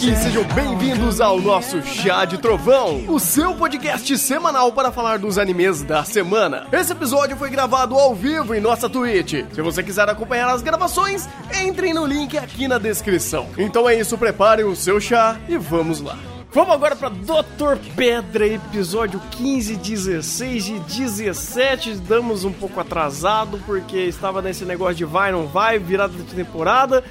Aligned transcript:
aqui, 0.00 0.16
sejam 0.16 0.44
bem-vindos 0.44 1.20
ao 1.20 1.38
nosso 1.38 1.82
Chá 1.82 2.24
de 2.24 2.38
Trovão, 2.38 3.04
o 3.06 3.20
seu 3.20 3.54
podcast 3.54 4.16
semanal 4.16 4.72
para 4.72 4.90
falar 4.90 5.18
dos 5.18 5.36
animes 5.36 5.82
da 5.82 6.02
semana. 6.04 6.66
Esse 6.72 6.92
episódio 6.92 7.36
foi 7.36 7.50
gravado 7.50 7.94
ao 7.94 8.14
vivo 8.14 8.54
em 8.54 8.62
nossa 8.62 8.88
Twitch. 8.88 9.44
Se 9.52 9.60
você 9.60 9.82
quiser 9.82 10.08
acompanhar 10.08 10.48
as 10.48 10.62
gravações, 10.62 11.28
entrem 11.62 11.92
no 11.92 12.06
link 12.06 12.38
aqui 12.38 12.66
na 12.66 12.78
descrição. 12.78 13.48
Então 13.58 13.86
é 13.86 13.94
isso, 13.94 14.16
preparem 14.16 14.64
o 14.64 14.74
seu 14.74 14.98
chá 14.98 15.38
e 15.46 15.58
vamos 15.58 16.00
lá. 16.00 16.18
Vamos 16.50 16.74
agora 16.74 16.96
para 16.96 17.10
Doutor 17.10 17.78
Pedra, 17.94 18.46
episódio 18.46 19.20
15, 19.32 19.76
16 19.76 20.68
e 20.68 20.78
17. 20.80 21.96
Damos 21.96 22.44
um 22.44 22.52
pouco 22.52 22.80
atrasado 22.80 23.60
porque 23.66 23.98
estava 23.98 24.40
nesse 24.40 24.64
negócio 24.64 24.94
de 24.94 25.04
vai, 25.04 25.30
não 25.30 25.46
vai, 25.46 25.78
virada 25.78 26.12
de 26.12 26.22
temporada. 26.34 27.04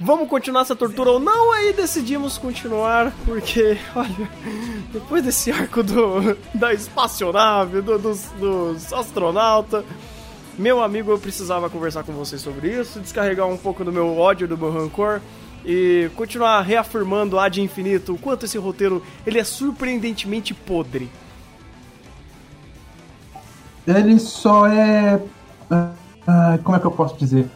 Vamos 0.00 0.28
continuar 0.28 0.62
essa 0.62 0.74
tortura 0.74 1.10
ou 1.10 1.20
não? 1.20 1.52
Aí 1.52 1.72
decidimos 1.72 2.36
continuar 2.36 3.12
porque, 3.24 3.78
olha, 3.94 4.30
depois 4.92 5.22
desse 5.22 5.52
arco 5.52 5.82
do, 5.82 6.36
da 6.52 6.72
espaçonave, 6.72 7.80
do, 7.80 7.98
dos, 7.98 8.24
dos 8.38 8.92
astronautas, 8.92 9.84
meu 10.58 10.82
amigo, 10.82 11.10
eu 11.10 11.18
precisava 11.18 11.70
conversar 11.70 12.02
com 12.04 12.12
vocês 12.12 12.40
sobre 12.40 12.68
isso, 12.68 13.00
descarregar 13.00 13.46
um 13.46 13.56
pouco 13.56 13.84
do 13.84 13.92
meu 13.92 14.16
ódio, 14.16 14.46
do 14.46 14.58
meu 14.58 14.72
rancor 14.72 15.20
e 15.64 16.10
continuar 16.14 16.60
reafirmando 16.60 17.38
ad 17.38 17.60
infinito 17.60 18.14
o 18.14 18.18
quanto 18.18 18.44
esse 18.44 18.58
roteiro 18.58 19.02
ele 19.26 19.38
é 19.38 19.44
surpreendentemente 19.44 20.52
podre. 20.52 21.10
Ele 23.86 24.18
só 24.18 24.66
é. 24.66 25.20
Uh, 25.70 26.62
como 26.62 26.76
é 26.76 26.80
que 26.80 26.86
eu 26.86 26.90
posso 26.90 27.16
dizer? 27.16 27.48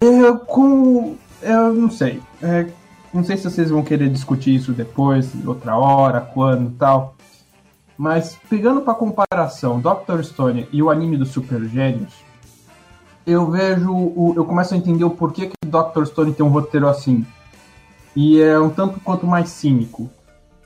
É, 0.00 0.32
com. 0.46 1.16
Eu 1.42 1.74
não 1.74 1.90
sei. 1.90 2.22
É, 2.42 2.66
não 3.12 3.22
sei 3.22 3.36
se 3.36 3.44
vocês 3.44 3.70
vão 3.70 3.82
querer 3.82 4.08
discutir 4.08 4.54
isso 4.54 4.72
depois, 4.72 5.30
outra 5.46 5.76
hora, 5.76 6.20
quando 6.20 6.76
tal. 6.76 7.14
Mas 7.96 8.36
pegando 8.48 8.80
para 8.80 8.94
comparação 8.94 9.78
Doctor 9.78 10.22
Stone 10.24 10.68
e 10.72 10.82
o 10.82 10.90
anime 10.90 11.16
dos 11.16 11.30
Super 11.30 11.62
Gênios, 11.64 12.12
eu 13.26 13.50
vejo, 13.50 13.92
o, 13.92 14.34
eu 14.36 14.44
começo 14.44 14.74
a 14.74 14.76
entender 14.76 15.04
o 15.04 15.10
porquê 15.10 15.46
que 15.46 15.68
Doctor 15.68 16.06
Stone 16.06 16.32
tem 16.32 16.44
um 16.44 16.50
roteiro 16.50 16.88
assim. 16.88 17.24
E 18.16 18.40
é 18.40 18.58
um 18.58 18.70
tanto 18.70 19.00
quanto 19.00 19.26
mais 19.26 19.48
cínico. 19.50 20.10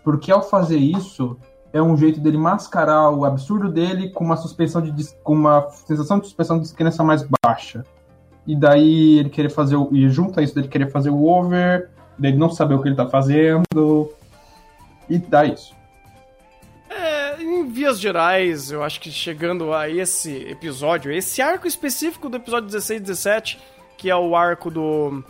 Porque 0.03 0.33
ao 0.33 0.43
fazer 0.43 0.79
isso, 0.79 1.37
é 1.73 1.83
um 1.83 1.97
jeito 1.97 2.21
dele 2.21 2.39
mascarar 2.39 3.11
o 3.11 3.25
absurdo 3.25 3.71
dele 3.71 4.11
com 4.11 4.25
uma 4.25 4.37
suspensão 4.37 4.81
de 4.81 5.15
com 5.23 5.35
uma 5.35 5.69
sensação 5.71 6.19
de 6.19 6.27
suspensão 6.27 6.57
de 6.57 6.63
descrença 6.63 7.05
mais 7.05 7.27
baixa. 7.45 7.85
E 8.49 8.57
daí 8.57 9.19
ele 9.19 9.29
querer 9.29 9.51
fazer 9.51 9.77
o. 9.77 9.91
E 9.93 10.09
junta 10.09 10.41
isso 10.41 10.55
dele 10.55 10.69
querer 10.69 10.91
fazer 10.91 11.11
o 11.11 11.27
over, 11.27 11.91
dele 12.19 12.39
não 12.39 12.51
saber 12.51 12.75
o 12.75 12.83
que 12.83 12.89
ele 12.89 12.97
tá 12.97 13.07
fazendo. 13.07 14.11
E 15.07 15.19
dá 15.19 15.45
isso. 15.45 15.77
É, 16.89 17.43
em 17.43 17.69
vias 17.69 18.01
gerais, 18.01 18.71
eu 18.71 18.83
acho 18.83 19.03
que 19.03 19.11
chegando 19.11 19.75
a 19.75 19.91
esse 19.91 20.35
episódio, 20.49 21.13
esse 21.13 21.43
arco 21.43 21.67
específico 21.67 22.31
do 22.31 22.39
episódio 22.39 22.69
16 22.69 22.99
e 22.99 23.03
17, 23.03 23.61
que 23.99 24.09
é 24.09 24.17
o 24.17 24.35
arco 24.35 24.71
do, 24.71 25.23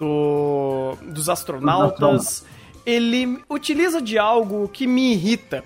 do 0.00 0.98
dos 1.02 1.28
astronautas, 1.28 2.44
ele 2.84 3.38
utiliza 3.48 4.02
de 4.02 4.18
algo 4.18 4.66
que 4.66 4.88
me 4.88 5.12
irrita. 5.12 5.62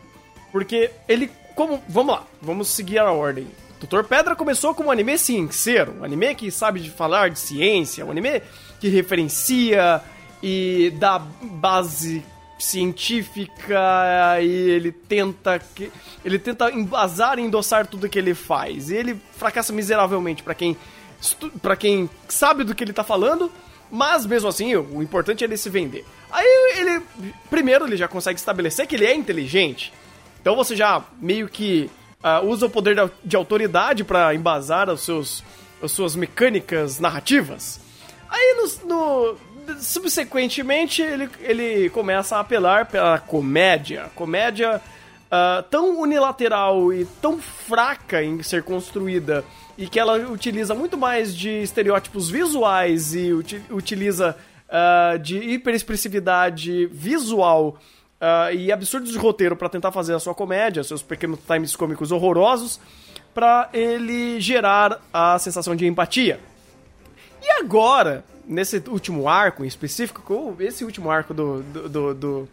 Porque 0.53 0.91
ele. 1.09 1.31
Como, 1.55 1.83
vamos 1.89 2.15
lá, 2.15 2.25
vamos 2.43 2.69
seguir 2.69 2.99
a 2.99 3.11
ordem. 3.11 3.47
Doutor 3.81 4.05
Pedra 4.05 4.37
começou 4.37 4.75
como 4.75 4.91
um 4.91 4.93
anime 4.93 5.17
cienceiro, 5.17 5.97
um 5.99 6.05
anime 6.05 6.35
que 6.35 6.51
sabe 6.51 6.81
de 6.81 6.91
falar 6.91 7.31
de 7.31 7.39
ciência, 7.39 8.05
um 8.05 8.11
anime 8.11 8.43
que 8.79 8.89
referencia 8.89 10.03
e 10.43 10.93
dá 10.99 11.19
base 11.19 12.23
científica 12.59 14.39
e 14.43 14.47
ele 14.47 14.93
tenta 14.93 15.59
que 15.75 15.91
ele 16.23 16.39
tenta 16.39 16.71
embasar 16.71 17.39
e 17.39 17.43
endossar 17.43 17.87
tudo 17.87 18.07
que 18.07 18.19
ele 18.19 18.35
faz. 18.35 18.91
E 18.91 18.97
ele 18.97 19.19
fracassa 19.33 19.73
miseravelmente 19.73 20.43
para 20.43 20.55
quem 20.55 20.77
para 21.63 21.75
quem 21.75 22.09
sabe 22.29 22.65
do 22.65 22.75
que 22.75 22.85
ele 22.85 22.93
tá 22.93 23.05
falando, 23.05 23.51
mas 23.91 24.27
mesmo 24.27 24.49
assim, 24.49 24.77
o 24.77 25.03
importante 25.03 25.43
é 25.43 25.47
ele 25.47 25.57
se 25.57 25.71
vender. 25.71 26.05
Aí 26.31 26.47
ele 26.77 27.03
primeiro 27.49 27.87
ele 27.87 27.97
já 27.97 28.07
consegue 28.07 28.39
estabelecer 28.39 28.87
que 28.87 28.95
ele 28.95 29.07
é 29.07 29.15
inteligente. 29.15 29.91
Então 30.39 30.55
você 30.55 30.77
já 30.77 31.03
meio 31.19 31.49
que 31.49 31.91
uh, 32.23 32.47
usa 32.47 32.67
o 32.67 32.71
poder 32.71 33.11
de 33.25 33.37
autoridade 33.37 34.05
para 34.05 34.35
embasar 34.35 34.89
os 34.89 35.03
seus 35.03 35.43
as 35.83 35.93
suas 35.93 36.15
mecânicas 36.15 37.01
narrativas. 37.01 37.81
Aí 38.29 38.55
no, 38.57 38.89
no 38.89 39.37
subsequentemente, 39.79 41.03
ele, 41.03 41.29
ele 41.41 41.91
começa 41.91 42.37
a 42.37 42.41
apelar 42.41 42.87
pela 42.87 43.19
comédia. 43.19 44.11
Comédia 44.15 44.81
uh, 45.27 45.63
tão 45.71 46.01
unilateral 46.01 46.93
e 46.93 47.05
tão 47.21 47.39
fraca 47.39 48.23
em 48.23 48.43
ser 48.43 48.63
construída 48.63 49.45
e 49.79 49.89
que 49.89 49.99
ela 49.99 50.19
utiliza 50.31 50.75
muito 50.75 50.99
mais 50.99 51.35
de 51.35 51.63
estereótipos 51.63 52.31
visuais 52.31 53.15
e 53.15 53.33
uti 53.33 53.63
utiliza 53.71 54.37
uh, 54.69 55.19
de 55.19 55.39
hiperexpressividade 55.39 56.87
visual 56.87 57.79
uh, 58.21 58.55
e 58.55 58.71
absurdos 58.71 59.11
de 59.11 59.19
roteiro 59.19 59.57
para 59.57 59.69
tentar 59.69 59.91
fazer 59.93 60.15
a 60.15 60.19
sua 60.19 60.35
comédia, 60.35 60.85
seus 60.85 61.03
pequenos 61.03 61.39
times 61.47 61.75
cômicos 61.75 62.13
horrorosos, 62.13 62.81
para 63.35 63.69
ele 63.73 64.41
gerar 64.41 65.01
a 65.13 65.39
sensação 65.39 65.75
de 65.75 65.87
empatia. 65.87 66.41
E 67.43 67.51
agora, 67.51 68.25
nesse 68.45 68.83
último 68.89 69.29
arco 69.29 69.65
em 69.65 69.69
específico, 69.69 70.57
esse 70.61 70.85
último 70.85 71.11
arco 71.11 71.33
do, 71.33 71.63
do, 71.63 71.89
do, 71.89 72.15
do 72.15 72.49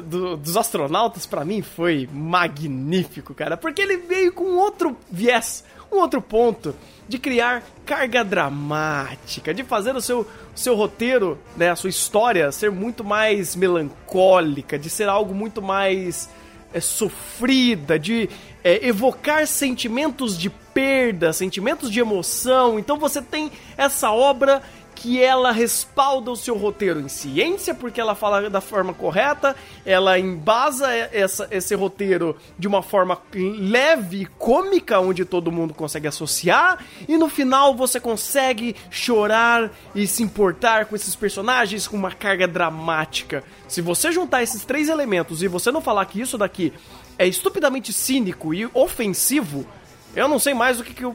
do, 0.00 0.36
dos 0.36 0.56
astronautas, 0.56 1.26
para 1.26 1.44
mim, 1.44 1.62
foi 1.62 2.08
magnífico, 2.12 3.34
cara. 3.34 3.56
Porque 3.56 3.80
ele 3.80 3.96
veio 3.98 4.32
com 4.32 4.56
outro 4.56 4.96
viés, 5.10 5.64
um 5.92 5.98
outro 5.98 6.20
ponto 6.20 6.74
de 7.08 7.18
criar 7.18 7.62
carga 7.84 8.24
dramática, 8.24 9.52
de 9.52 9.62
fazer 9.62 9.94
o 9.94 10.00
seu, 10.00 10.26
seu 10.54 10.74
roteiro, 10.74 11.38
né, 11.56 11.70
a 11.70 11.76
sua 11.76 11.90
história 11.90 12.50
ser 12.50 12.70
muito 12.70 13.04
mais 13.04 13.54
melancólica, 13.54 14.78
de 14.78 14.88
ser 14.88 15.08
algo 15.08 15.34
muito 15.34 15.60
mais 15.60 16.30
é, 16.72 16.80
sofrida, 16.80 17.98
de 17.98 18.28
é, 18.62 18.86
evocar 18.86 19.46
sentimentos 19.46 20.38
de 20.38 20.48
perda, 20.48 21.32
sentimentos 21.32 21.90
de 21.90 22.00
emoção. 22.00 22.78
Então 22.78 22.98
você 22.98 23.22
tem 23.22 23.52
essa 23.76 24.10
obra 24.10 24.62
que 25.04 25.22
ela 25.22 25.52
respalda 25.52 26.30
o 26.30 26.36
seu 26.36 26.56
roteiro 26.56 26.98
em 26.98 27.08
ciência, 27.08 27.74
porque 27.74 28.00
ela 28.00 28.14
fala 28.14 28.48
da 28.48 28.62
forma 28.62 28.94
correta, 28.94 29.54
ela 29.84 30.18
embasa 30.18 30.90
essa, 30.94 31.46
esse 31.50 31.74
roteiro 31.74 32.34
de 32.58 32.66
uma 32.66 32.82
forma 32.82 33.20
leve 33.34 34.22
e 34.22 34.24
cômica, 34.24 34.98
onde 35.00 35.26
todo 35.26 35.52
mundo 35.52 35.74
consegue 35.74 36.08
associar, 36.08 36.82
e 37.06 37.18
no 37.18 37.28
final 37.28 37.74
você 37.74 38.00
consegue 38.00 38.74
chorar 38.90 39.70
e 39.94 40.06
se 40.06 40.22
importar 40.22 40.86
com 40.86 40.96
esses 40.96 41.14
personagens 41.14 41.86
com 41.86 41.98
uma 41.98 42.10
carga 42.10 42.48
dramática. 42.48 43.44
Se 43.68 43.82
você 43.82 44.10
juntar 44.10 44.42
esses 44.42 44.64
três 44.64 44.88
elementos 44.88 45.42
e 45.42 45.48
você 45.48 45.70
não 45.70 45.82
falar 45.82 46.06
que 46.06 46.18
isso 46.18 46.38
daqui 46.38 46.72
é 47.18 47.26
estupidamente 47.26 47.92
cínico 47.92 48.54
e 48.54 48.66
ofensivo, 48.72 49.66
eu 50.16 50.26
não 50.28 50.38
sei 50.38 50.54
mais 50.54 50.80
o 50.80 50.82
que, 50.82 50.94
que 50.94 51.04
eu 51.04 51.14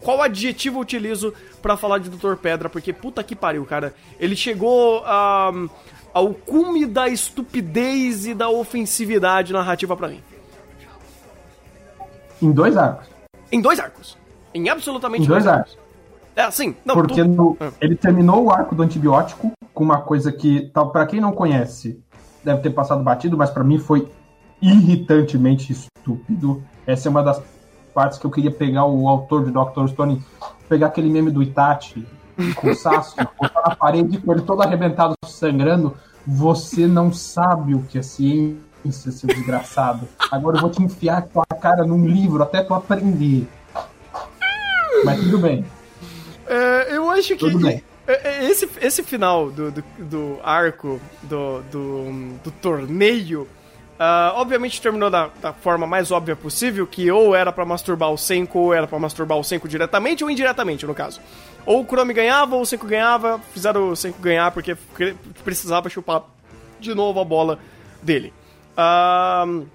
qual 0.00 0.22
adjetivo 0.22 0.78
eu 0.78 0.82
utilizo 0.82 1.34
para 1.60 1.76
falar 1.76 1.98
de 1.98 2.08
Doutor 2.08 2.36
Pedra, 2.36 2.68
porque 2.68 2.92
puta 2.92 3.22
que 3.22 3.34
pariu, 3.34 3.64
cara. 3.64 3.94
Ele 4.18 4.36
chegou 4.36 5.02
a, 5.04 5.52
ao 6.12 6.32
cume 6.32 6.86
da 6.86 7.08
estupidez 7.08 8.26
e 8.26 8.34
da 8.34 8.48
ofensividade 8.48 9.52
narrativa 9.52 9.96
para 9.96 10.08
mim. 10.08 10.22
Em 12.40 12.50
dois 12.50 12.76
arcos. 12.76 13.08
Em 13.50 13.60
dois 13.60 13.78
arcos. 13.78 14.18
Em 14.54 14.68
absolutamente 14.68 15.24
em 15.24 15.28
dois, 15.28 15.44
dois 15.44 15.54
arcos. 15.54 15.72
arcos. 15.72 15.82
É, 16.34 16.50
sim. 16.50 16.74
Não, 16.84 16.94
Porque 16.94 17.22
tu... 17.22 17.28
no, 17.28 17.56
ah. 17.60 17.70
ele 17.80 17.94
terminou 17.94 18.44
o 18.44 18.50
arco 18.50 18.74
do 18.74 18.82
antibiótico 18.82 19.52
com 19.72 19.84
uma 19.84 20.00
coisa 20.00 20.32
que, 20.32 20.70
para 20.92 21.06
quem 21.06 21.20
não 21.20 21.32
conhece, 21.32 22.00
deve 22.42 22.62
ter 22.62 22.70
passado 22.70 23.02
batido, 23.02 23.36
mas 23.36 23.50
para 23.50 23.62
mim 23.62 23.78
foi 23.78 24.08
irritantemente 24.60 25.72
estúpido. 25.72 26.62
Essa 26.86 27.08
é 27.08 27.10
uma 27.10 27.22
das 27.22 27.42
partes 27.94 28.18
que 28.18 28.24
eu 28.24 28.30
queria 28.30 28.50
pegar 28.50 28.84
o 28.84 29.08
autor 29.08 29.44
de 29.44 29.50
Doctor 29.50 29.88
Stone, 29.88 30.22
pegar 30.68 30.88
aquele 30.88 31.10
meme 31.10 31.30
do 31.30 31.42
Itachi 31.42 32.06
com 32.56 32.70
o 32.70 32.74
Sasuke, 32.74 33.26
botar 33.40 33.62
na 33.68 33.76
parede 33.76 34.18
com 34.18 34.32
ele 34.32 34.42
todo 34.42 34.62
arrebentado, 34.62 35.14
sangrando. 35.26 35.96
Você 36.26 36.86
não 36.86 37.12
sabe 37.12 37.74
o 37.74 37.82
que 37.82 37.98
é 37.98 38.02
ciência, 38.02 39.10
seu 39.10 39.28
desgraçado. 39.28 40.08
Agora 40.30 40.56
eu 40.56 40.60
vou 40.60 40.70
te 40.70 40.82
enfiar 40.82 41.22
tua 41.22 41.44
cara 41.60 41.84
num 41.84 42.06
livro 42.06 42.42
até 42.42 42.62
tu 42.62 42.74
aprender. 42.74 43.46
Mas 45.04 45.20
tudo 45.20 45.38
bem. 45.38 45.64
É, 46.46 46.96
eu 46.96 47.10
acho 47.10 47.36
que. 47.36 47.50
Tudo 47.50 47.58
bem. 47.58 47.82
É, 48.06 48.28
é, 48.28 48.50
esse, 48.50 48.68
esse 48.80 49.02
final 49.02 49.50
do, 49.50 49.70
do, 49.70 49.84
do 49.98 50.38
arco 50.42 51.00
do, 51.22 51.62
do, 51.70 52.34
do 52.42 52.50
torneio 52.50 53.46
Uh, 54.02 54.34
obviamente 54.34 54.82
terminou 54.82 55.08
da, 55.08 55.30
da, 55.40 55.52
forma 55.52 55.86
mais 55.86 56.10
óbvia 56.10 56.34
possível, 56.34 56.84
que 56.88 57.08
ou 57.12 57.36
era 57.36 57.52
para 57.52 57.64
masturbar 57.64 58.10
o 58.10 58.18
Senko, 58.18 58.58
ou 58.58 58.74
era 58.74 58.84
para 58.84 58.98
masturbar 58.98 59.38
o 59.38 59.44
Senko 59.44 59.68
diretamente 59.68 60.24
ou 60.24 60.30
indiretamente, 60.30 60.84
no 60.84 60.92
caso. 60.92 61.20
Ou 61.64 61.82
o 61.82 61.84
Kurami 61.84 62.12
ganhava, 62.12 62.56
ou 62.56 62.62
o 62.62 62.66
Senku 62.66 62.84
ganhava, 62.84 63.38
fizeram 63.52 63.90
o 63.90 63.94
Senku 63.94 64.20
ganhar 64.20 64.50
porque 64.50 64.76
precisava 65.44 65.88
chupar 65.88 66.24
de 66.80 66.92
novo 66.96 67.20
a 67.20 67.24
bola 67.24 67.60
dele. 68.02 68.32
Uh, 68.72 69.68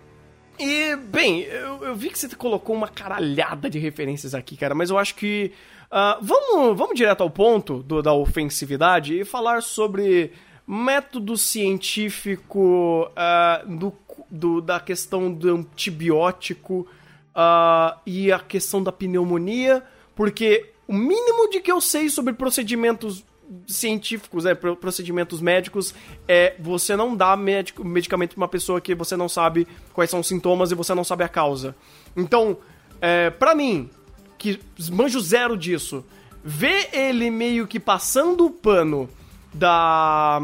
e, 0.59 0.97
bem, 0.97 1.43
eu, 1.43 1.85
eu, 1.85 1.95
vi 1.95 2.09
que 2.09 2.19
você 2.19 2.27
colocou 2.35 2.75
uma 2.75 2.89
caralhada 2.89 3.69
de 3.69 3.79
referências 3.79 4.35
aqui, 4.35 4.57
cara, 4.57 4.75
mas 4.75 4.89
eu 4.89 4.97
acho 4.97 5.15
que. 5.15 5.53
Uh, 5.85 6.21
vamos, 6.21 6.77
vamos 6.77 6.95
direto 6.97 7.21
ao 7.21 7.29
ponto 7.29 7.81
do, 7.81 8.01
da 8.01 8.11
ofensividade 8.11 9.17
e 9.17 9.23
falar 9.23 9.63
sobre 9.63 10.33
método 10.67 11.37
científico 11.37 13.09
uh, 13.13 13.77
do, 13.77 13.93
do, 14.29 14.61
da 14.61 14.79
questão 14.79 15.31
do 15.31 15.55
antibiótico 15.55 16.87
uh, 17.35 17.99
e 18.05 18.31
a 18.31 18.39
questão 18.39 18.81
da 18.81 18.91
pneumonia, 18.91 19.83
porque 20.15 20.71
o 20.87 20.93
mínimo 20.93 21.49
de 21.49 21.59
que 21.59 21.71
eu 21.71 21.81
sei 21.81 22.09
sobre 22.09 22.33
procedimentos 22.33 23.23
científicos, 23.65 24.45
é, 24.45 24.53
procedimentos 24.53 25.39
médicos, 25.41 25.93
é 26.27 26.55
você 26.59 26.95
não 26.95 27.15
dá 27.15 27.35
medicamento 27.37 28.31
pra 28.31 28.41
uma 28.41 28.47
pessoa 28.47 28.81
que 28.81 28.93
você 28.93 29.15
não 29.15 29.29
sabe 29.29 29.67
quais 29.93 30.09
são 30.09 30.19
os 30.19 30.27
sintomas 30.27 30.71
e 30.71 30.75
você 30.75 30.93
não 30.93 31.03
sabe 31.03 31.23
a 31.23 31.29
causa. 31.29 31.75
Então, 32.15 32.57
é, 32.99 33.29
pra 33.29 33.55
mim, 33.55 33.89
que 34.37 34.59
manjo 34.91 35.19
zero 35.19 35.57
disso, 35.57 36.05
ver 36.43 36.89
ele 36.93 37.29
meio 37.29 37.67
que 37.67 37.79
passando 37.79 38.45
o 38.45 38.51
pano 38.51 39.09
da. 39.53 40.39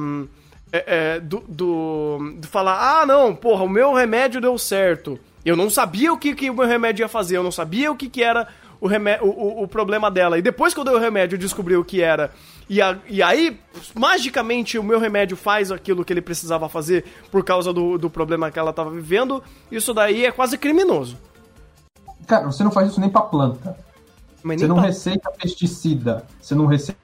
É, 0.76 0.86
é, 0.88 1.20
do, 1.20 1.40
do, 1.48 2.34
do, 2.40 2.48
falar, 2.48 3.02
ah, 3.02 3.06
não, 3.06 3.36
porra, 3.36 3.64
o 3.64 3.70
meu 3.70 3.94
remédio 3.94 4.42
deu 4.42 4.58
certo. 4.58 5.20
Eu 5.46 5.56
não 5.56 5.70
sabia 5.70 6.12
o 6.12 6.18
que, 6.18 6.34
que 6.34 6.50
o 6.50 6.54
meu 6.56 6.68
remédio 6.68 7.04
ia 7.04 7.08
fazer, 7.08 7.38
eu 7.38 7.44
não 7.44 7.52
sabia 7.52 7.92
o 7.92 7.96
que, 7.96 8.10
que 8.10 8.24
era 8.24 8.48
o, 8.82 8.88
o, 8.88 9.30
o, 9.30 9.64
o 9.64 9.68
problema 9.68 10.10
dela. 10.10 10.36
E 10.36 10.42
depois 10.42 10.74
que 10.74 10.80
eu 10.80 10.84
dei 10.84 10.96
o 10.96 11.00
remédio, 11.00 11.36
eu 11.36 11.40
descobri 11.40 11.78
o 11.78 11.86
que 11.86 12.02
era. 12.02 12.32
E, 12.68 12.82
a, 12.82 12.98
e 13.08 13.22
aí, 13.22 13.60
magicamente, 13.94 14.80
o 14.80 14.84
meu 14.84 15.00
remédio 15.00 15.38
faz 15.38 15.72
aquilo 15.72 16.04
que 16.04 16.12
ele 16.12 16.22
precisava 16.22 16.68
fazer 16.68 17.06
por 17.30 17.44
causa 17.44 17.72
do, 17.72 18.00
do 18.00 18.10
problema 18.10 18.50
que 18.50 18.58
ela 18.58 18.72
estava 18.72 18.90
vivendo. 18.90 19.44
Isso 19.72 19.94
daí 19.94 20.26
é 20.26 20.32
quase 20.32 20.58
criminoso. 20.58 21.20
Cara, 22.26 22.48
você 22.48 22.64
não 22.64 22.72
faz 22.72 22.90
isso 22.90 23.00
nem 23.00 23.12
pra 23.12 23.22
planta. 23.22 23.78
Mas 24.42 24.60
você 24.60 24.68
não 24.68 24.78
pra... 24.78 24.86
receita 24.86 25.32
pesticida. 25.32 26.26
Você 26.42 26.56
não 26.56 26.66
receita 26.66 27.03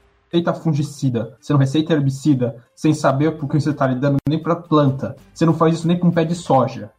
fungicida. 0.53 1.37
Você 1.39 1.53
não 1.53 1.59
receita 1.59 1.93
herbicida 1.93 2.63
sem 2.75 2.93
saber 2.93 3.37
por 3.37 3.49
que 3.49 3.59
você 3.59 3.71
está 3.71 3.87
lidando 3.87 4.17
nem 4.27 4.41
pra 4.41 4.55
planta. 4.55 5.15
Você 5.33 5.45
não 5.45 5.53
faz 5.53 5.75
isso 5.75 5.87
nem 5.87 5.97
com 5.97 6.07
um 6.07 6.11
pé 6.11 6.23
de 6.23 6.35
soja. 6.35 6.91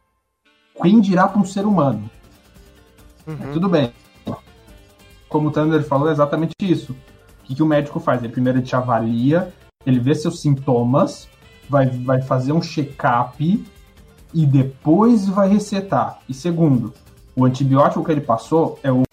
Quem 0.81 0.99
dirá 0.99 1.27
pra 1.27 1.39
um 1.39 1.45
ser 1.45 1.65
humano? 1.65 2.09
Uhum. 3.27 3.53
Tudo 3.53 3.69
bem 3.69 3.93
como 5.31 5.47
o 5.47 5.51
Thunder 5.51 5.81
falou, 5.81 6.09
é 6.09 6.11
exatamente 6.11 6.53
isso. 6.61 6.91
O 6.91 7.45
que, 7.45 7.55
que 7.55 7.63
o 7.63 7.65
médico 7.65 8.01
faz? 8.01 8.21
Ele 8.21 8.33
primeiro 8.33 8.61
te 8.61 8.75
avalia, 8.75 9.51
ele 9.85 9.97
vê 9.97 10.13
seus 10.13 10.41
sintomas, 10.41 11.27
vai, 11.69 11.87
vai 11.87 12.21
fazer 12.21 12.51
um 12.51 12.61
check-up 12.61 13.65
e 14.33 14.45
depois 14.45 15.29
vai 15.29 15.47
recetar. 15.47 16.19
E 16.27 16.33
segundo, 16.33 16.93
o 17.33 17.45
antibiótico 17.45 18.03
que 18.03 18.11
ele 18.11 18.21
passou 18.21 18.77
é 18.83 18.91
o 18.91 19.03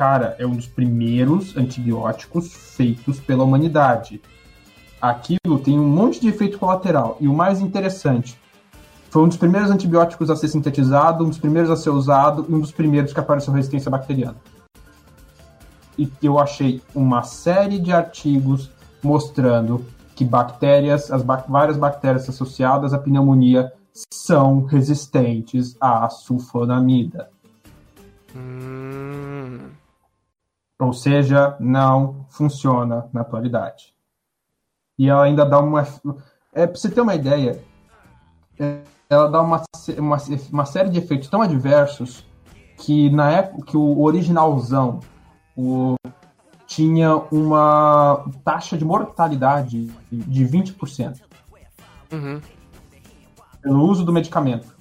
cara, 0.00 0.34
é 0.38 0.46
um 0.46 0.54
dos 0.54 0.66
primeiros 0.66 1.54
antibióticos 1.58 2.54
feitos 2.74 3.20
pela 3.20 3.44
humanidade. 3.44 4.18
Aquilo 4.98 5.58
tem 5.62 5.78
um 5.78 5.86
monte 5.86 6.18
de 6.18 6.28
efeito 6.28 6.58
colateral. 6.58 7.18
E 7.20 7.28
o 7.28 7.34
mais 7.34 7.60
interessante, 7.60 8.40
foi 9.10 9.22
um 9.22 9.28
dos 9.28 9.36
primeiros 9.36 9.70
antibióticos 9.70 10.30
a 10.30 10.36
ser 10.36 10.48
sintetizado, 10.48 11.22
um 11.22 11.28
dos 11.28 11.36
primeiros 11.36 11.70
a 11.70 11.76
ser 11.76 11.90
usado 11.90 12.46
e 12.48 12.54
um 12.54 12.60
dos 12.60 12.72
primeiros 12.72 13.12
que 13.12 13.20
apareceu 13.20 13.52
resistência 13.52 13.90
bacteriana 13.90 14.36
e 15.98 16.10
eu 16.22 16.38
achei 16.38 16.80
uma 16.94 17.22
série 17.22 17.78
de 17.78 17.92
artigos 17.92 18.70
mostrando 19.02 19.84
que 20.14 20.24
bactérias, 20.24 21.12
as 21.12 21.22
ba 21.22 21.44
várias 21.46 21.76
bactérias 21.76 22.26
associadas 22.26 22.94
à 22.94 22.98
pneumonia 22.98 23.70
são 24.10 24.64
resistentes 24.64 25.76
à 25.78 26.08
sulfonamida. 26.08 27.28
Hum. 28.34 29.79
Ou 30.80 30.94
seja, 30.94 31.54
não 31.60 32.24
funciona 32.30 33.06
na 33.12 33.20
atualidade. 33.20 33.94
E 34.98 35.08
ela 35.08 35.24
ainda 35.24 35.44
dá 35.44 35.60
uma. 35.60 35.86
É, 36.54 36.66
pra 36.66 36.74
você 36.74 36.90
ter 36.90 37.02
uma 37.02 37.14
ideia, 37.14 37.62
é, 38.58 38.80
ela 39.08 39.28
dá 39.28 39.42
uma, 39.42 39.62
uma, 39.98 40.16
uma 40.50 40.64
série 40.64 40.88
de 40.88 40.98
efeitos 40.98 41.28
tão 41.28 41.42
adversos 41.42 42.26
que 42.78 43.10
na 43.10 43.30
época 43.30 43.66
que 43.66 43.76
o 43.76 44.00
originalzão 44.00 45.00
o, 45.54 45.96
tinha 46.66 47.14
uma 47.30 48.24
taxa 48.42 48.78
de 48.78 48.84
mortalidade 48.84 49.92
de 50.10 50.44
20% 50.46 51.20
uhum. 52.10 52.40
pelo 53.60 53.84
uso 53.84 54.02
do 54.02 54.12
medicamento. 54.12 54.74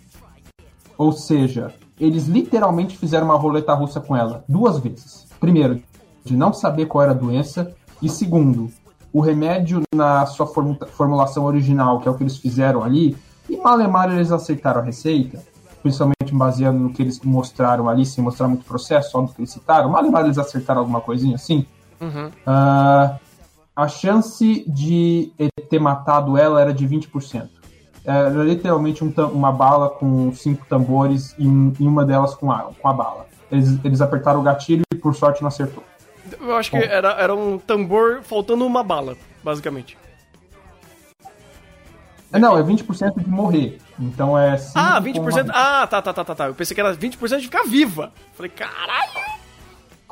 Ou 0.98 1.12
seja, 1.12 1.74
eles 2.00 2.28
literalmente 2.28 2.98
fizeram 2.98 3.26
uma 3.26 3.36
roleta 3.36 3.74
russa 3.74 4.00
com 4.00 4.16
ela 4.16 4.46
duas 4.48 4.80
vezes. 4.80 5.28
Primeiro, 5.40 5.82
de 6.24 6.36
não 6.36 6.54
saber 6.54 6.86
qual 6.86 7.04
era 7.04 7.12
a 7.12 7.16
doença, 7.16 7.74
e 8.02 8.10
segundo, 8.10 8.72
o 9.12 9.22
remédio 9.22 9.82
na 9.94 10.26
sua 10.26 10.48
formulação 10.48 11.46
original, 11.46 12.00
que 12.00 12.08
é 12.08 12.12
o 12.12 12.16
que 12.16 12.24
eles 12.24 12.38
fizeram 12.38 12.84
ali, 12.84 13.18
e 13.50 13.58
malemar 13.58 14.12
eles 14.12 14.32
aceitaram 14.32 14.82
a 14.82 14.84
receita, 14.84 15.42
principalmente 15.82 16.34
baseando 16.34 16.80
no 16.80 16.92
que 16.92 17.02
eles 17.02 17.20
mostraram 17.22 17.90
ali, 17.90 18.06
sem 18.06 18.24
mostrar 18.24 18.48
muito 18.48 18.66
processo, 18.66 19.12
só 19.12 19.22
do 19.22 19.34
que 19.34 19.42
eles 19.42 19.52
citaram. 19.52 19.90
Mal 19.90 20.06
eles 20.24 20.38
acertaram 20.38 20.82
alguma 20.82 21.02
coisinha 21.02 21.36
assim. 21.36 21.66
Uhum. 22.00 22.28
Uh, 22.28 23.20
a 23.76 23.88
chance 23.88 24.64
de 24.68 25.32
ter 25.70 25.80
matado 25.80 26.38
ela 26.38 26.62
era 26.62 26.74
de 26.74 26.88
20%. 26.88 27.50
Era 28.06 28.44
literalmente 28.44 29.04
um 29.04 29.12
uma 29.34 29.52
bala 29.52 29.90
com 29.90 30.32
cinco 30.34 30.66
tambores 30.68 31.36
e, 31.38 31.44
e, 31.44 31.88
uma 31.88 32.06
delas 32.06 32.36
com 32.36 32.52
a, 32.52 32.72
com 32.80 32.88
a 32.88 32.94
bala. 32.94 33.26
Eles, 33.52 33.80
eles 33.84 34.02
apertaram 34.02 34.40
o 34.40 34.44
gatilho 34.44 34.84
e 34.94 34.96
por 34.96 35.16
sorte 35.16 35.42
não 35.42 35.48
acertou. 35.48 35.84
Eu 36.40 36.56
acho 36.56 36.72
Bom. 36.72 36.80
que 36.80 36.86
era, 36.86 37.12
era 37.14 37.36
um 37.36 37.58
tambor 37.58 38.22
faltando 38.24 38.66
uma 38.66 38.84
bala, 38.84 39.18
basicamente. 39.44 39.98
É, 42.32 42.38
não, 42.38 42.58
é 42.58 42.64
20% 42.64 43.24
de 43.24 43.30
morrer. 43.30 43.80
Então 44.00 44.38
é. 44.38 44.56
Ah, 44.76 45.02
20%? 45.02 45.44
Uma... 45.44 45.54
Ah, 45.54 45.88
tá, 45.88 46.02
tá, 46.02 46.14
tá, 46.14 46.24
tá, 46.24 46.36
tá. 46.36 46.48
Eu 46.48 46.56
pensei 46.56 46.76
que 46.76 46.82
era 46.82 46.96
20% 46.96 47.38
de 47.38 47.46
ficar 47.46 47.64
viva. 47.64 48.14
Falei, 48.34 48.52
caralho! 48.52 49.40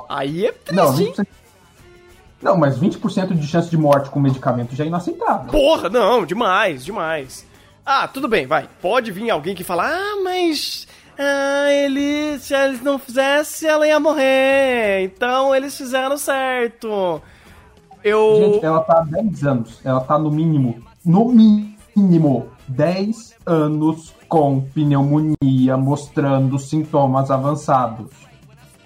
Aí 0.10 0.46
é 0.46 0.52
triste, 0.52 0.76
não, 0.76 0.94
20%... 0.94 1.28
não, 2.42 2.58
mas 2.58 2.80
20% 2.80 3.34
de 3.34 3.48
chance 3.48 3.70
de 3.70 3.78
morte 3.78 4.10
com 4.10 4.20
medicamento 4.20 4.76
já 4.76 4.84
é 4.84 4.88
inaceitável. 4.88 5.52
Porra, 5.52 5.90
não, 5.90 6.26
demais, 6.26 6.84
demais. 6.84 7.46
Ah, 7.86 8.08
tudo 8.08 8.28
bem, 8.28 8.46
vai. 8.46 8.68
Pode 8.82 9.12
vir 9.12 9.30
alguém 9.30 9.56
que 9.56 9.64
fala, 9.64 9.86
ah, 9.86 10.22
mas. 10.24 10.88
Ah, 11.18 11.72
ele. 11.72 12.38
Se 12.40 12.54
eles 12.54 12.82
não 12.82 13.00
fizessem, 13.00 13.70
ela 13.70 13.88
ia 13.88 14.00
morrer. 14.00 15.04
Então 15.04 15.56
eles 15.56 15.76
fizeram 15.76 16.18
certo. 16.18 17.22
Eu. 18.04 18.54
Gente, 18.54 18.66
ela 18.66 18.82
tá 18.82 19.00
há 19.00 19.04
10 19.04 19.44
anos. 19.44 19.82
Ela 19.84 20.02
tá 20.02 20.18
no 20.20 20.32
mínimo. 20.32 20.84
No 21.04 21.26
mínimo 21.26 21.78
mínimo 21.98 22.52
10 22.68 23.36
anos 23.46 24.14
com 24.30 24.62
pneumonia 24.62 25.76
mostrando 25.78 26.60
sintomas 26.60 27.32
avançados. 27.32 28.12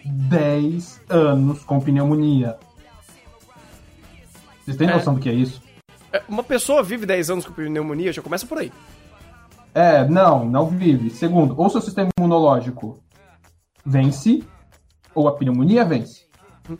10 0.05 1.01
anos 1.09 1.63
com 1.63 1.79
pneumonia. 1.79 2.57
Vocês 4.63 4.77
têm 4.77 4.89
é. 4.89 4.93
noção 4.93 5.15
do 5.15 5.19
que 5.19 5.29
é 5.29 5.33
isso? 5.33 5.61
É, 6.13 6.23
uma 6.27 6.43
pessoa 6.43 6.81
vive 6.81 7.05
10 7.05 7.29
anos 7.31 7.45
com 7.45 7.53
pneumonia, 7.53 8.13
já 8.13 8.21
começa 8.21 8.45
por 8.45 8.59
aí. 8.59 8.71
É, 9.73 10.05
não, 10.07 10.45
não 10.45 10.67
vive. 10.67 11.09
Segundo, 11.09 11.55
ou 11.57 11.69
seu 11.69 11.81
sistema 11.81 12.09
imunológico 12.17 12.99
vence, 13.85 14.43
ou 15.15 15.27
a 15.27 15.33
pneumonia 15.33 15.85
vence. 15.85 16.25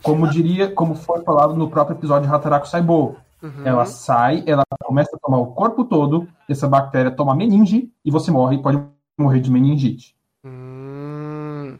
Como 0.02 0.28
diria, 0.28 0.70
como 0.70 0.94
foi 0.94 1.22
falado 1.22 1.54
no 1.54 1.68
próprio 1.68 1.96
episódio 1.96 2.28
de 2.28 2.34
Hataraku 2.34 2.68
Saibou. 2.68 3.16
Uhum. 3.42 3.62
Ela 3.64 3.84
sai, 3.84 4.44
ela 4.46 4.62
começa 4.84 5.16
a 5.16 5.18
tomar 5.18 5.38
o 5.38 5.46
corpo 5.48 5.84
todo, 5.84 6.28
essa 6.48 6.68
bactéria 6.68 7.10
toma 7.10 7.34
meninge 7.34 7.90
e 8.04 8.10
você 8.10 8.30
morre, 8.30 8.58
pode 8.58 8.80
morrer 9.18 9.40
de 9.40 9.50
meningite. 9.50 10.14
Hum. 10.44 11.76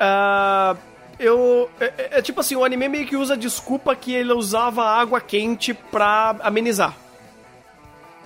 Uh, 0.00 0.76
eu. 1.18 1.70
É, 1.80 1.84
é, 1.84 2.18
é, 2.18 2.22
tipo 2.22 2.40
assim, 2.40 2.56
o 2.56 2.64
anime 2.64 2.88
meio 2.88 3.06
que 3.06 3.16
usa 3.16 3.34
a 3.34 3.36
desculpa 3.36 3.94
que 3.94 4.12
ele 4.12 4.32
usava 4.32 4.82
água 4.82 5.20
quente 5.20 5.72
pra 5.72 6.36
amenizar. 6.42 6.96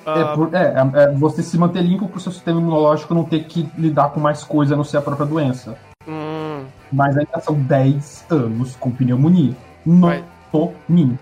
É, 0.06 0.34
por, 0.34 0.54
é, 0.54 0.74
é, 0.74 1.02
é, 1.02 1.12
você 1.12 1.42
se 1.42 1.58
manter 1.58 1.82
limpo 1.82 2.08
pro 2.08 2.20
seu 2.20 2.32
sistema 2.32 2.60
imunológico 2.60 3.14
não 3.14 3.24
ter 3.24 3.44
que 3.44 3.68
lidar 3.76 4.10
com 4.10 4.20
mais 4.20 4.42
coisa 4.42 4.74
a 4.74 4.76
não 4.76 4.84
ser 4.84 4.96
a 4.96 5.02
própria 5.02 5.26
doença. 5.26 5.76
Hum. 6.08 6.64
Mas 6.90 7.16
ainda 7.16 7.40
são 7.40 7.54
10 7.54 8.26
anos 8.30 8.76
com 8.76 8.90
pneumonia. 8.90 9.54
Vai. 9.84 10.24
no 10.52 10.72
mínimo. 10.88 11.18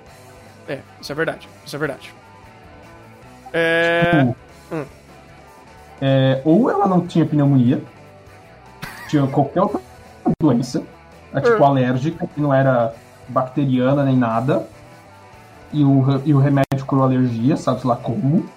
É, 0.69 0.81
isso 1.01 1.13
é 1.13 1.15
verdade. 1.15 1.49
Isso 1.65 1.77
é 1.77 1.79
verdade. 1.79 2.15
É... 3.53 4.11
Tipo, 4.11 4.37
hum. 4.73 4.85
é... 6.01 6.41
Ou 6.45 6.71
ela 6.71 6.87
não 6.87 7.07
tinha 7.07 7.27
pneumonia, 7.27 7.83
tinha 9.09 9.27
qualquer 9.27 9.63
outra 9.63 9.81
doença, 10.41 10.83
é, 11.35 11.41
tipo 11.41 11.63
hum. 11.63 11.67
alérgica, 11.67 12.27
que 12.27 12.41
não 12.41 12.55
era 12.55 12.95
bacteriana 13.29 14.05
nem 14.05 14.17
nada. 14.17 14.67
e 15.73 15.85
o, 15.85 16.05
e 16.25 16.33
o 16.33 16.39
remédio 16.39 16.87
curou 16.87 17.05
alergia, 17.05 17.57
sabe 17.57 17.87
lá 17.87 17.97
como. 17.97 18.49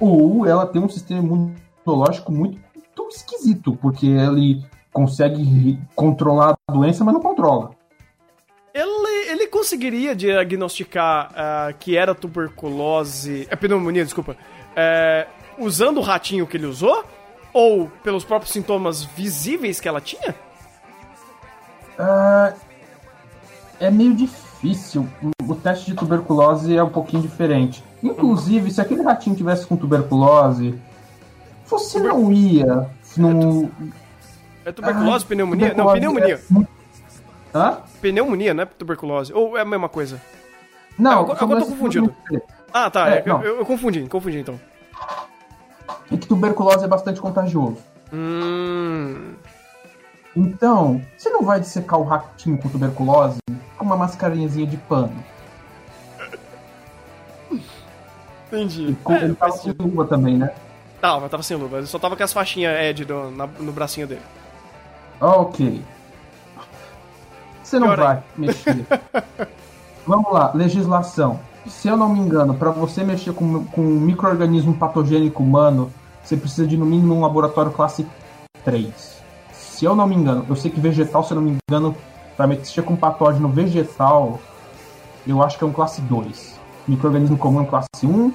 Ou 0.00 0.46
ela 0.46 0.66
tem 0.66 0.82
um 0.82 0.88
sistema 0.88 1.20
imunológico 1.20 2.32
muito, 2.32 2.58
muito 2.74 3.08
esquisito, 3.10 3.76
porque 3.80 4.06
ele 4.06 4.64
consegue 4.92 5.78
controlar 5.94 6.56
a 6.66 6.72
doença, 6.72 7.04
mas 7.04 7.14
não 7.14 7.20
controla. 7.20 7.70
Ele, 8.72 9.30
ele 9.30 9.46
conseguiria 9.48 10.14
diagnosticar 10.14 11.30
uh, 11.32 11.74
que 11.78 11.96
era 11.96 12.14
tuberculose. 12.14 13.46
É 13.50 13.56
pneumonia, 13.56 14.04
desculpa. 14.04 14.36
É, 14.76 15.26
usando 15.58 15.98
o 15.98 16.02
ratinho 16.02 16.46
que 16.46 16.56
ele 16.56 16.66
usou? 16.66 17.04
Ou 17.52 17.88
pelos 18.04 18.24
próprios 18.24 18.52
sintomas 18.52 19.02
visíveis 19.04 19.80
que 19.80 19.88
ela 19.88 20.00
tinha? 20.00 20.34
Uh, 21.98 22.56
é 23.80 23.90
meio 23.90 24.14
difícil. 24.14 25.08
O 25.46 25.54
teste 25.54 25.86
de 25.86 25.94
tuberculose 25.94 26.76
é 26.76 26.82
um 26.82 26.90
pouquinho 26.90 27.22
diferente. 27.22 27.82
Inclusive, 28.02 28.70
se 28.70 28.80
aquele 28.80 29.02
ratinho 29.02 29.36
tivesse 29.36 29.66
com 29.66 29.76
tuberculose, 29.76 30.78
você 31.66 31.98
Tuber... 31.98 32.12
não 32.12 32.32
ia. 32.32 32.88
Não... 33.16 33.70
É 34.64 34.72
tuberculose, 34.72 35.24
ah, 35.24 35.28
pneumonia? 35.28 35.70
Tuberculose 35.70 36.00
não, 36.00 36.12
pneumonia. 36.14 36.40
É... 37.54 37.58
Hã? 37.58 37.78
Pneumonia, 38.00 38.54
não 38.54 38.62
é 38.62 38.66
tuberculose? 38.66 39.32
Ou 39.32 39.56
é 39.56 39.62
a 39.62 39.64
mesma 39.64 39.88
coisa? 39.88 40.20
Não, 40.98 41.10
é, 41.10 41.14
agora, 41.14 41.38
agora 41.42 41.60
eu 41.60 41.64
tô 41.64 41.70
confundido. 41.72 42.14
Ah, 42.72 42.90
tá. 42.90 43.08
É, 43.08 43.18
é, 43.18 43.22
eu, 43.26 43.58
eu, 43.58 43.66
confundi, 43.66 44.06
confundi 44.08 44.38
então. 44.38 44.60
É 46.10 46.16
que 46.16 46.26
tuberculose 46.26 46.84
é 46.84 46.88
bastante 46.88 47.20
contagioso. 47.20 47.78
Hum. 48.12 49.34
Então, 50.36 51.02
você 51.16 51.30
não 51.30 51.42
vai 51.42 51.60
dissecar 51.60 51.98
o 51.98 52.04
ratinho 52.04 52.58
com 52.58 52.68
tuberculose 52.68 53.38
com 53.76 53.84
uma 53.84 53.96
mascarinhazinha 53.96 54.66
de 54.66 54.76
pano. 54.76 55.24
Entendi. 58.48 58.96
E, 59.08 59.12
é, 59.12 59.24
ele 59.24 59.34
tava 59.34 59.52
sem 59.52 59.74
luva 59.78 60.04
também, 60.04 60.36
né? 60.36 60.50
Tava, 61.00 61.28
tava 61.28 61.42
sem 61.42 61.56
luva. 61.56 61.78
Ele 61.78 61.86
só 61.86 61.98
tava 61.98 62.16
com 62.16 62.22
as 62.22 62.32
faixinhas 62.32 62.80
Ed 62.80 63.04
no, 63.04 63.30
na, 63.30 63.46
no 63.46 63.72
bracinho 63.72 64.06
dele. 64.06 64.22
Ok. 65.20 65.82
Você 67.62 67.78
não 67.78 67.88
Pior 67.88 67.96
vai 67.98 68.16
aí. 68.16 68.22
mexer. 68.36 68.86
Vamos 70.06 70.32
lá, 70.32 70.52
legislação. 70.54 71.38
Se 71.66 71.86
eu 71.86 71.96
não 71.96 72.08
me 72.08 72.18
engano, 72.18 72.54
para 72.54 72.70
você 72.70 73.04
mexer 73.04 73.34
com, 73.34 73.64
com 73.66 73.82
um 73.82 74.00
microorganismo 74.00 74.74
patogênico 74.74 75.42
humano, 75.42 75.92
você 76.24 76.36
precisa 76.36 76.66
de 76.66 76.78
no 76.78 76.86
mínimo 76.86 77.14
um 77.14 77.20
laboratório 77.20 77.70
classe 77.70 78.06
3. 78.64 79.18
Se 79.52 79.84
eu 79.84 79.94
não 79.94 80.06
me 80.06 80.14
engano, 80.14 80.46
eu 80.48 80.56
sei 80.56 80.70
que 80.70 80.80
vegetal, 80.80 81.22
se 81.22 81.32
eu 81.32 81.36
não 81.36 81.42
me 81.42 81.58
engano, 81.70 81.94
para 82.36 82.46
mexer 82.46 82.82
com 82.82 82.96
patógeno 82.96 83.48
vegetal, 83.48 84.40
eu 85.26 85.42
acho 85.42 85.58
que 85.58 85.64
é 85.64 85.66
um 85.66 85.72
classe 85.72 86.00
2. 86.00 86.57
Microorganismo 86.88 87.36
comum 87.36 87.62
é 87.62 87.66
classe 87.66 87.88
1. 88.04 88.32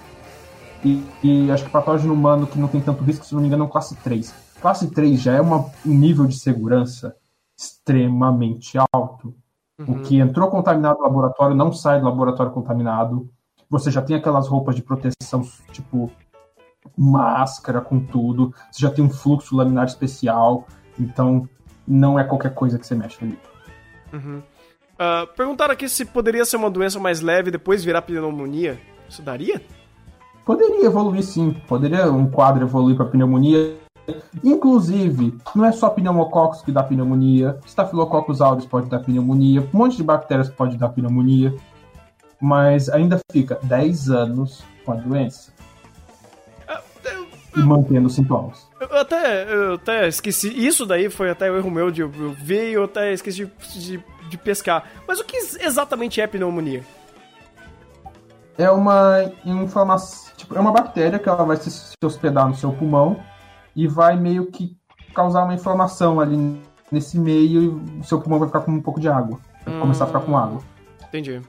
E, 0.85 1.03
e, 1.23 1.51
acho 1.51 1.63
que 1.63 1.71
patógeno 1.71 2.13
humano 2.13 2.45
que 2.45 2.59
não 2.59 2.67
tem 2.67 2.81
tanto 2.81 3.03
risco, 3.03 3.25
se 3.25 3.33
não 3.33 3.41
me 3.41 3.47
engano, 3.47 3.63
é 3.63 3.67
um 3.67 3.69
classe 3.69 3.95
3. 3.95 4.33
Classe 4.61 4.89
3 4.91 5.21
já 5.21 5.33
é 5.33 5.41
uma, 5.41 5.65
um 5.85 5.93
nível 5.93 6.25
de 6.25 6.37
segurança 6.37 7.15
extremamente 7.57 8.77
alto. 8.93 9.33
Uhum. 9.79 9.95
O 9.95 9.99
que 10.01 10.19
entrou 10.19 10.49
contaminado 10.49 10.99
no 10.99 11.03
laboratório 11.03 11.55
não 11.55 11.71
sai 11.71 11.99
do 11.99 12.05
laboratório 12.05 12.51
contaminado. 12.51 13.29
Você 13.69 13.89
já 13.89 14.01
tem 14.01 14.15
aquelas 14.15 14.47
roupas 14.47 14.75
de 14.75 14.83
proteção, 14.83 15.43
tipo 15.71 16.11
máscara 16.97 17.81
com 17.81 17.99
tudo. 17.99 18.53
Você 18.71 18.81
já 18.81 18.91
tem 18.91 19.03
um 19.03 19.09
fluxo 19.09 19.55
laminar 19.55 19.85
especial. 19.85 20.67
Então, 20.99 21.47
não 21.87 22.19
é 22.19 22.23
qualquer 22.23 22.53
coisa 22.53 22.77
que 22.77 22.85
você 22.85 22.95
mexe 22.95 23.23
ali. 23.23 23.39
Uhum. 24.11 24.41
Uh, 24.93 25.27
perguntaram 25.35 25.73
aqui 25.73 25.89
se 25.89 26.05
poderia 26.05 26.45
ser 26.45 26.57
uma 26.57 26.69
doença 26.69 26.99
mais 26.99 27.21
leve 27.21 27.49
e 27.49 27.51
depois 27.51 27.83
virar 27.83 28.01
pneumonia. 28.01 28.79
Isso 29.09 29.21
daria? 29.21 29.61
Poderia 30.45 30.85
evoluir 30.85 31.23
sim. 31.23 31.55
Poderia 31.67 32.11
um 32.11 32.29
quadro 32.29 32.63
evoluir 32.63 32.95
para 32.95 33.05
pneumonia. 33.05 33.75
Inclusive, 34.43 35.37
não 35.55 35.63
é 35.63 35.71
só 35.71 35.89
pneumococcus 35.89 36.61
que 36.61 36.71
dá 36.71 36.83
pneumonia, 36.83 37.57
Staphylococcus 37.65 38.41
aureus 38.41 38.65
pode 38.65 38.89
dar 38.89 38.99
pneumonia, 38.99 39.61
um 39.73 39.77
monte 39.77 39.95
de 39.95 40.03
bactérias 40.03 40.49
pode 40.49 40.75
dar 40.75 40.89
pneumonia, 40.89 41.55
mas 42.41 42.89
ainda 42.89 43.17
fica 43.31 43.57
10 43.63 44.09
anos 44.09 44.61
com 44.83 44.91
a 44.91 44.95
doença. 44.95 45.52
E 47.55 47.61
mantendo 47.61 48.07
os 48.07 48.15
sintomas. 48.15 48.67
Eu 48.79 48.97
até, 48.97 49.53
eu 49.53 49.73
até 49.75 50.07
esqueci. 50.07 50.49
Isso 50.49 50.85
daí 50.85 51.09
foi 51.09 51.29
até 51.29 51.51
o 51.51 51.57
erro 51.57 51.71
meu 51.71 51.91
de 51.91 52.01
eu 52.01 52.09
ver 52.09 52.71
e 52.71 52.73
eu 52.73 52.85
até 52.85 53.13
esqueci 53.13 53.45
de, 53.45 53.79
de, 53.79 54.03
de 54.29 54.37
pescar. 54.37 54.85
Mas 55.07 55.19
o 55.19 55.23
que 55.23 55.37
exatamente 55.37 56.19
é 56.19 56.27
pneumonia? 56.27 56.83
É 58.57 58.69
uma 58.69 59.31
inflamação. 59.45 60.33
Tipo, 60.37 60.55
é 60.55 60.59
uma 60.59 60.71
bactéria 60.71 61.19
que 61.19 61.29
ela 61.29 61.43
vai 61.43 61.57
se 61.57 61.93
hospedar 62.03 62.47
no 62.47 62.55
seu 62.55 62.71
pulmão 62.71 63.19
e 63.75 63.87
vai 63.87 64.15
meio 64.15 64.47
que 64.47 64.75
causar 65.13 65.43
uma 65.43 65.53
inflamação 65.53 66.19
ali 66.19 66.61
nesse 66.91 67.19
meio 67.19 67.61
e 67.61 67.67
o 67.99 68.03
seu 68.03 68.19
pulmão 68.19 68.39
vai 68.39 68.47
ficar 68.47 68.61
com 68.61 68.71
um 68.71 68.81
pouco 68.81 68.99
de 68.99 69.07
água. 69.07 69.39
Vai 69.65 69.75
hum, 69.75 69.79
começar 69.79 70.03
a 70.03 70.07
ficar 70.07 70.19
com 70.19 70.37
água. 70.37 70.61
Entendi. 71.07 71.41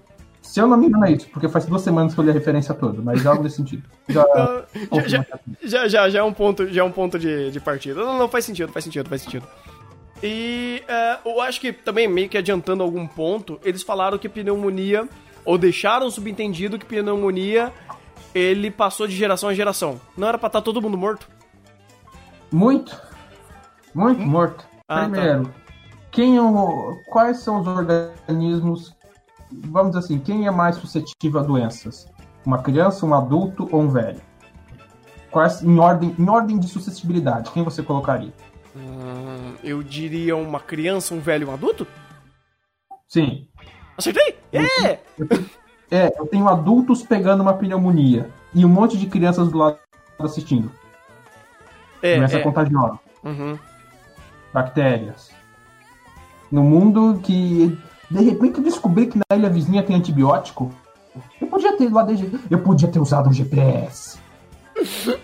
Se 0.44 0.60
eu 0.60 0.66
não 0.66 0.76
me 0.76 0.86
engano 0.86 1.06
é 1.06 1.12
isso, 1.12 1.26
porque 1.30 1.48
faz 1.48 1.64
duas 1.64 1.80
semanas 1.80 2.14
que 2.14 2.20
eu 2.20 2.24
li 2.24 2.30
a 2.30 2.34
referência 2.34 2.74
toda, 2.74 3.00
mas 3.00 3.26
algo 3.26 3.42
nesse 3.42 3.56
sentido. 3.56 3.82
Já, 4.06 4.22
já, 5.06 5.26
já, 5.62 5.88
já, 5.88 6.08
já, 6.10 6.18
é 6.18 6.22
um 6.22 6.34
ponto, 6.34 6.68
já 6.68 6.82
é 6.82 6.84
um 6.84 6.92
ponto 6.92 7.18
de, 7.18 7.50
de 7.50 7.58
partida. 7.58 8.04
Não, 8.04 8.18
não, 8.18 8.28
faz 8.28 8.44
sentido, 8.44 8.70
faz 8.70 8.84
sentido, 8.84 9.08
faz 9.08 9.22
sentido. 9.22 9.46
E 10.22 10.82
uh, 10.84 11.30
eu 11.30 11.40
acho 11.40 11.58
que 11.58 11.72
também, 11.72 12.06
meio 12.06 12.28
que 12.28 12.36
adiantando 12.36 12.82
algum 12.82 13.06
ponto, 13.06 13.58
eles 13.64 13.82
falaram 13.82 14.18
que 14.18 14.28
pneumonia, 14.28 15.08
ou 15.46 15.56
deixaram 15.56 16.10
subentendido 16.10 16.78
que 16.78 16.84
pneumonia, 16.84 17.72
ele 18.34 18.70
passou 18.70 19.06
de 19.06 19.16
geração 19.16 19.48
a 19.48 19.54
geração. 19.54 19.98
Não 20.16 20.28
era 20.28 20.36
pra 20.36 20.48
estar 20.48 20.60
tá 20.60 20.64
todo 20.64 20.80
mundo 20.80 20.98
morto? 20.98 21.26
Muito. 22.52 22.94
Muito 23.94 24.22
hum? 24.22 24.26
morto. 24.26 24.66
Ah, 24.86 25.00
tá. 25.00 25.08
Primeiro, 25.08 25.46
tá. 25.46 25.50
quem 26.12 26.36
é 26.36 26.40
quais 27.06 27.38
são 27.38 27.60
os 27.60 27.66
organismos, 27.66 28.94
vamos 29.50 29.92
dizer 29.92 30.04
assim, 30.04 30.18
quem 30.18 30.46
é 30.46 30.50
mais 30.50 30.76
suscetível 30.76 31.40
a 31.40 31.42
doenças? 31.42 32.06
Uma 32.44 32.62
criança, 32.62 33.06
um 33.06 33.14
adulto 33.14 33.68
ou 33.70 33.82
um 33.82 33.88
velho? 33.88 34.20
Quais, 35.30 35.62
em, 35.62 35.78
ordem, 35.78 36.14
em 36.18 36.28
ordem 36.28 36.58
de 36.58 36.68
suscetibilidade, 36.68 37.50
quem 37.50 37.64
você 37.64 37.82
colocaria? 37.82 38.32
Hum, 38.76 39.54
eu 39.62 39.82
diria 39.82 40.36
uma 40.36 40.60
criança, 40.60 41.14
um 41.14 41.20
velho 41.20 41.48
e 41.48 41.50
um 41.50 41.54
adulto? 41.54 41.86
Sim. 43.08 43.48
Acertei? 43.96 44.38
É! 44.52 44.98
É, 45.90 46.12
eu 46.18 46.26
tenho 46.26 46.48
adultos 46.48 47.02
pegando 47.02 47.42
uma 47.42 47.54
pneumonia 47.54 48.28
e 48.52 48.64
um 48.64 48.68
monte 48.68 48.96
de 48.96 49.06
crianças 49.06 49.48
do 49.48 49.58
lado 49.58 49.78
assistindo. 50.18 50.70
É, 52.02 52.14
Começa 52.14 52.38
é. 52.38 52.42
contagiosa. 52.42 52.98
Uhum. 53.22 53.58
Bactérias. 54.52 55.30
No 56.50 56.62
mundo 56.62 57.20
que 57.22 57.78
de 58.14 58.23
repente 58.23 58.59
eu 58.59 58.64
descobri 58.64 59.06
que 59.09 59.18
na 59.18 59.37
ilha 59.37 59.50
vizinha 59.50 59.83
tem 59.83 59.97
antibiótico. 59.97 60.73
Eu 61.40 61.49
podia 61.49 61.76
ter 61.76 61.92
lá 61.92 62.02
desde. 62.02 62.30
Eu 62.50 62.61
podia 62.61 62.88
ter 62.88 63.00
usado 63.00 63.28
um 63.28 63.33
GPS. 63.33 64.18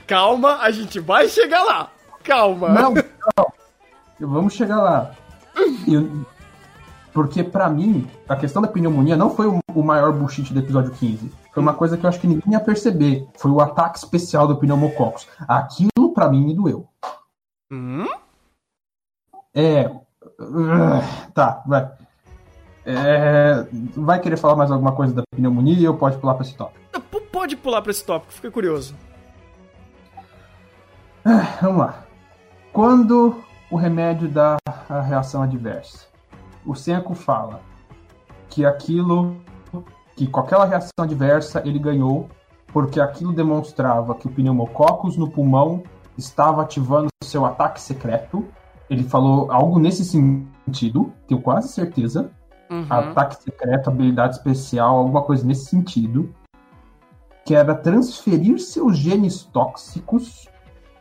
Calma, 0.07 0.59
a 0.59 0.71
gente 0.71 0.99
vai 0.99 1.29
chegar 1.29 1.63
lá. 1.63 1.91
Calma. 2.25 2.69
Não, 2.69 2.95
não. 2.95 3.53
Vamos 4.29 4.55
chegar 4.55 4.81
lá. 4.81 5.13
Eu, 5.87 6.25
porque 7.13 7.43
para 7.43 7.69
mim, 7.69 8.09
a 8.29 8.37
questão 8.37 8.63
da 8.63 8.69
pneumonia 8.69 9.17
não 9.17 9.31
foi 9.31 9.47
o 9.47 9.83
maior 9.83 10.13
bullshit 10.13 10.53
do 10.53 10.61
episódio 10.61 10.93
15. 10.93 11.33
Foi 11.53 11.63
uma 11.63 11.75
coisa 11.75 11.97
que 11.97 12.05
eu 12.05 12.09
acho 12.09 12.21
que 12.21 12.27
ninguém 12.27 12.53
ia 12.53 12.61
perceber. 12.61 13.27
Foi 13.37 13.51
o 13.51 13.61
ataque 13.61 13.99
especial 13.99 14.47
do 14.47 14.57
pneumococcus. 14.57 15.27
Aquilo 15.49 16.13
para 16.15 16.29
mim 16.29 16.45
me 16.45 16.55
doeu. 16.55 16.89
Hum? 17.71 18.07
É. 19.55 19.91
Tá, 21.35 21.63
vai. 21.67 21.91
É... 22.85 23.67
Vai 23.97 24.21
querer 24.21 24.37
falar 24.37 24.57
mais 24.57 24.71
alguma 24.71 24.93
coisa 24.93 25.15
da 25.15 25.23
pneumonia 25.35 25.91
ou 25.91 25.97
pode 25.97 26.19
pular 26.19 26.35
pra 26.35 26.45
esse 26.45 26.55
tópico? 26.55 26.81
Pode 27.33 27.57
pular 27.57 27.81
pra 27.81 27.91
esse 27.91 28.05
tópico, 28.05 28.33
fiquei 28.33 28.51
curioso. 28.51 28.95
É, 31.25 31.63
vamos 31.63 31.79
lá. 31.79 32.05
Quando 32.73 33.43
o 33.71 33.77
remédio 33.77 34.29
dá 34.29 34.57
a 34.89 35.01
reação 35.01 35.43
adversa, 35.43 36.07
o 36.67 36.75
Senko 36.75 37.15
fala 37.15 37.61
que 38.49 38.65
aquilo 38.65 39.37
que 40.17 40.27
com 40.27 40.41
aquela 40.41 40.65
reação 40.65 40.91
adversa 40.99 41.63
ele 41.65 41.79
ganhou 41.79 42.29
porque 42.73 43.01
aquilo 43.01 43.33
demonstrava 43.33 44.15
que 44.15 44.27
o 44.27 44.31
pneumococcus 44.31 45.17
no 45.17 45.31
pulmão 45.31 45.83
estava 46.17 46.63
ativando 46.63 47.09
seu 47.25 47.45
ataque 47.45 47.81
secreto. 47.81 48.47
Ele 48.89 49.05
falou 49.05 49.51
algo 49.51 49.79
nesse 49.79 50.05
sentido, 50.05 51.13
tenho 51.27 51.41
quase 51.41 51.69
certeza. 51.69 52.31
Uhum. 52.71 52.87
Ataque 52.89 53.43
secreto, 53.43 53.91
habilidade 53.91 54.37
especial, 54.37 54.97
alguma 54.97 55.23
coisa 55.23 55.45
nesse 55.45 55.67
sentido. 55.67 56.33
Que 57.45 57.55
era 57.55 57.75
transferir 57.75 58.61
seus 58.61 58.97
genes 58.97 59.43
tóxicos 59.43 60.49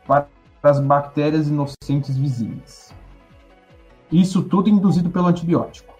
para 0.06 0.26
as 0.62 0.80
bactérias 0.80 1.48
inocentes 1.48 2.16
vizinhas. 2.16 2.92
Isso 4.10 4.42
tudo 4.42 4.68
induzido 4.68 5.10
pelo 5.10 5.28
antibiótico. 5.28 5.94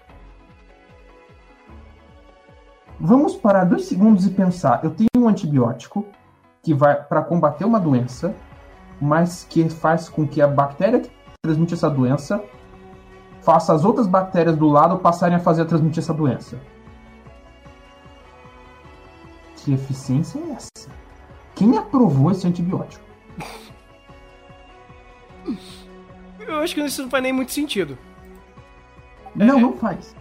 Vamos 2.98 3.36
parar 3.36 3.64
dois 3.64 3.84
segundos 3.84 4.26
e 4.26 4.30
pensar. 4.30 4.84
Eu 4.84 4.90
tenho 4.90 5.08
um 5.16 5.28
antibiótico 5.28 6.04
que 6.62 6.74
vai 6.74 7.02
para 7.02 7.22
combater 7.22 7.64
uma 7.64 7.78
doença, 7.78 8.34
mas 9.00 9.46
que 9.48 9.68
faz 9.70 10.08
com 10.08 10.26
que 10.26 10.42
a 10.42 10.46
bactéria 10.46 11.00
que 11.00 11.10
transmite 11.42 11.74
essa 11.74 11.88
doença 11.88 12.42
faça 13.42 13.72
as 13.72 13.84
outras 13.84 14.06
bactérias 14.06 14.56
do 14.56 14.68
lado 14.68 14.98
passarem 14.98 15.36
a 15.36 15.40
fazer 15.40 15.62
a 15.62 15.64
transmitir 15.64 16.02
essa 16.02 16.14
doença. 16.14 16.58
Que 19.56 19.74
eficiência 19.74 20.38
é 20.38 20.52
essa? 20.52 20.90
Quem 21.54 21.76
aprovou 21.76 22.30
esse 22.30 22.46
antibiótico? 22.46 23.04
Eu 26.40 26.60
acho 26.60 26.74
que 26.74 26.80
isso 26.80 27.02
não 27.02 27.10
faz 27.10 27.22
nem 27.22 27.32
muito 27.32 27.52
sentido. 27.52 27.96
Não, 29.34 29.58
é, 29.58 29.60
não 29.60 29.72
faz. 29.74 30.14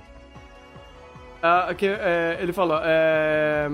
Ah, 1.42 1.74
que, 1.76 1.88
é, 1.88 2.38
ele 2.42 2.54
falou. 2.54 2.80
É, 2.84 3.70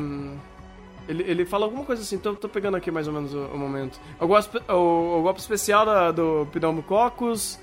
ele, 1.08 1.24
ele 1.24 1.46
fala 1.46 1.66
alguma 1.66 1.84
coisa 1.84 2.02
assim, 2.02 2.18
tô, 2.18 2.36
tô 2.36 2.48
pegando 2.48 2.78
aqui 2.78 2.90
mais 2.90 3.08
ou 3.08 3.14
menos 3.14 3.34
o, 3.34 3.46
o 3.48 3.58
momento. 3.58 4.00
O 4.20 4.28
golpe, 4.28 4.62
o, 4.72 5.20
o 5.20 5.22
golpe 5.24 5.40
especial 5.40 5.86
da, 5.86 6.12
do 6.12 6.48
Pneumococcus. 6.52 7.60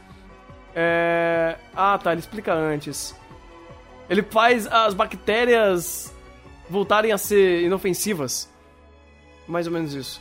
É... 0.75 1.57
Ah, 1.75 1.99
tá, 1.99 2.13
ele 2.13 2.21
explica 2.21 2.53
antes. 2.53 3.15
Ele 4.09 4.23
faz 4.23 4.67
as 4.67 4.95
bactérias 4.95 6.15
voltarem 6.69 7.13
a 7.13 7.19
ser 7.19 7.63
inofensivas. 7.63 8.51
Mais 9.47 9.67
ou 9.67 9.73
menos 9.73 9.95
isso. 9.95 10.21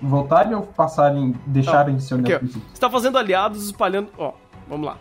Voltarem 0.00 0.54
ou 0.54 0.62
passarem, 0.62 1.34
deixarem 1.46 1.96
de 1.96 2.02
ser 2.02 2.14
inofensivos? 2.14 2.62
Você 2.72 2.80
tá 2.80 2.90
fazendo 2.90 3.18
aliados 3.18 3.66
espalhando. 3.66 4.10
Ó, 4.16 4.32
vamos 4.68 4.86
lá. 4.86 4.98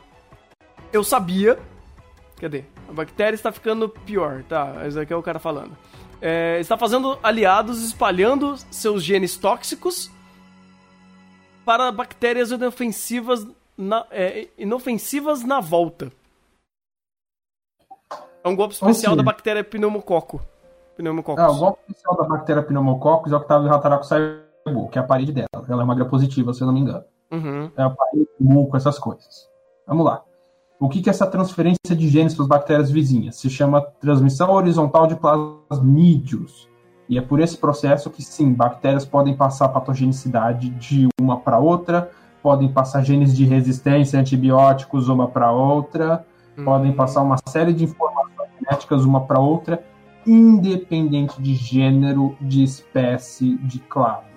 Eu 0.91 1.03
sabia. 1.03 1.57
Cadê? 2.39 2.63
A 2.87 2.93
bactéria 2.93 3.35
está 3.35 3.51
ficando 3.51 3.87
pior, 3.89 4.43
tá? 4.43 4.85
Esse 4.85 4.99
aqui 4.99 5.13
é 5.13 5.15
o 5.15 5.23
cara 5.23 5.39
falando. 5.39 5.77
É, 6.21 6.57
está 6.59 6.77
fazendo 6.77 7.17
aliados 7.23 7.81
espalhando 7.81 8.57
seus 8.69 9.03
genes 9.03 9.37
tóxicos 9.37 10.11
para 11.63 11.91
bactérias 11.91 12.51
inofensivas 12.51 13.47
na, 13.79 14.05
é, 14.11 14.49
inofensivas 14.57 15.45
na 15.45 15.61
volta. 15.61 16.11
É 18.43 18.49
um 18.49 18.55
golpe 18.55 18.73
especial 18.73 19.15
da 19.15 19.23
bactéria 19.23 19.63
pneumococo. 19.63 20.41
Pneumococcus. 20.97 21.43
Ah, 21.43 21.49
o 21.49 21.57
golpe 21.57 21.79
especial 21.87 22.17
da 22.17 22.23
bactéria 22.25 22.61
pneumococcus 22.61 23.31
é 23.31 23.35
o 23.35 23.39
que 23.39 23.45
estava 23.45 23.65
em 23.65 23.69
Rataraco 23.69 24.05
Saibu, 24.05 24.89
que 24.91 24.99
é 24.99 25.01
a 25.01 25.05
parede 25.05 25.31
dela. 25.31 25.65
Ela 25.67 25.81
é 25.81 25.85
uma 25.85 25.95
gram-positiva, 25.95 26.53
se 26.53 26.61
eu 26.61 26.67
não 26.67 26.73
me 26.73 26.81
engano. 26.81 27.05
Uhum. 27.31 27.71
É 27.77 27.83
a 27.83 27.89
parede, 27.89 28.27
muco, 28.37 28.75
essas 28.75 28.99
coisas. 28.99 29.49
Vamos 29.87 30.05
lá. 30.05 30.23
O 30.77 30.89
que, 30.89 31.01
que 31.01 31.09
é 31.09 31.11
essa 31.11 31.27
transferência 31.27 31.95
de 31.95 32.07
genes 32.09 32.33
para 32.33 32.43
as 32.43 32.49
bactérias 32.49 32.91
vizinhas? 32.91 33.37
Se 33.37 33.49
chama 33.49 33.81
transmissão 33.81 34.51
horizontal 34.51 35.07
de 35.07 35.15
plasmídios. 35.15 36.67
E 37.07 37.17
é 37.17 37.21
por 37.21 37.39
esse 37.39 37.57
processo 37.57 38.09
que, 38.09 38.21
sim, 38.21 38.53
bactérias 38.53 39.05
podem 39.05 39.35
passar 39.35 39.69
patogenicidade 39.69 40.69
de 40.69 41.07
uma 41.19 41.39
para 41.39 41.59
outra, 41.59 42.11
podem 42.41 42.71
passar 42.71 43.03
genes 43.03 43.35
de 43.35 43.45
resistência 43.45 44.17
a 44.17 44.21
antibióticos 44.21 45.09
uma 45.09 45.27
para 45.27 45.51
outra, 45.51 46.25
uhum. 46.57 46.65
podem 46.65 46.93
passar 46.93 47.21
uma 47.21 47.37
série 47.47 47.73
de 47.73 47.83
informações 47.83 48.49
genéticas 48.59 49.03
uma 49.03 49.25
para 49.25 49.39
outra, 49.39 49.83
independente 50.25 51.41
de 51.41 51.53
gênero, 51.55 52.35
de 52.39 52.63
espécie, 52.63 53.57
de 53.57 53.79
clado. 53.79 54.27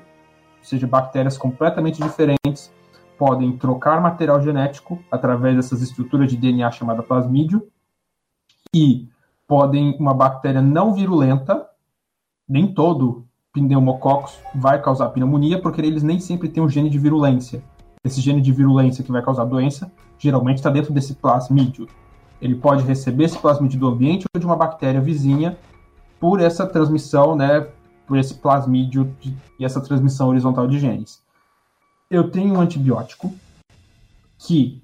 Ou 0.59 0.64
seja, 0.64 0.87
bactérias 0.87 1.37
completamente 1.37 2.00
diferentes 2.00 2.73
podem 3.18 3.57
trocar 3.57 4.00
material 4.00 4.40
genético 4.40 4.98
através 5.11 5.57
dessas 5.57 5.81
estruturas 5.81 6.31
de 6.31 6.37
DNA 6.37 6.70
chamada 6.72 7.03
plasmídio 7.03 7.68
e 8.74 9.09
podem 9.46 9.96
uma 9.98 10.14
bactéria 10.14 10.62
não 10.62 10.94
virulenta, 10.94 11.66
nem 12.48 12.72
todo 12.72 13.27
pneumococcus 13.53 14.38
vai 14.55 14.81
causar 14.81 15.11
pneumonia, 15.11 15.61
porque 15.61 15.81
eles 15.81 16.03
nem 16.03 16.18
sempre 16.18 16.48
têm 16.48 16.62
um 16.62 16.68
gene 16.68 16.88
de 16.88 16.98
virulência 16.98 17.62
esse 18.05 18.21
gene 18.21 18.41
de 18.41 18.53
virulência 18.53 19.05
que 19.05 19.12
vai 19.12 19.23
causar 19.23 19.45
doença, 19.45 19.91
geralmente 20.19 20.59
está 20.59 20.71
dentro 20.71 20.93
desse 20.93 21.15
plasmídio. 21.15 21.87
Ele 22.41 22.57
pode 22.57 22.83
receber 22.83 23.25
esse 23.25 23.38
plasmídio 23.38 23.79
do 23.79 23.87
ambiente 23.87 24.27
ou 24.35 24.41
de 24.41 24.47
uma 24.47 24.57
bactéria 24.57 25.01
vizinha 25.01 25.57
por 26.19 26.41
essa 26.41 26.67
transmissão, 26.67 27.37
né, 27.37 27.69
por 28.07 28.19
esse 28.19 28.35
plasmídio 28.35 29.15
de, 29.21 29.37
e 29.59 29.65
essa 29.65 29.81
transmissão 29.81 30.29
horizontal 30.29 30.67
de 30.67 30.79
genes. 30.79 31.23
Eu 32.11 32.31
tenho 32.31 32.55
um 32.55 32.61
antibiótico 32.61 33.33
que 34.38 34.83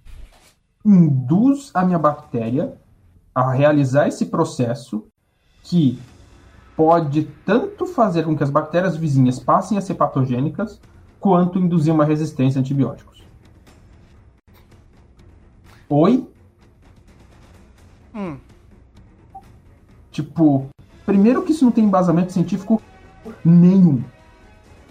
induz 0.84 1.70
a 1.74 1.84
minha 1.84 1.98
bactéria 1.98 2.76
a 3.34 3.50
realizar 3.52 4.06
esse 4.06 4.26
processo 4.26 5.06
que 5.62 5.98
pode 6.76 7.24
tanto 7.44 7.86
fazer 7.86 8.22
com 8.22 8.36
que 8.36 8.44
as 8.44 8.50
bactérias 8.50 8.96
vizinhas 8.96 9.40
passem 9.40 9.76
a 9.76 9.80
ser 9.80 9.94
patogênicas, 9.94 10.80
quanto 11.20 11.58
induzir 11.58 11.92
uma 11.92 12.04
resistência 12.04 12.58
a 12.58 12.60
antibióticos. 12.60 13.22
Oi? 15.88 16.28
Hum. 18.14 18.36
Tipo, 20.10 20.66
primeiro 21.06 21.42
que 21.42 21.52
isso 21.52 21.64
não 21.64 21.72
tem 21.72 21.84
embasamento 21.84 22.32
científico 22.32 22.82
nenhum. 23.44 24.02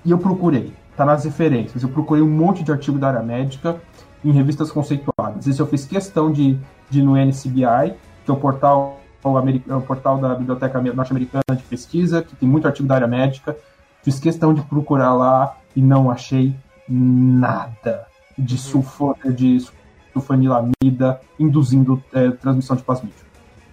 E 0.03 0.11
eu 0.11 0.17
procurei, 0.17 0.73
tá 0.95 1.05
nas 1.05 1.25
referências. 1.25 1.83
Eu 1.83 1.89
procurei 1.89 2.23
um 2.23 2.29
monte 2.29 2.63
de 2.63 2.71
artigo 2.71 2.97
da 2.97 3.09
área 3.09 3.21
médica 3.21 3.79
em 4.23 4.31
revistas 4.31 4.71
conceituadas. 4.71 5.45
Isso 5.45 5.61
eu 5.61 5.67
fiz 5.67 5.85
questão 5.85 6.31
de, 6.31 6.57
de 6.89 6.99
ir 6.99 7.03
no 7.03 7.15
NCBI, 7.15 7.95
que 8.25 8.31
é 8.31 8.33
o 8.33 8.37
portal, 8.37 8.99
o, 9.23 9.37
é 9.37 9.75
o 9.75 9.81
portal 9.81 10.17
da 10.17 10.33
Biblioteca 10.33 10.81
Norte-Americana 10.81 11.43
de 11.55 11.63
Pesquisa, 11.63 12.23
que 12.23 12.35
tem 12.35 12.47
muito 12.47 12.65
artigo 12.65 12.87
da 12.87 12.95
área 12.95 13.07
médica. 13.07 13.55
Fiz 14.01 14.19
questão 14.19 14.53
de 14.53 14.61
procurar 14.61 15.13
lá 15.13 15.57
e 15.77 15.81
não 15.81 16.09
achei 16.09 16.55
nada 16.89 18.07
de, 18.35 18.55
uhum. 18.55 18.59
sulfo, 18.59 19.15
de 19.23 19.63
sulfanilamida 20.11 21.21
induzindo 21.39 22.03
é, 22.11 22.31
transmissão 22.31 22.75
de 22.75 22.81
plasmídio. 22.81 23.23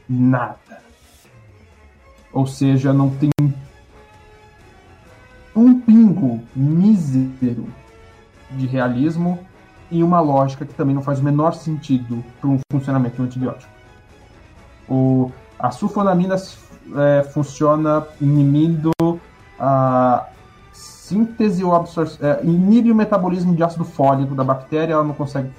Nada. 0.07 0.83
Ou 2.31 2.47
seja, 2.47 2.93
não 2.93 3.09
tem 3.09 3.31
um 5.57 5.81
pingo 5.81 6.43
mísero 6.55 7.67
de 8.51 8.67
realismo 8.67 9.39
e 9.91 10.03
uma 10.03 10.21
lógica 10.21 10.67
que 10.67 10.75
também 10.75 10.95
não 10.95 11.03
faz 11.03 11.21
o 11.21 11.23
menor 11.23 11.55
sentido 11.55 12.23
para 12.39 12.51
um 12.51 12.59
funcionamento 12.71 13.17
do 13.17 13.23
antibiótico. 13.23 13.73
O, 14.87 15.33
a 15.59 15.71
sulfonamina 15.71 16.37
é, 16.37 17.23
funciona 17.23 18.07
inibindo 18.21 18.93
a, 19.59 20.27
síntese 21.05 21.63
ou 21.63 21.75
absorção. 21.75 22.27
É, 22.27 22.41
inibe 22.43 22.91
o 22.91 22.95
metabolismo 22.95 23.55
de 23.55 23.63
ácido 23.63 23.85
fólico 23.85 24.35
da 24.35 24.43
bactéria, 24.43 24.95
ela 24.95 25.05
não 25.05 25.15
consegue 25.15 25.51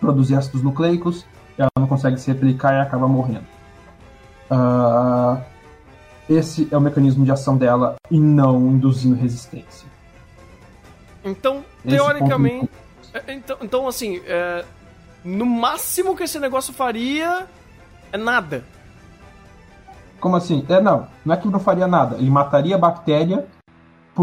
produzir 0.00 0.36
ácidos 0.36 0.62
nucleicos, 0.62 1.26
ela 1.58 1.70
não 1.78 1.86
consegue 1.86 2.18
se 2.18 2.30
replicar 2.32 2.74
e 2.74 2.80
acaba 2.80 3.06
morrendo. 3.06 3.44
Uh, 4.50 5.42
esse 6.28 6.66
é 6.70 6.76
o 6.76 6.80
mecanismo 6.80 7.24
de 7.24 7.30
ação 7.30 7.58
dela 7.58 7.96
e 8.10 8.18
não 8.18 8.58
induzindo 8.68 9.14
resistência. 9.16 9.86
Então, 11.22 11.62
esse 11.84 11.96
teoricamente. 11.96 12.70
É, 13.12 13.34
então, 13.34 13.56
então, 13.60 13.88
assim, 13.88 14.22
é, 14.24 14.64
no 15.22 15.44
máximo 15.44 16.16
que 16.16 16.22
esse 16.22 16.38
negócio 16.38 16.72
faria 16.72 17.46
é 18.10 18.16
nada. 18.16 18.64
Como 20.18 20.36
assim? 20.36 20.64
É, 20.68 20.80
não, 20.80 21.06
não 21.24 21.34
é 21.34 21.36
que 21.36 21.48
não 21.48 21.60
faria 21.60 21.86
nada. 21.86 22.16
Ele 22.16 22.30
mataria 22.30 22.76
a 22.76 22.78
bactéria 22.78 23.46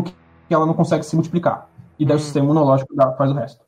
porque 0.01 0.13
ela 0.49 0.65
não 0.65 0.73
consegue 0.73 1.03
se 1.03 1.15
multiplicar. 1.15 1.69
E 1.97 2.05
daí 2.05 2.17
hum. 2.17 2.19
o 2.19 2.23
sistema 2.23 2.45
imunológico 2.45 2.93
dá, 2.93 3.13
faz 3.13 3.31
o 3.31 3.34
resto. 3.34 3.65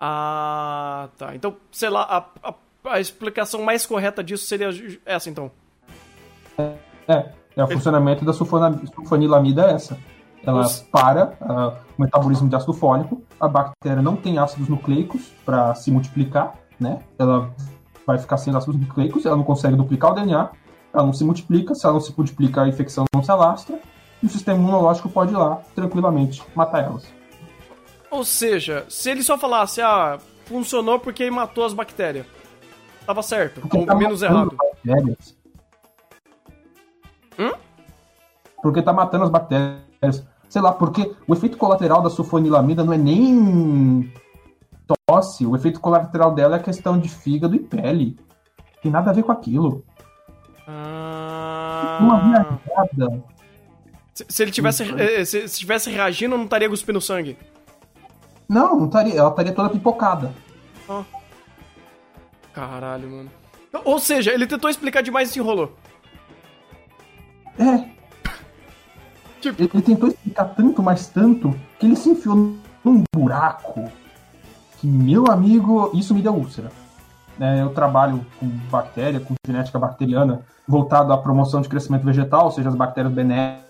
Ah, 0.00 1.08
tá. 1.18 1.34
Então, 1.34 1.56
sei 1.72 1.90
lá, 1.90 2.02
a, 2.02 2.48
a, 2.48 2.54
a 2.92 3.00
explicação 3.00 3.62
mais 3.62 3.84
correta 3.84 4.22
disso 4.22 4.46
seria 4.46 4.68
essa, 5.04 5.28
então. 5.28 5.50
É, 6.56 6.74
é, 7.08 7.32
é 7.56 7.64
o 7.64 7.68
funcionamento 7.68 8.24
da 8.24 8.32
sulfanilamida 8.32 9.66
é 9.66 9.72
essa. 9.72 9.98
Ela 10.44 10.64
para 10.92 11.36
uh, 11.40 11.76
o 11.98 12.02
metabolismo 12.02 12.48
de 12.48 12.54
ácido 12.54 12.72
fólico, 12.72 13.20
a 13.40 13.48
bactéria 13.48 14.00
não 14.00 14.14
tem 14.14 14.38
ácidos 14.38 14.68
nucleicos 14.68 15.32
para 15.44 15.74
se 15.74 15.90
multiplicar, 15.90 16.54
né? 16.78 17.00
Ela 17.18 17.52
vai 18.06 18.18
ficar 18.18 18.36
sem 18.36 18.54
ácidos 18.54 18.80
nucleicos, 18.80 19.26
ela 19.26 19.36
não 19.36 19.42
consegue 19.42 19.74
duplicar 19.74 20.12
o 20.12 20.14
DNA, 20.14 20.50
ela 20.94 21.04
não 21.04 21.12
se 21.12 21.24
multiplica, 21.24 21.74
se 21.74 21.84
ela 21.84 21.94
não 21.94 22.00
se 22.00 22.14
multiplica, 22.16 22.62
a 22.62 22.68
infecção 22.68 23.04
não 23.12 23.22
se 23.22 23.30
alastra, 23.32 23.80
e 24.22 24.26
o 24.26 24.28
sistema 24.28 24.58
imunológico 24.58 25.08
pode 25.08 25.32
ir 25.32 25.36
lá, 25.36 25.60
tranquilamente, 25.74 26.42
matar 26.54 26.84
elas. 26.84 27.06
Ou 28.10 28.24
seja, 28.24 28.86
se 28.88 29.10
ele 29.10 29.22
só 29.22 29.38
falasse, 29.38 29.80
ah, 29.80 30.18
funcionou 30.46 30.98
porque 30.98 31.30
matou 31.30 31.64
as 31.64 31.74
bactérias, 31.74 32.26
tava 33.06 33.22
certo, 33.22 33.60
porque 33.60 33.76
ou 33.76 33.86
tá 33.86 33.94
menos 33.94 34.22
errado. 34.22 34.56
Bactérias. 34.56 35.36
Hum? 37.38 37.52
Porque 38.62 38.82
tá 38.82 38.92
matando 38.92 39.24
as 39.24 39.30
bactérias. 39.30 40.26
Sei 40.48 40.62
lá, 40.62 40.72
porque 40.72 41.14
o 41.26 41.34
efeito 41.34 41.58
colateral 41.58 42.02
da 42.02 42.08
sulfonilamida 42.08 42.82
não 42.82 42.92
é 42.92 42.98
nem 42.98 44.10
tosse, 45.06 45.44
o 45.46 45.54
efeito 45.54 45.78
colateral 45.78 46.34
dela 46.34 46.56
é 46.56 46.58
questão 46.58 46.98
de 46.98 47.08
fígado 47.08 47.54
e 47.54 47.58
pele. 47.58 48.18
Tem 48.82 48.90
nada 48.90 49.10
a 49.10 49.12
ver 49.12 49.22
com 49.22 49.32
aquilo. 49.32 49.84
Ah 50.66 51.98
Uma 52.00 52.20
viajada. 52.20 53.22
Se, 54.18 54.24
se 54.28 54.42
ele 54.42 54.50
tivesse, 54.50 54.82
eh, 55.00 55.24
se, 55.24 55.46
se 55.46 55.58
tivesse 55.60 55.90
reagindo, 55.90 56.36
não 56.36 56.44
estaria 56.44 56.68
cuspindo 56.68 57.00
sangue. 57.00 57.38
Não, 58.48 58.76
não 58.76 58.86
estaria. 58.86 59.14
Ela 59.16 59.28
estaria 59.30 59.52
toda 59.52 59.68
pipocada. 59.70 60.32
Caralho, 62.52 63.08
mano. 63.08 63.30
Ou 63.84 64.00
seja, 64.00 64.32
ele 64.32 64.46
tentou 64.46 64.68
explicar 64.68 65.02
demais 65.02 65.28
e 65.28 65.32
se 65.34 65.38
enrolou. 65.38 65.76
É. 67.58 67.84
Tipo- 69.40 69.62
Ele, 69.62 69.70
ele 69.72 69.82
tentou 69.84 70.08
explicar 70.08 70.46
tanto, 70.46 70.82
mas 70.82 71.06
tanto, 71.06 71.54
que 71.78 71.86
ele 71.86 71.94
se 71.94 72.08
enfiou 72.08 72.56
num 72.84 73.04
buraco. 73.14 73.88
Que, 74.80 74.86
meu 74.88 75.26
amigo, 75.30 75.92
isso 75.94 76.12
me 76.12 76.20
deu 76.22 76.34
úlcera. 76.34 76.72
É, 77.38 77.62
eu 77.62 77.70
trabalho 77.70 78.26
com 78.40 78.48
bactéria, 78.68 79.20
com 79.20 79.34
genética 79.46 79.78
bacteriana, 79.78 80.44
voltado 80.66 81.12
à 81.12 81.18
promoção 81.18 81.60
de 81.60 81.68
crescimento 81.68 82.04
vegetal, 82.04 82.46
ou 82.46 82.50
seja, 82.50 82.68
as 82.68 82.74
bactérias 82.74 83.12
benéficas. 83.14 83.67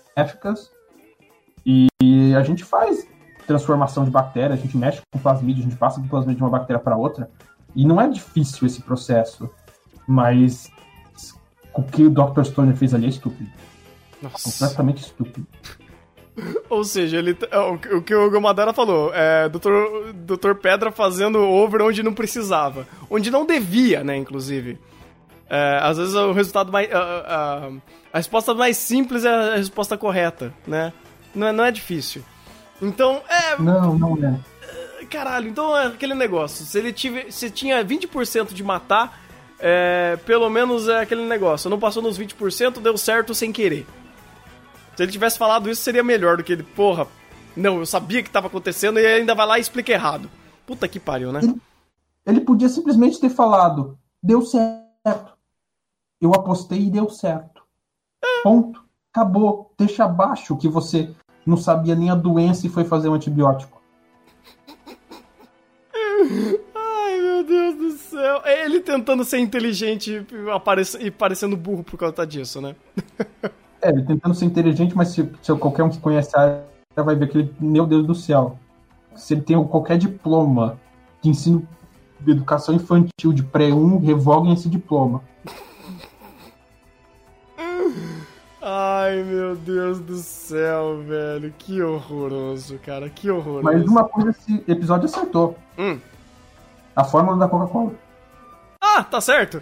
E 1.65 2.33
a 2.35 2.43
gente 2.43 2.63
faz 2.63 3.07
transformação 3.45 4.05
de 4.05 4.11
bactéria, 4.11 4.53
a 4.53 4.57
gente 4.57 4.77
mexe 4.77 5.01
com 5.11 5.19
plasmídio, 5.19 5.61
a 5.61 5.69
gente 5.69 5.75
passa 5.77 5.99
do 5.99 6.07
plasmídio 6.07 6.37
de 6.37 6.43
uma 6.43 6.49
bactéria 6.49 6.81
para 6.81 6.95
outra. 6.95 7.29
E 7.75 7.85
não 7.85 7.99
é 7.99 8.07
difícil 8.07 8.65
esse 8.67 8.81
processo. 8.81 9.49
Mas 10.07 10.69
o 11.73 11.83
que 11.83 12.03
o 12.03 12.09
Dr. 12.09 12.43
Stone 12.43 12.75
fez 12.75 12.93
ali 12.93 13.05
é 13.05 13.09
estúpido. 13.09 13.49
Nossa. 14.21 14.49
Completamente 14.51 15.03
estúpido. 15.03 15.45
Ou 16.69 16.83
seja, 16.83 17.17
ele, 17.17 17.37
é, 17.51 17.59
o, 17.59 17.77
que- 17.77 17.93
o 17.93 18.01
que 18.01 18.15
o 18.15 18.29
Gomadara 18.31 18.73
falou, 18.73 19.11
é 19.13 19.49
Dr. 19.49 20.13
Dr. 20.15 20.53
Pedra 20.61 20.91
fazendo 20.91 21.39
over 21.39 21.81
onde 21.81 22.01
não 22.01 22.13
precisava. 22.13 22.87
Onde 23.09 23.29
não 23.29 23.45
devia, 23.45 24.03
né, 24.03 24.15
inclusive. 24.17 24.79
É, 25.49 25.79
às 25.81 25.97
vezes 25.97 26.13
o 26.13 26.31
resultado 26.31 26.71
mais. 26.71 26.91
A, 26.93 26.99
a- 26.99 27.69
a 28.11 28.17
resposta 28.17 28.53
mais 28.53 28.77
simples 28.77 29.23
é 29.25 29.29
a 29.29 29.55
resposta 29.55 29.97
correta, 29.97 30.53
né? 30.65 30.91
Não 31.33 31.47
é, 31.47 31.51
não 31.51 31.63
é 31.63 31.71
difícil. 31.71 32.23
Então, 32.81 33.21
é. 33.29 33.61
Não, 33.61 33.97
não 33.97 34.17
é. 34.23 35.05
Caralho, 35.05 35.47
então 35.49 35.75
é 35.77 35.87
aquele 35.87 36.13
negócio. 36.13 36.65
Se 36.65 36.77
ele 36.77 36.93
tive, 36.93 37.31
se 37.31 37.49
tinha 37.49 37.83
20% 37.83 38.53
de 38.53 38.63
matar, 38.63 39.19
é, 39.59 40.17
pelo 40.25 40.49
menos 40.49 40.87
é 40.87 41.01
aquele 41.01 41.23
negócio. 41.25 41.69
Não 41.69 41.79
passou 41.79 42.01
nos 42.01 42.17
20%, 42.17 42.79
deu 42.79 42.97
certo 42.97 43.33
sem 43.33 43.51
querer. 43.51 43.85
Se 44.95 45.03
ele 45.03 45.11
tivesse 45.11 45.37
falado 45.37 45.69
isso, 45.69 45.81
seria 45.81 46.03
melhor 46.03 46.37
do 46.37 46.43
que 46.43 46.51
ele, 46.53 46.63
porra, 46.63 47.07
não, 47.55 47.79
eu 47.79 47.85
sabia 47.85 48.21
que 48.21 48.29
tava 48.29 48.47
acontecendo 48.47 48.99
e 48.99 49.05
ainda 49.05 49.33
vai 49.33 49.47
lá 49.47 49.57
e 49.57 49.61
explica 49.61 49.91
errado. 49.91 50.29
Puta 50.67 50.87
que 50.87 50.99
pariu, 50.99 51.31
né? 51.31 51.41
Ele 52.25 52.41
podia 52.41 52.69
simplesmente 52.69 53.19
ter 53.19 53.29
falado: 53.29 53.97
deu 54.21 54.41
certo. 54.43 55.33
Eu 56.21 56.33
apostei 56.33 56.83
e 56.83 56.89
deu 56.89 57.09
certo. 57.09 57.63
Ponto. 58.43 58.83
Acabou. 59.13 59.73
Deixa 59.77 60.05
abaixo 60.05 60.57
que 60.57 60.67
você 60.67 61.13
não 61.45 61.57
sabia 61.57 61.95
nem 61.95 62.09
a 62.09 62.15
doença 62.15 62.67
e 62.67 62.69
foi 62.69 62.83
fazer 62.83 63.09
um 63.09 63.13
antibiótico. 63.13 63.81
Ai, 66.75 67.21
meu 67.21 67.43
Deus 67.43 67.75
do 67.75 67.91
céu. 67.91 68.41
É 68.43 68.65
ele 68.65 68.81
tentando 68.81 69.23
ser 69.23 69.39
inteligente 69.39 70.25
e 70.99 71.11
parecendo 71.11 71.57
burro 71.57 71.83
por 71.83 71.97
causa 71.97 72.27
disso, 72.27 72.61
né? 72.61 72.75
É, 73.81 73.89
ele 73.89 74.03
tentando 74.03 74.35
ser 74.35 74.45
inteligente, 74.45 74.95
mas 74.95 75.09
se, 75.09 75.31
se 75.41 75.55
qualquer 75.55 75.83
um 75.83 75.89
que 75.89 75.99
conhece 75.99 76.37
a 76.37 76.41
área 76.41 76.63
vai 76.97 77.15
ver 77.15 77.29
que 77.29 77.37
ele, 77.37 77.55
meu 77.59 77.87
Deus 77.87 78.05
do 78.05 78.13
céu. 78.13 78.59
Se 79.15 79.33
ele 79.33 79.41
tem 79.41 79.61
qualquer 79.65 79.97
diploma 79.97 80.77
de 81.21 81.29
ensino 81.29 81.65
de 82.19 82.31
educação 82.31 82.75
infantil 82.75 83.31
de 83.33 83.41
pré-1, 83.41 84.03
revoguem 84.03 84.53
esse 84.53 84.69
diploma. 84.69 85.23
Ai, 88.61 89.23
meu 89.23 89.55
Deus 89.55 89.99
do 89.99 90.15
céu, 90.17 90.97
velho. 91.01 91.53
Que 91.57 91.81
horroroso, 91.81 92.77
cara. 92.79 93.09
Que 93.09 93.31
horroroso. 93.31 93.63
Mas 93.63 93.83
uma 93.85 94.03
coisa 94.03 94.31
esse 94.31 94.63
episódio 94.67 95.05
acertou. 95.05 95.57
Hum. 95.77 95.97
A 96.95 97.03
fórmula 97.05 97.37
da 97.37 97.47
Coca-Cola. 97.47 97.93
Ah, 98.81 99.03
tá 99.03 99.21
certo. 99.21 99.61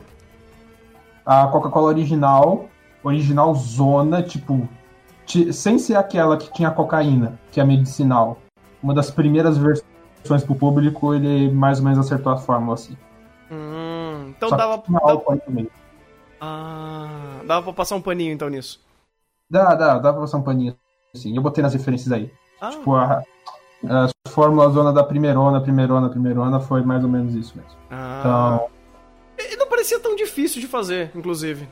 A 1.25 1.45
Coca-Cola 1.47 1.88
original, 1.88 2.67
original 3.03 3.53
zona, 3.53 4.23
tipo, 4.23 4.67
ti- 5.25 5.53
sem 5.53 5.77
ser 5.77 5.95
aquela 5.95 6.36
que 6.38 6.51
tinha 6.53 6.71
cocaína, 6.71 7.39
que 7.51 7.60
é 7.60 7.63
medicinal. 7.63 8.39
Uma 8.81 8.93
das 8.95 9.12
primeiras 9.12 9.57
versões 9.57 10.43
pro 10.43 10.55
público, 10.55 11.13
ele 11.13 11.51
mais 11.51 11.77
ou 11.79 11.86
menos 11.86 11.99
acertou 11.99 12.31
a 12.31 12.38
fórmula 12.38 12.73
assim. 12.73 12.97
Hum, 13.51 14.33
então 14.36 14.49
Só 14.49 14.55
dava, 14.55 14.81
dava. 14.88 15.23
Ah, 16.41 17.41
dava 17.45 17.63
pra 17.63 17.73
passar 17.73 17.95
um 17.95 18.01
paninho 18.01 18.33
então 18.33 18.49
nisso. 18.49 18.79
Dá, 19.49 19.75
dá, 19.75 19.97
dá 19.99 20.12
pra 20.12 20.21
passar 20.21 20.38
um 20.38 20.41
paninho 20.43 20.75
assim. 21.15 21.36
Eu 21.36 21.41
botei 21.41 21.62
nas 21.62 21.73
referências 21.73 22.12
aí. 22.12 22.31
Ah, 22.62 22.69
Tipo, 22.69 22.95
a, 22.95 23.23
a 23.88 24.10
fórmula 24.29 24.69
zona 24.69 24.91
da 24.91 25.03
primeirona, 25.03 25.62
primeirona, 25.62 26.10
primeirona 26.10 26.60
foi 26.60 26.81
mais 26.83 27.03
ou 27.03 27.10
menos 27.10 27.33
isso 27.36 27.55
mesmo. 27.57 27.71
ah. 27.91 28.19
Então, 28.19 28.69
E 29.51 29.55
não 29.55 29.67
parecia 29.67 29.99
tão 29.99 30.15
difícil 30.15 30.60
de 30.60 30.67
fazer, 30.67 31.12
inclusive. 31.15 31.67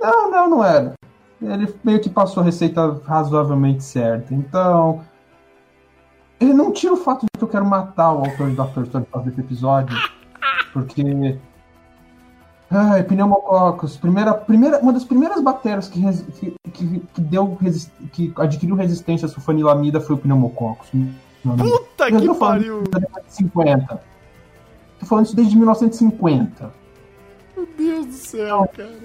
Não, 0.00 0.30
não, 0.30 0.50
não 0.50 0.64
era. 0.64 0.94
Ele 1.42 1.72
meio 1.84 2.00
que 2.00 2.10
passou 2.10 2.42
a 2.42 2.44
receita 2.44 3.00
razoavelmente 3.04 3.82
certa. 3.84 4.34
Então. 4.34 5.04
Ele 6.40 6.54
não 6.54 6.72
tira 6.72 6.94
o 6.94 6.96
fato 6.96 7.20
de 7.26 7.38
que 7.38 7.44
eu 7.44 7.48
quero 7.48 7.66
matar 7.66 8.12
o 8.12 8.24
autor 8.24 8.48
de 8.50 8.56
Dr. 8.56 8.86
Stone 8.86 9.04
por 9.04 9.12
causa 9.12 9.28
desse 9.28 9.40
episódio. 9.40 9.96
Porque. 10.72 11.38
Ai, 12.70 13.02
pneumococcus. 13.02 13.96
Primeira, 13.96 14.32
primeira, 14.32 14.78
uma 14.78 14.92
das 14.92 15.04
primeiras 15.04 15.42
bactérias 15.42 15.88
que, 15.88 15.98
res- 15.98 16.24
que, 16.38 16.54
que, 16.72 17.00
que 17.14 17.20
deu 17.20 17.56
resist- 17.60 17.90
que 18.12 18.32
adquiriu 18.36 18.76
resistência 18.76 19.26
à 19.26 19.28
sulfanilamida 19.28 20.00
foi 20.00 20.14
o 20.14 20.18
pneumococcus. 20.18 20.88
Puta 21.42 22.08
Eu 22.10 22.20
que 22.20 22.38
pariu! 22.38 22.82
desde 22.84 23.44
1950. 23.44 24.00
Tô 25.00 25.06
falando 25.06 25.26
isso 25.26 25.34
desde 25.36 25.56
1950. 25.56 26.70
Meu 27.56 27.68
Deus 27.76 28.06
do 28.06 28.12
céu, 28.12 28.70
cara. 28.76 28.98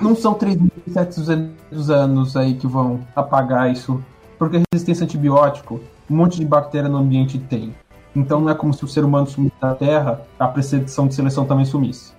Não 0.00 0.14
são 0.14 0.34
3.700 0.34 1.88
anos 1.90 2.36
aí 2.36 2.54
que 2.54 2.66
vão 2.66 3.00
apagar 3.16 3.72
isso. 3.72 4.00
Porque 4.38 4.60
resistência 4.72 5.02
a 5.02 5.06
antibiótico, 5.06 5.80
um 6.10 6.16
monte 6.16 6.36
de 6.38 6.44
bactéria 6.44 6.88
no 6.90 6.98
ambiente 6.98 7.38
tem. 7.38 7.74
Então 8.16 8.40
não 8.40 8.50
é 8.50 8.54
como 8.54 8.72
se 8.72 8.82
o 8.82 8.88
ser 8.88 9.04
humano 9.04 9.26
sumisse 9.26 9.54
da 9.60 9.74
Terra, 9.74 10.22
a 10.38 10.48
precedição 10.48 11.06
de 11.06 11.14
seleção 11.14 11.44
também 11.44 11.66
sumisse. 11.66 12.14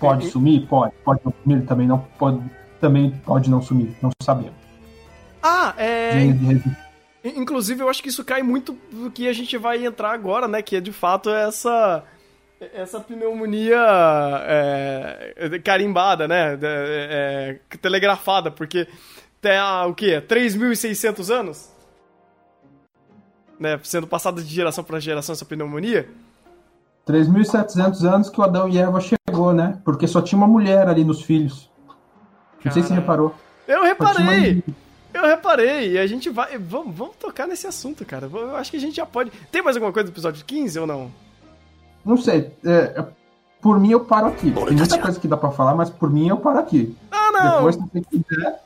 Pode 0.00 0.28
sumir? 0.28 0.66
Pode. 0.66 0.92
Pode 1.04 1.20
não 1.24 1.32
sumir? 1.42 1.64
Também 1.64 1.86
não 1.86 1.98
pode, 2.18 2.42
também 2.80 3.10
pode 3.24 3.48
não 3.48 3.62
sumir. 3.62 3.96
Não 4.02 4.10
sabemos. 4.20 4.54
Ah, 5.40 5.72
é. 5.76 6.18
De 6.18 6.76
Inclusive, 7.36 7.80
eu 7.80 7.88
acho 7.88 8.02
que 8.02 8.08
isso 8.08 8.24
cai 8.24 8.42
muito 8.42 8.76
do 8.90 9.10
que 9.10 9.28
a 9.28 9.32
gente 9.32 9.56
vai 9.56 9.84
entrar 9.86 10.10
agora, 10.12 10.48
né? 10.48 10.60
Que 10.60 10.76
é 10.76 10.80
de 10.80 10.92
fato 10.92 11.30
essa. 11.30 12.02
Essa 12.72 12.98
pneumonia 12.98 13.76
é, 14.46 15.58
carimbada, 15.62 16.26
né? 16.26 16.58
É, 16.60 17.60
é, 17.72 17.76
telegrafada, 17.76 18.50
porque 18.50 18.88
tem 19.40 19.56
há, 19.56 19.86
o 19.86 19.94
quê? 19.94 20.22
3.600 20.26 21.30
anos? 21.30 21.73
Né, 23.58 23.78
sendo 23.84 24.06
passada 24.06 24.42
de 24.42 24.52
geração 24.52 24.82
para 24.82 24.98
geração 24.98 25.32
essa 25.32 25.44
pneumonia? 25.44 26.08
3.700 27.06 28.04
anos 28.04 28.30
que 28.30 28.40
o 28.40 28.42
Adão 28.42 28.68
e 28.68 28.78
Eva 28.78 29.00
chegou, 29.00 29.52
né? 29.52 29.78
Porque 29.84 30.06
só 30.06 30.22
tinha 30.22 30.38
uma 30.38 30.48
mulher 30.48 30.88
ali 30.88 31.04
nos 31.04 31.22
filhos. 31.22 31.70
Não 32.64 32.72
sei 32.72 32.82
se 32.82 32.88
você 32.88 32.94
reparou. 32.94 33.34
Eu 33.68 33.82
reparei! 33.82 34.64
Eu 35.12 35.26
reparei, 35.26 35.92
e 35.92 35.98
a 35.98 36.06
gente 36.08 36.28
vai. 36.28 36.58
Vamos, 36.58 36.92
vamos 36.96 37.14
tocar 37.16 37.46
nesse 37.46 37.68
assunto, 37.68 38.04
cara. 38.04 38.28
Eu 38.32 38.56
acho 38.56 38.68
que 38.68 38.76
a 38.76 38.80
gente 38.80 38.96
já 38.96 39.06
pode. 39.06 39.30
Tem 39.52 39.62
mais 39.62 39.76
alguma 39.76 39.92
coisa 39.92 40.10
do 40.10 40.12
episódio 40.12 40.44
15 40.44 40.80
ou 40.80 40.86
não? 40.88 41.10
Não 42.04 42.16
sei. 42.16 42.52
é, 42.64 42.94
é, 42.96 43.06
por 43.62 43.78
mim 43.78 43.92
eu 43.92 44.00
paro 44.00 44.26
aqui. 44.26 44.50
Tem 44.50 44.76
muita 44.76 44.98
coisa 44.98 45.20
que 45.20 45.28
dá 45.28 45.36
pra 45.36 45.52
falar, 45.52 45.74
mas 45.76 45.88
por 45.88 46.10
mim 46.10 46.28
eu 46.28 46.36
paro 46.38 46.58
aqui. 46.58 46.96
Ah, 47.12 47.30
não! 47.32 47.56
Depois, 47.56 47.76
se 47.76 47.80
você 47.80 48.00
quiser, 48.00 48.62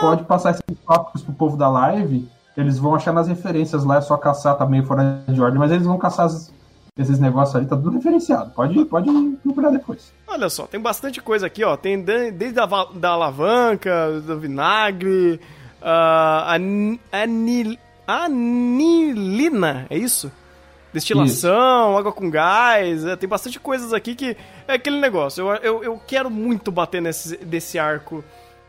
pode 0.00 0.24
passar 0.24 0.52
esses 0.52 0.64
tópicos 0.86 1.22
pro 1.22 1.34
povo 1.34 1.56
da 1.58 1.68
live. 1.68 2.26
Eles 2.56 2.78
vão 2.78 2.94
achar 2.94 3.12
nas 3.12 3.28
referências 3.28 3.84
lá, 3.84 3.96
é 3.96 4.00
só 4.00 4.16
caçar, 4.16 4.56
tá 4.56 4.66
meio 4.66 4.84
fora 4.84 5.22
de 5.26 5.40
ordem, 5.40 5.58
mas 5.58 5.70
eles 5.72 5.86
vão 5.86 5.96
caçar 5.98 6.26
as- 6.26 6.52
esses 6.98 7.18
negócios 7.18 7.56
ali, 7.56 7.66
tá 7.66 7.74
tudo 7.76 7.90
referenciado. 7.92 8.50
Pode, 8.50 8.84
pode 8.84 9.08
procurar 9.42 9.70
depois. 9.70 10.12
Olha 10.28 10.48
só, 10.50 10.66
tem 10.66 10.78
bastante 10.78 11.22
coisa 11.22 11.46
aqui, 11.46 11.64
ó. 11.64 11.76
Tem 11.76 12.02
de- 12.02 12.30
desde 12.30 12.60
a 12.60 12.66
da 12.94 13.10
alavanca, 13.10 14.20
do 14.20 14.38
vinagre, 14.38 15.40
ah, 15.80 16.52
ani- 16.54 17.00
anil- 17.10 17.78
anilina, 18.06 19.86
é 19.88 19.96
isso? 19.96 20.30
Destilação, 20.92 21.96
água 21.96 22.12
com 22.12 22.28
gás, 22.28 23.06
é, 23.06 23.16
tem 23.16 23.26
bastante 23.26 23.58
coisas 23.58 23.94
aqui 23.94 24.14
que 24.14 24.36
é 24.68 24.74
aquele 24.74 25.00
negócio. 25.00 25.48
Eu, 25.48 25.54
eu, 25.62 25.84
eu 25.84 26.00
quero 26.06 26.30
muito 26.30 26.70
bater 26.70 27.00
nesse 27.00 27.38
desse 27.38 27.78
arco 27.78 28.22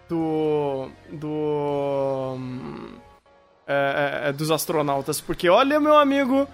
do. 0.08 0.88
do. 1.12 2.38
É, 3.68 4.24
é, 4.26 4.30
é, 4.30 4.34
dos 4.34 4.52
astronautas, 4.52 5.22
porque 5.22 5.50
olha, 5.50 5.80
meu 5.80 5.98
amigo, 5.98 6.48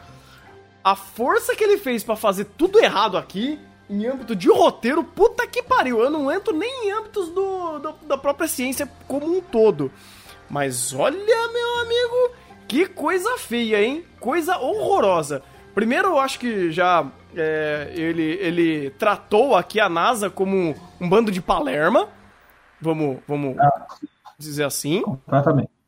a 0.83 0.95
força 0.95 1.55
que 1.55 1.63
ele 1.63 1.77
fez 1.77 2.03
pra 2.03 2.15
fazer 2.15 2.45
tudo 2.45 2.79
errado 2.79 3.17
aqui 3.17 3.59
em 3.89 4.05
âmbito 4.05 4.35
de 4.35 4.47
roteiro, 4.49 5.03
puta 5.03 5.47
que 5.47 5.63
pariu. 5.63 5.99
Eu 5.99 6.11
não 6.11 6.31
entro 6.31 6.55
nem 6.55 6.87
em 6.87 6.91
âmbitos 6.91 7.29
do, 7.29 7.79
do, 7.79 7.91
da 8.05 8.17
própria 8.17 8.47
ciência 8.47 8.87
como 9.07 9.25
um 9.25 9.41
todo. 9.41 9.91
Mas 10.47 10.93
olha, 10.93 11.17
meu 11.17 11.79
amigo, 11.79 12.35
que 12.67 12.85
coisa 12.85 13.37
feia, 13.37 13.81
hein? 13.81 14.05
Coisa 14.19 14.57
horrorosa. 14.59 15.41
Primeiro, 15.73 16.09
eu 16.09 16.19
acho 16.19 16.39
que 16.39 16.71
já 16.71 17.07
é, 17.35 17.91
ele, 17.95 18.37
ele 18.39 18.89
tratou 18.91 19.55
aqui 19.55 19.79
a 19.79 19.89
NASA 19.89 20.29
como 20.29 20.75
um 21.01 21.09
bando 21.09 21.31
de 21.31 21.41
palerma. 21.41 22.07
Vamos, 22.79 23.17
vamos 23.27 23.57
ah, 23.57 23.87
dizer 24.37 24.63
assim. 24.63 25.01
Completamente. 25.01 25.78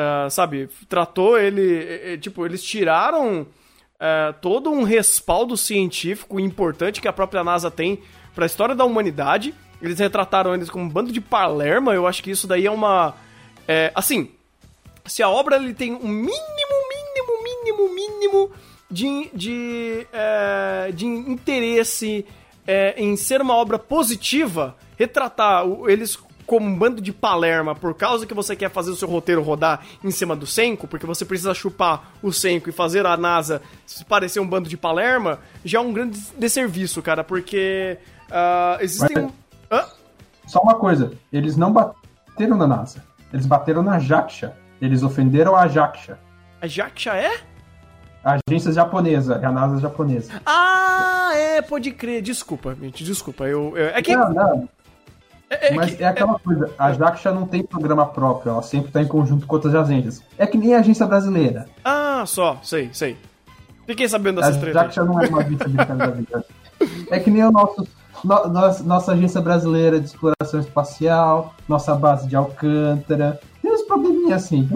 Uh, 0.00 0.30
sabe, 0.30 0.68
tratou 0.88 1.38
ele. 1.38 2.16
Tipo, 2.18 2.46
eles 2.46 2.62
tiraram 2.62 3.42
uh, 3.42 4.32
todo 4.40 4.70
um 4.70 4.82
respaldo 4.82 5.56
científico 5.56 6.40
importante 6.40 7.00
que 7.00 7.08
a 7.08 7.12
própria 7.12 7.44
NASA 7.44 7.70
tem 7.70 8.00
para 8.34 8.44
a 8.44 8.46
história 8.46 8.74
da 8.74 8.84
humanidade. 8.84 9.54
Eles 9.82 9.98
retrataram 9.98 10.54
eles 10.54 10.70
como 10.70 10.84
um 10.84 10.88
bando 10.88 11.12
de 11.12 11.20
palerma. 11.20 11.94
Eu 11.94 12.06
acho 12.06 12.22
que 12.22 12.30
isso 12.30 12.46
daí 12.46 12.66
é 12.66 12.70
uma. 12.70 13.14
É, 13.68 13.92
assim, 13.94 14.30
se 15.06 15.22
a 15.22 15.28
obra 15.28 15.56
ele 15.56 15.74
tem 15.74 15.94
um 15.94 16.08
mínimo, 16.08 16.30
mínimo, 16.88 17.42
mínimo, 17.42 17.94
mínimo 17.94 18.50
de, 18.90 19.30
de, 19.32 20.06
é, 20.12 20.92
de 20.92 21.06
interesse 21.06 22.26
é, 22.66 22.94
em 22.96 23.16
ser 23.16 23.40
uma 23.40 23.54
obra 23.54 23.78
positiva, 23.78 24.76
retratar 24.98 25.64
eles 25.86 26.18
como 26.50 26.66
um 26.66 26.74
bando 26.76 27.00
de 27.00 27.12
palerma 27.12 27.76
por 27.76 27.94
causa 27.94 28.26
que 28.26 28.34
você 28.34 28.56
quer 28.56 28.68
fazer 28.68 28.90
o 28.90 28.96
seu 28.96 29.06
roteiro 29.06 29.40
rodar 29.40 29.82
em 30.02 30.10
cima 30.10 30.34
do 30.34 30.48
Senko, 30.48 30.88
porque 30.88 31.06
você 31.06 31.24
precisa 31.24 31.54
chupar 31.54 32.10
o 32.20 32.32
Senko 32.32 32.68
e 32.68 32.72
fazer 32.72 33.06
a 33.06 33.16
NASA 33.16 33.62
parecer 34.08 34.40
um 34.40 34.48
bando 34.48 34.68
de 34.68 34.76
palerma, 34.76 35.38
já 35.64 35.78
é 35.78 35.80
um 35.80 35.92
grande 35.92 36.18
desserviço, 36.36 37.00
cara, 37.02 37.22
porque 37.22 37.96
uh, 38.30 38.82
existem... 38.82 39.32
Mas, 39.70 39.92
Só 40.48 40.60
uma 40.60 40.74
coisa, 40.74 41.12
eles 41.32 41.56
não 41.56 41.72
bateram 41.72 42.56
na 42.56 42.66
NASA, 42.66 43.04
eles 43.32 43.46
bateram 43.46 43.84
na 43.84 44.00
Jaksha, 44.00 44.56
eles 44.82 45.04
ofenderam 45.04 45.54
a 45.54 45.68
Jaksha. 45.68 46.18
A 46.60 46.66
Jaksha 46.66 47.14
é? 47.14 47.30
A 48.24 48.38
agência 48.48 48.72
japonesa, 48.72 49.38
é 49.40 49.46
a 49.46 49.52
NASA 49.52 49.78
japonesa. 49.78 50.32
Ah, 50.44 51.30
é, 51.32 51.62
pode 51.62 51.92
crer. 51.92 52.20
Desculpa, 52.20 52.74
gente, 52.74 53.04
desculpa. 53.04 53.44
Eu, 53.44 53.78
eu 53.78 53.86
é 53.86 54.02
que. 54.02 54.14
Não, 54.14 54.34
não. 54.34 54.68
É, 55.50 55.72
é, 55.72 55.74
Mas 55.74 55.96
que, 55.96 56.02
é 56.02 56.06
aquela 56.06 56.36
é... 56.36 56.38
coisa, 56.38 56.70
a 56.78 56.92
Jaxa 56.92 57.32
não 57.32 57.44
tem 57.44 57.64
programa 57.64 58.06
próprio, 58.06 58.52
ela 58.52 58.62
sempre 58.62 58.86
está 58.86 59.02
em 59.02 59.08
conjunto 59.08 59.48
com 59.48 59.56
outras 59.56 59.74
agências. 59.74 60.22
É 60.38 60.46
que 60.46 60.56
nem 60.56 60.74
a 60.74 60.78
agência 60.78 61.04
brasileira. 61.04 61.66
Ah, 61.84 62.22
só, 62.24 62.58
sei, 62.62 62.88
sei. 62.92 63.18
Fiquei 63.84 64.08
sabendo 64.08 64.40
dessas 64.40 64.56
treta. 64.58 64.80
A 64.80 64.84
Jaxa 64.84 65.04
não 65.04 65.20
é 65.20 65.26
uma 65.26 65.40
agência 65.40 65.68
da 65.68 66.06
vida. 66.06 66.44
É 67.10 67.18
que 67.18 67.30
nem 67.30 67.42
o 67.42 67.50
nosso, 67.50 67.86
no, 68.24 68.46
nossa, 68.48 68.84
nossa 68.84 69.12
agência 69.12 69.40
brasileira 69.40 69.98
de 69.98 70.06
exploração 70.06 70.60
espacial, 70.60 71.52
nossa 71.68 71.96
base 71.96 72.28
de 72.28 72.36
Alcântara. 72.36 73.40
Tem 73.60 73.72
uns 73.72 73.82
probleminhas 73.82 74.44
assim. 74.44 74.68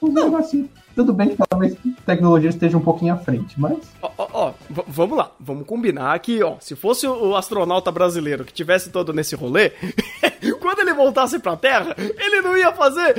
Não. 0.00 0.36
assim. 0.36 0.70
Tudo 1.00 1.14
bem 1.14 1.30
que 1.30 1.42
talvez 1.48 1.72
a 1.72 2.02
tecnologia 2.04 2.50
esteja 2.50 2.76
um 2.76 2.82
pouquinho 2.82 3.14
à 3.14 3.16
frente, 3.16 3.58
mas. 3.58 3.78
Ó, 4.02 4.10
ó, 4.18 4.28
ó 4.34 4.52
vamos 4.86 5.16
lá, 5.16 5.30
vamos 5.40 5.66
combinar 5.66 6.18
que, 6.18 6.42
ó, 6.42 6.56
se 6.60 6.76
fosse 6.76 7.06
o 7.06 7.34
astronauta 7.34 7.90
brasileiro 7.90 8.44
que 8.44 8.52
tivesse 8.52 8.90
todo 8.90 9.10
nesse 9.10 9.34
rolê, 9.34 9.70
quando 10.60 10.80
ele 10.80 10.92
voltasse 10.92 11.38
pra 11.38 11.56
Terra, 11.56 11.96
ele 11.96 12.42
não 12.42 12.54
ia 12.54 12.70
fazer 12.72 13.14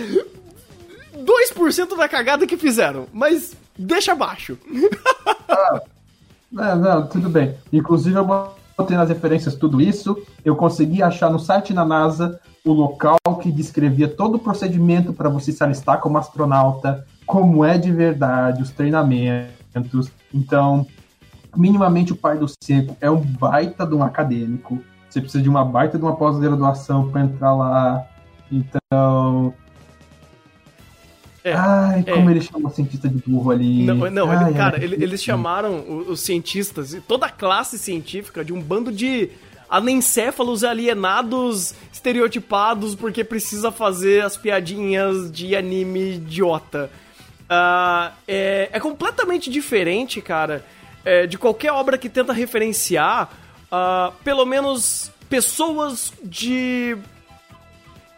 2% 1.17 1.97
da 1.97 2.07
cagada 2.07 2.45
que 2.45 2.55
fizeram, 2.55 3.07
mas 3.11 3.57
deixa 3.75 4.11
abaixo. 4.11 4.59
ah, 5.49 5.81
não, 6.51 6.75
não, 6.75 7.07
tudo 7.07 7.29
bem. 7.29 7.55
Inclusive, 7.73 8.15
eu 8.15 8.53
botei 8.77 8.95
nas 8.95 9.09
referências 9.09 9.55
tudo 9.55 9.81
isso, 9.81 10.21
eu 10.45 10.55
consegui 10.55 11.01
achar 11.01 11.31
no 11.31 11.39
site 11.39 11.73
da 11.73 11.83
NASA 11.83 12.39
o 12.63 12.73
local 12.73 13.17
que 13.41 13.51
descrevia 13.51 14.07
todo 14.07 14.35
o 14.35 14.39
procedimento 14.39 15.13
para 15.13 15.29
você 15.29 15.51
se 15.51 15.63
alistar 15.63 15.99
como 15.99 16.19
astronauta, 16.19 17.03
como 17.31 17.63
é 17.63 17.77
de 17.77 17.89
verdade, 17.93 18.61
os 18.61 18.71
treinamentos. 18.71 20.11
Então, 20.33 20.85
minimamente 21.55 22.11
o 22.11 22.15
pai 22.15 22.37
do 22.37 22.45
seco 22.61 22.97
é 22.99 23.09
um 23.09 23.21
baita 23.21 23.87
de 23.87 23.95
um 23.95 24.03
acadêmico. 24.03 24.83
Você 25.09 25.21
precisa 25.21 25.41
de 25.41 25.47
uma 25.47 25.63
baita 25.63 25.97
de 25.97 26.03
uma 26.03 26.13
pós-graduação 26.17 27.09
para 27.09 27.21
entrar 27.21 27.55
lá. 27.55 28.05
Então. 28.51 29.53
É, 31.41 31.53
Ai, 31.53 32.03
é. 32.05 32.13
como 32.13 32.29
ele 32.29 32.41
chama 32.41 32.67
o 32.67 32.71
cientista 32.71 33.07
de 33.07 33.23
burro 33.25 33.51
ali. 33.51 33.85
Não, 33.85 34.11
não 34.11 34.29
Ai, 34.29 34.47
ele, 34.47 34.53
cara, 34.53 34.83
ele, 34.83 35.01
eles 35.01 35.23
chamaram 35.23 36.03
os 36.09 36.19
cientistas, 36.19 36.97
toda 37.07 37.27
a 37.27 37.29
classe 37.29 37.79
científica, 37.79 38.43
de 38.43 38.51
um 38.51 38.61
bando 38.61 38.91
de 38.91 39.29
anencéfalos 39.69 40.65
alienados, 40.65 41.73
estereotipados, 41.93 42.93
porque 42.93 43.23
precisa 43.23 43.71
fazer 43.71 44.21
as 44.21 44.35
piadinhas 44.35 45.31
de 45.31 45.55
anime 45.55 46.15
idiota. 46.15 46.91
Uh, 47.51 48.13
é, 48.25 48.69
é, 48.71 48.79
completamente 48.79 49.49
diferente, 49.49 50.21
cara, 50.21 50.65
é, 51.03 51.27
de 51.27 51.37
qualquer 51.37 51.73
obra 51.73 51.97
que 51.97 52.07
tenta 52.07 52.31
referenciar, 52.31 53.29
uh, 53.65 54.13
pelo 54.23 54.45
menos, 54.45 55.11
pessoas 55.29 56.13
de 56.23 56.97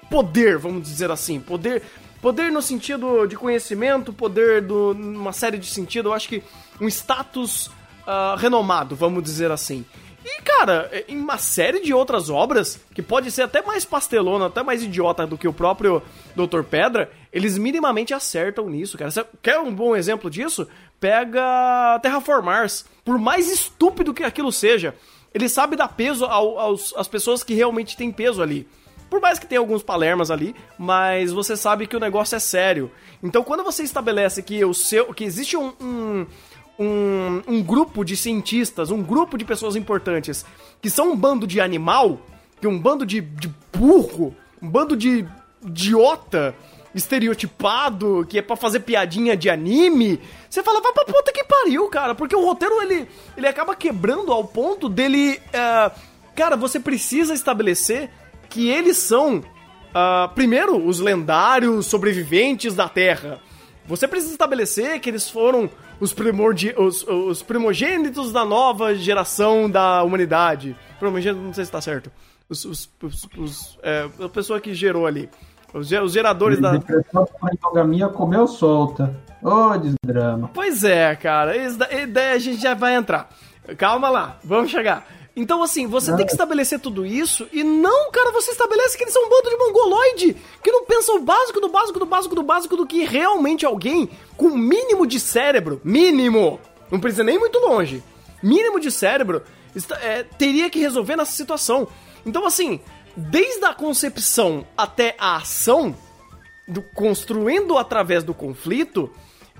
poder, 0.08 0.60
vamos 0.60 0.84
dizer 0.84 1.10
assim. 1.10 1.40
Poder, 1.40 1.82
poder 2.22 2.52
no 2.52 2.62
sentido 2.62 3.26
de 3.26 3.36
conhecimento, 3.36 4.14
poder 4.14 4.62
do, 4.62 4.94
numa 4.94 5.34
série 5.34 5.58
de 5.58 5.66
sentido. 5.66 6.10
Eu 6.10 6.14
acho 6.14 6.30
que 6.30 6.44
um 6.80 6.88
status 6.88 7.72
uh, 8.06 8.36
renomado, 8.38 8.96
vamos 8.96 9.24
dizer 9.24 9.50
assim. 9.50 9.84
E, 10.24 10.44
cara, 10.44 10.92
em 11.08 11.18
uma 11.18 11.40
série 11.40 11.82
de 11.82 11.92
outras 11.92 12.30
obras, 12.30 12.80
que 12.94 13.02
pode 13.02 13.32
ser 13.32 13.42
até 13.42 13.64
mais 13.64 13.84
pastelona, 13.84 14.46
até 14.46 14.62
mais 14.62 14.84
idiota 14.84 15.26
do 15.26 15.40
que 15.40 15.48
o 15.48 15.54
próprio 15.54 16.04
Dr. 16.36 16.62
Pedra, 16.62 17.12
eles 17.34 17.58
minimamente 17.58 18.14
acertam 18.14 18.70
nisso, 18.70 18.98
cara. 18.98 19.10
Você 19.10 19.26
quer 19.42 19.58
um 19.60 19.74
bom 19.74 19.96
exemplo 19.96 20.30
disso? 20.30 20.68
Pega 21.00 22.00
Terraformars. 22.02 22.86
Por 23.04 23.18
mais 23.18 23.52
estúpido 23.52 24.14
que 24.14 24.24
aquilo 24.24 24.52
seja, 24.52 24.96
ele 25.34 25.50
sabe 25.50 25.76
dar 25.76 25.88
peso 25.88 26.26
ao, 26.26 26.60
aos, 26.60 26.94
às 26.96 27.08
pessoas 27.08 27.44
que 27.44 27.56
realmente 27.56 27.98
têm 27.98 28.12
peso 28.12 28.42
ali. 28.42 28.68
Por 29.10 29.20
mais 29.20 29.40
que 29.40 29.48
tenha 29.48 29.60
alguns 29.60 29.84
palermas 29.84 30.32
ali, 30.32 30.56
mas 30.78 31.32
você 31.32 31.58
sabe 31.58 31.88
que 31.88 31.98
o 31.98 32.00
negócio 32.00 32.36
é 32.36 32.40
sério. 32.40 32.92
Então, 33.22 33.44
quando 33.44 33.64
você 33.64 33.84
estabelece 33.84 34.42
que 34.44 34.64
o 34.64 34.74
seu, 34.74 35.14
que 35.14 35.24
existe 35.24 35.58
um, 35.58 35.74
um 35.82 36.26
um, 36.78 37.42
um 37.48 37.64
grupo 37.64 38.04
de 38.04 38.18
cientistas, 38.18 38.90
um 38.90 39.04
grupo 39.04 39.38
de 39.38 39.46
pessoas 39.46 39.76
importantes 39.76 40.44
que 40.82 40.90
são 40.90 41.12
um 41.12 41.16
bando 41.16 41.46
de 41.46 41.62
animal, 41.62 42.20
que 42.60 42.68
um 42.68 42.80
bando 42.80 43.06
de, 43.06 43.22
de 43.22 43.54
burro, 43.72 44.36
um 44.62 44.68
bando 44.68 44.98
de 44.98 45.26
idiota 45.64 46.56
estereotipado, 46.94 48.26
que 48.30 48.38
é 48.38 48.42
para 48.42 48.56
fazer 48.56 48.82
piadinha 48.82 49.36
de 49.36 49.50
anime, 49.50 50.20
você 50.50 50.62
fala, 50.62 50.82
vai 50.82 50.94
pra 50.94 51.06
puta 51.06 51.32
que 51.32 51.44
pariu, 51.44 51.88
cara, 51.88 52.14
porque 52.14 52.36
o 52.36 52.44
roteiro 52.44 52.82
ele, 52.82 53.08
ele 53.36 53.48
acaba 53.48 53.76
quebrando 53.76 54.32
ao 54.32 54.44
ponto 54.44 54.88
dele. 54.88 55.40
Uh, 55.48 55.92
cara, 56.36 56.56
você 56.56 56.80
precisa 56.80 57.34
estabelecer 57.34 58.10
que 58.50 58.70
eles 58.70 58.98
são, 58.98 59.38
uh, 59.38 60.30
primeiro, 60.36 60.86
os 60.86 61.00
lendários 61.00 61.88
sobreviventes 61.88 62.76
da 62.76 62.88
Terra. 62.88 63.42
Você 63.86 64.08
precisa 64.08 64.32
estabelecer 64.32 65.00
que 65.00 65.10
eles 65.10 65.30
foram 65.30 65.70
os, 66.00 66.14
primordi 66.14 66.74
os, 66.78 67.06
os 67.08 67.42
primogênitos 67.42 68.32
da 68.32 68.46
nova 68.46 68.96
geração 68.96 69.70
da 69.70 70.04
humanidade. 70.04 70.76
Primogênito, 71.00 71.42
não 71.42 71.54
sei 71.54 71.66
se 71.66 71.72
tá 71.72 71.82
certo. 71.82 72.12
Os, 72.48 72.64
os, 72.66 72.90
os, 73.02 73.28
os 73.38 73.80
é, 73.82 74.08
a 74.24 74.30
pessoa 74.30 74.62
que 74.62 74.74
gerou 74.74 75.08
ali. 75.08 75.30
Os, 75.74 75.92
os 75.92 76.14
geradores 76.14 76.60
da. 76.60 76.72
A 76.72 77.54
endogamia 77.54 78.08
comeu 78.08 78.48
solta. 78.48 79.16
Ô, 79.42 79.50
oh, 79.50 79.78
desdrama. 79.78 80.50
Pois 80.54 80.84
é, 80.84 81.16
cara. 81.16 81.54
Ideia 81.56 82.34
a 82.34 82.40
gente 82.40 82.62
já 82.62 82.74
vai 82.74 82.96
entrar. 82.96 83.30
Calma 83.78 84.10
lá, 84.10 84.38
vamos 84.44 84.72
chegar. 84.72 85.06
Então, 85.36 85.64
assim, 85.64 85.88
você 85.88 86.12
não. 86.12 86.18
tem 86.18 86.28
que 86.28 86.32
estabelecer 86.32 86.80
tudo 86.80 87.06
isso 87.06 87.48
e 87.52 87.64
não, 87.64 88.12
cara, 88.12 88.32
você 88.32 88.52
estabelece 88.52 88.96
que 88.96 89.04
eles 89.04 89.14
são 89.14 89.26
um 89.26 89.30
bando 89.30 89.50
de 89.50 89.58
mongoloide 89.58 90.38
que 90.64 90.72
não 90.72 90.86
pensam 90.86 91.16
o 91.18 91.22
básico 91.22 91.60
do 91.60 91.70
básico 91.70 92.00
do 92.00 92.06
básico 92.06 92.36
do 92.36 92.44
básico 92.44 92.78
do 92.78 92.86
que 92.86 93.04
realmente 93.04 93.66
alguém 93.66 94.08
com 94.38 94.50
mínimo 94.50 95.08
de 95.08 95.20
cérebro, 95.20 95.82
mínimo, 95.84 96.60
não 96.92 97.00
precisa 97.00 97.24
nem 97.24 97.40
muito 97.40 97.58
longe, 97.58 98.04
mínimo 98.44 98.80
de 98.80 98.92
cérebro, 98.92 99.42
é, 100.02 100.22
teria 100.22 100.70
que 100.70 100.78
resolver 100.78 101.16
nessa 101.16 101.32
situação. 101.32 101.88
Então, 102.24 102.46
assim, 102.46 102.80
desde 103.16 103.66
a 103.66 103.74
concepção 103.74 104.66
até 104.78 105.16
a 105.18 105.38
ação, 105.38 105.96
do, 106.68 106.82
construindo 106.82 107.78
através 107.78 108.24
do 108.24 108.34
conflito, 108.34 109.12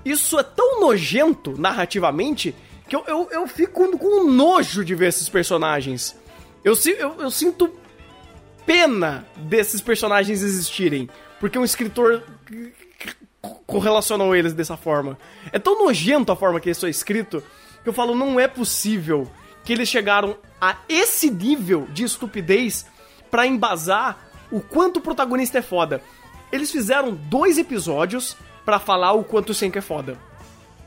isso 0.04 0.38
é 0.38 0.42
tão 0.42 0.80
nojento 0.80 1.58
narrativamente 1.58 2.54
que 2.88 2.94
eu, 2.96 3.04
eu, 3.06 3.28
eu 3.30 3.46
fico 3.46 3.96
com 3.98 4.24
nojo 4.24 4.84
de 4.84 4.94
ver 4.94 5.08
esses 5.08 5.28
personagens. 5.28 6.16
Eu, 6.62 6.74
eu, 6.98 7.20
eu 7.20 7.30
sinto 7.30 7.70
pena 8.66 9.26
desses 9.36 9.80
personagens 9.80 10.42
existirem, 10.42 11.08
porque 11.38 11.58
um 11.58 11.64
escritor 11.64 12.22
correlacionou 13.66 14.34
eles 14.34 14.52
dessa 14.52 14.76
forma. 14.76 15.18
É 15.52 15.58
tão 15.58 15.84
nojento 15.84 16.32
a 16.32 16.36
forma 16.36 16.60
que 16.60 16.70
isso 16.70 16.86
é 16.86 16.90
escrito 16.90 17.42
que 17.82 17.88
eu 17.90 17.92
falo, 17.92 18.14
não 18.14 18.40
é 18.40 18.48
possível 18.48 19.30
que 19.62 19.72
eles 19.72 19.88
chegaram 19.88 20.36
a 20.60 20.76
esse 20.88 21.30
nível 21.30 21.86
de 21.92 22.04
estupidez 22.04 22.86
para 23.34 23.48
embasar 23.48 24.28
o 24.48 24.60
quanto 24.60 24.98
o 24.98 25.00
protagonista 25.00 25.58
é 25.58 25.62
foda. 25.62 26.00
Eles 26.52 26.70
fizeram 26.70 27.12
dois 27.12 27.58
episódios 27.58 28.36
para 28.64 28.78
falar 28.78 29.10
o 29.14 29.24
quanto 29.24 29.50
o 29.50 29.54
Senku 29.54 29.76
é 29.76 29.80
foda. 29.80 30.16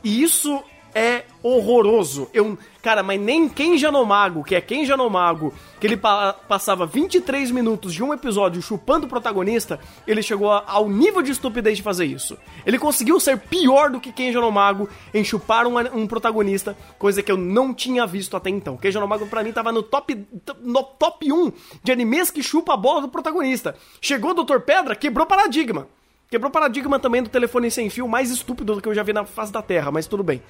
E 0.02 0.22
isso 0.22 0.64
é 0.98 1.24
horroroso. 1.44 2.28
Eu, 2.34 2.58
cara, 2.82 3.04
mas 3.04 3.20
nem 3.20 3.48
Ken 3.48 3.78
Janomago, 3.78 4.42
que 4.42 4.56
é 4.56 4.60
Ken 4.60 4.84
Janomago, 4.84 5.54
que 5.78 5.86
ele 5.86 5.96
pa 5.96 6.32
passava 6.32 6.86
23 6.86 7.52
minutos 7.52 7.94
de 7.94 8.02
um 8.02 8.12
episódio 8.12 8.60
chupando 8.60 9.06
o 9.06 9.08
protagonista, 9.08 9.78
ele 10.08 10.22
chegou 10.22 10.50
a, 10.50 10.64
ao 10.66 10.88
nível 10.88 11.22
de 11.22 11.30
estupidez 11.30 11.76
de 11.76 11.84
fazer 11.84 12.04
isso. 12.04 12.36
Ele 12.66 12.80
conseguiu 12.80 13.20
ser 13.20 13.38
pior 13.38 13.90
do 13.90 14.00
que 14.00 14.10
Ken 14.10 14.32
Janomago 14.32 14.88
em 15.14 15.22
chupar 15.22 15.68
um, 15.68 15.78
um 15.96 16.04
protagonista, 16.04 16.76
coisa 16.98 17.22
que 17.22 17.30
eu 17.30 17.36
não 17.36 17.72
tinha 17.72 18.04
visto 18.04 18.36
até 18.36 18.50
então. 18.50 18.76
Ken 18.76 18.90
Janomago 18.90 19.28
pra 19.28 19.44
mim 19.44 19.52
tava 19.52 19.70
no 19.70 19.84
top, 19.84 20.26
no 20.60 20.82
top 20.82 21.32
1 21.32 21.52
de 21.84 21.92
animes 21.92 22.32
que 22.32 22.42
chupa 22.42 22.74
a 22.74 22.76
bola 22.76 23.02
do 23.02 23.08
protagonista. 23.08 23.76
Chegou 24.00 24.32
o 24.32 24.42
Dr. 24.42 24.58
Pedra, 24.58 24.96
quebrou 24.96 25.26
paradigma. 25.26 25.86
Quebrou 26.30 26.50
paradigma 26.50 26.98
também 26.98 27.22
do 27.22 27.30
telefone 27.30 27.70
sem 27.70 27.88
fio 27.88 28.06
mais 28.06 28.30
estúpido 28.30 28.74
do 28.74 28.82
que 28.82 28.88
eu 28.88 28.94
já 28.94 29.02
vi 29.02 29.14
na 29.14 29.24
face 29.24 29.50
da 29.50 29.62
Terra, 29.62 29.90
mas 29.90 30.06
tudo 30.06 30.22
bem. 30.22 30.42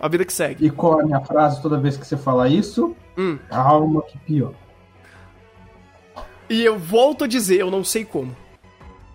A 0.00 0.08
vida 0.08 0.24
que 0.24 0.32
segue. 0.32 0.66
E 0.66 0.70
qual 0.70 1.00
é 1.00 1.02
a 1.02 1.06
minha 1.06 1.20
frase 1.20 1.62
toda 1.62 1.78
vez 1.78 1.96
que 1.96 2.06
você 2.06 2.16
fala 2.16 2.48
isso? 2.48 2.94
Hum. 3.16 3.38
Calma 3.48 4.02
que 4.02 4.18
pior. 4.18 4.52
E 6.48 6.62
eu 6.62 6.78
volto 6.78 7.24
a 7.24 7.26
dizer, 7.26 7.60
eu 7.60 7.70
não 7.70 7.82
sei 7.82 8.04
como. 8.04 8.36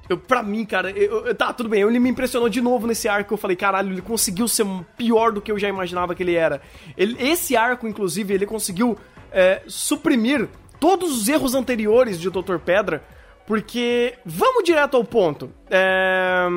Eu, 0.10 0.18
pra 0.18 0.42
mim, 0.42 0.65
cara, 0.65 0.89
eu, 0.89 1.28
eu, 1.28 1.36
tá, 1.36 1.54
tudo 1.54 1.70
bem, 1.70 1.84
ele 1.84 2.00
me 2.00 2.10
impressionou 2.10 2.50
de 2.50 2.60
novo 2.60 2.88
nesse 2.88 3.08
arco. 3.08 3.34
Eu 3.34 3.38
falei, 3.38 3.56
caralho, 3.56 3.92
ele 3.92 4.02
conseguiu 4.02 4.48
ser 4.48 4.65
pior 4.98 5.32
do 5.32 5.39
que 5.39 5.52
eu 5.52 5.60
já 5.60 5.70
imaginava 5.70 6.15
que 6.15 6.24
ele 6.24 6.34
era. 6.34 6.62
Ele, 6.98 7.15
esse 7.20 7.56
arco, 7.56 7.88
inclusive, 7.88 8.34
ele 8.34 8.48
conseguiu 8.48 8.98
é, 9.32 9.62
suprimir 9.68 10.50
todos 10.80 11.15
os 11.15 11.28
erros 11.28 11.54
anteriores 11.54 12.20
de 12.20 12.30
Dr. 12.32 12.58
Pedra, 12.58 13.04
porque, 13.46 14.15
vamos 14.26 14.63
direto 14.63 14.98
ao 14.98 15.04
ponto. 15.04 15.52
É, 15.70 16.48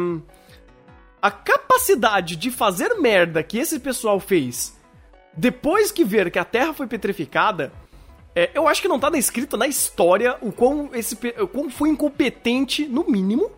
a 1.22 1.30
capacidade 1.30 2.36
de 2.36 2.50
fazer 2.50 2.94
merda 2.96 3.42
que 3.42 3.56
esse 3.56 3.78
pessoal 3.78 4.18
fez 4.18 4.76
depois 5.34 5.90
que 5.90 6.04
ver 6.04 6.30
que 6.30 6.38
a 6.38 6.44
Terra 6.44 6.72
foi 6.72 6.86
petrificada, 6.86 7.72
é, 8.34 8.50
eu 8.54 8.68
acho 8.68 8.82
que 8.82 8.88
não 8.88 8.98
tá 8.98 9.10
escrito 9.16 9.56
na 9.56 9.66
história 9.66 10.36
o 10.40 10.52
quão, 10.52 10.90
esse, 10.92 11.16
o 11.40 11.46
quão 11.46 11.70
foi 11.70 11.88
incompetente, 11.88 12.86
no 12.86 13.04
mínimo, 13.08 13.50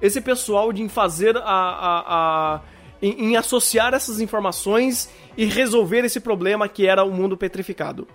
esse 0.00 0.20
pessoal 0.20 0.72
de 0.72 0.88
fazer 0.88 1.36
a. 1.36 1.42
a, 1.42 2.54
a 2.56 2.60
em, 3.02 3.30
em, 3.30 3.36
associar 3.36 3.94
essas 3.94 4.20
informações 4.20 5.10
e 5.34 5.46
resolver 5.46 6.04
esse 6.04 6.20
problema 6.20 6.68
que 6.68 6.86
era 6.86 7.02
o 7.02 7.10
mundo 7.10 7.34
petrificado. 7.34 8.06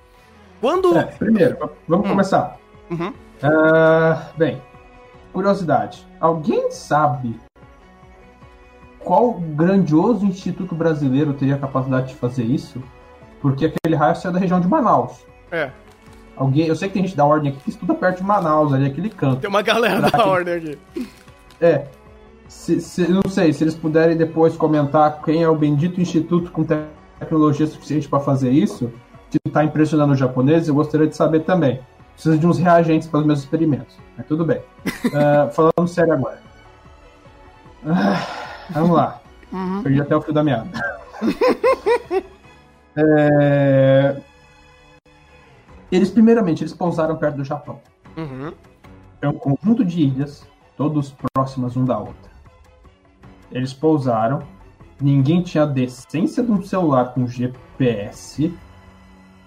Quando. 0.62 0.96
É, 0.96 1.06
primeiro, 1.06 1.58
vamos 1.88 2.06
hum. 2.06 2.10
começar. 2.10 2.58
Uhum. 2.91 3.10
Uh, 3.10 4.38
bem, 4.38 4.62
curiosidade. 5.34 6.06
Alguém 6.20 6.70
sabe 6.70 7.39
qual 9.06 9.34
grandioso 9.34 10.26
instituto 10.26 10.74
brasileiro 10.74 11.34
teria 11.34 11.56
a 11.56 11.60
capacidade 11.60 12.10
de 12.10 12.15
fazer 12.15 12.44
isso? 12.44 12.82
Porque 13.39 13.68
aquele 13.68 13.96
raio 13.96 14.15
saiu 14.15 14.34
da 14.34 14.39
região 14.39 14.60
de 14.60 14.68
Manaus. 14.68 15.24
É. 15.52 15.70
Alguém, 16.36 16.65
eu 16.65 16.76
sei 16.76 16.89
que 16.89 16.96
tem 16.96 17.06
gente 17.06 17.15
da 17.15 17.24
ordem 17.24 17.52
aqui 17.52 17.62
que 17.62 17.70
estuda 17.70 17.94
perto 17.94 18.18
de 18.18 18.24
Manaus, 18.24 18.74
ali, 18.74 18.88
aquele 18.88 19.10
canto. 19.10 19.39
Tem 19.39 19.50
uma 19.50 19.62
galera 19.62 20.10
da 20.10 20.26
ordem 20.26 20.56
aqui. 20.56 20.78
É. 21.62 21.86
Se, 22.48 22.82
se, 22.82 23.08
não 23.08 23.22
sei, 23.30 23.54
se 23.54 23.63
eles 23.63 23.76
puderem 23.76 24.18
depois 24.18 24.58
comentar 24.58 25.22
quem 25.22 25.44
é 25.44 25.48
o 25.50 25.56
bendito 25.56 26.02
instituto 26.02 26.52
com 26.52 26.63
tecnologia 27.20 27.68
suficiente 27.68 28.10
para 28.10 28.20
fazer 28.20 28.50
isso, 28.50 28.91
que 29.30 29.38
está 29.46 29.63
impressionando 29.63 30.13
os 30.13 30.20
japoneses, 30.20 30.68
eu 30.68 30.76
gostaria 30.76 31.08
de 31.08 31.15
saber 31.15 31.41
também. 31.41 31.80
Preciso 32.13 32.38
de 32.38 32.48
uns 32.48 32.58
reagentes 32.58 33.08
para 33.08 33.20
os 33.20 33.26
meus 33.26 33.39
experimentos. 33.39 33.96
Mas 34.18 34.26
tudo 34.26 34.44
bem. 34.44 34.60
uh, 34.88 35.52
falando 35.54 35.88
sério 35.88 36.13
agora. 36.13 36.41
Uh, 37.84 38.44
vamos 38.69 38.91
lá. 38.91 39.21
Uhum. 39.51 39.84
Perdi 39.84 40.01
até 40.01 40.15
o 40.15 40.21
fio 40.21 40.34
da 40.34 40.43
meada. 40.43 40.69
é... 42.95 44.21
Eles, 45.91 46.10
primeiramente, 46.10 46.63
eles 46.63 46.73
pousaram 46.73 47.15
perto 47.15 47.38
do 47.38 47.43
Japão. 47.43 47.80
Uhum. 48.17 48.51
É 49.21 49.30
um 49.30 49.34
conjunto 49.34 49.84
de 49.86 50.01
ilhas, 50.01 50.45
todos 50.75 51.15
próximas 51.34 51.78
um 51.78 51.86
da 51.86 51.97
outra. 51.97 52.32
Eles 53.51 53.73
pousaram, 53.73 54.41
ninguém 54.99 55.41
tinha 55.41 55.63
a 55.63 55.67
decência 55.67 56.43
de 56.43 56.51
um 56.51 56.62
celular 56.62 57.13
com 57.13 57.28
GPS 57.28 58.54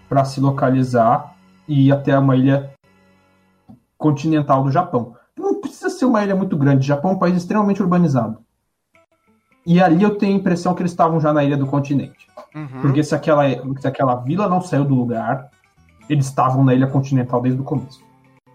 para 0.08 0.24
se 0.24 0.40
localizar 0.40 1.36
e 1.66 1.88
ir 1.88 1.92
até 1.92 2.18
uma 2.18 2.36
ilha 2.36 2.72
continental 3.98 4.62
do 4.62 4.70
Japão. 4.70 5.14
Não 5.36 5.60
precisa 5.60 5.90
ser 5.90 6.06
uma 6.06 6.24
ilha 6.24 6.34
muito 6.34 6.56
grande, 6.56 6.80
o 6.80 6.88
Japão 6.88 7.10
é 7.10 7.14
um 7.14 7.18
país 7.18 7.36
extremamente 7.36 7.82
urbanizado. 7.82 8.38
E 9.68 9.82
ali 9.82 10.02
eu 10.02 10.14
tenho 10.14 10.32
a 10.32 10.36
impressão 10.38 10.74
que 10.74 10.80
eles 10.80 10.92
estavam 10.92 11.20
já 11.20 11.30
na 11.30 11.44
ilha 11.44 11.54
do 11.54 11.66
continente. 11.66 12.26
Uhum. 12.54 12.80
Porque 12.80 13.04
se 13.04 13.14
aquela, 13.14 13.44
se 13.78 13.86
aquela 13.86 14.14
vila 14.14 14.48
não 14.48 14.62
saiu 14.62 14.82
do 14.82 14.94
lugar, 14.94 15.50
eles 16.08 16.24
estavam 16.24 16.64
na 16.64 16.72
ilha 16.72 16.86
continental 16.86 17.42
desde 17.42 17.60
o 17.60 17.64
começo. 17.64 18.02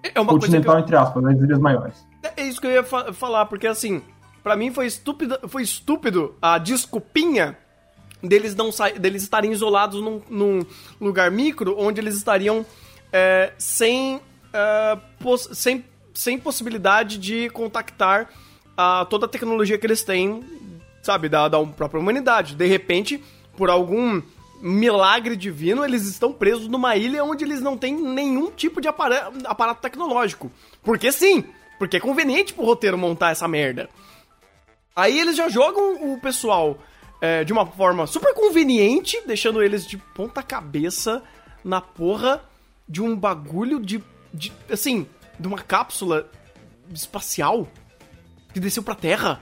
É 0.02 0.19
uma 0.19 0.34
continental, 0.34 0.73
eu... 0.73 0.82
entre 0.82 0.95
aspas, 0.95 1.21
nas 1.21 1.39
ilhas 1.39 1.60
maiores. 1.60 2.04
É 2.36 2.43
isso 2.43 2.60
que 2.60 2.65
eu 2.65 2.71
ia 2.71 2.84
fa 2.84 3.13
falar, 3.13 3.45
porque 3.45 3.67
assim, 3.67 4.02
para 4.41 4.56
mim 4.56 4.71
foi 4.71 4.88
estúpido, 4.88 5.38
foi 5.47 5.62
estúpido 5.62 6.34
a 6.41 6.58
desculpinha 6.58 7.56
deles 8.23 8.56
não 8.56 8.71
deles 8.99 9.21
estarem 9.21 9.52
isolados 9.52 10.02
num, 10.02 10.19
num, 10.28 10.65
lugar 10.99 11.30
micro 11.30 11.76
onde 11.78 12.02
eles 12.02 12.15
estariam 12.15 12.65
é, 13.12 13.54
sem, 13.60 14.19
é, 14.52 14.97
sem, 15.52 15.86
sem 16.12 16.39
possibilidade 16.39 17.19
de 17.19 17.52
contactar 17.52 18.30
a, 18.76 19.06
toda 19.06 19.28
a 19.28 19.30
tecnologia 19.30 19.78
que 19.78 19.86
eles 19.86 20.04
têm, 20.04 20.43
sabe, 21.04 21.30
da, 21.30 21.48
da 21.48 21.63
própria 21.63 22.00
humanidade. 22.00 22.56
De 22.56 22.66
repente, 22.66 23.24
por 23.56 23.70
algum 23.70 24.22
milagre 24.62 25.36
divino, 25.36 25.84
eles 25.84 26.08
estão 26.08 26.32
presos 26.32 26.68
numa 26.70 26.96
ilha 26.96 27.24
onde 27.24 27.44
eles 27.44 27.62
não 27.62 27.78
têm 27.78 27.94
nenhum 27.94 28.50
tipo 28.50 28.80
de 28.80 28.88
aparato, 28.88 29.38
aparato 29.46 29.82
tecnológico. 29.82 30.50
Porque 30.82 31.12
sim, 31.12 31.44
porque 31.78 31.98
é 31.98 32.00
conveniente 32.00 32.54
pro 32.54 32.66
roteiro 32.66 32.98
montar 32.98 33.32
essa 33.32 33.48
merda. 33.48 33.89
Aí 34.96 35.20
eles 35.20 35.36
já 35.36 35.50
jogam 35.50 36.13
o 36.13 36.20
pessoal 36.22 36.78
é, 37.20 37.44
de 37.44 37.52
uma 37.52 37.66
forma 37.66 38.08
super 38.08 38.34
conveniente, 38.34 39.22
deixando 39.26 39.62
eles 39.62 39.86
de 39.86 39.98
ponta 39.98 40.42
cabeça 40.42 41.22
na 41.63 41.82
porra 41.82 42.42
de 42.88 43.02
um 43.02 43.16
bagulho 43.16 43.80
de, 43.80 44.04
de 44.34 44.52
assim, 44.72 45.08
de 45.39 45.48
uma 45.48 45.58
cápsula 45.58 46.30
espacial 46.94 47.68
que 48.54 48.60
desceu 48.60 48.84
pra 48.84 48.96
Terra. 48.96 49.42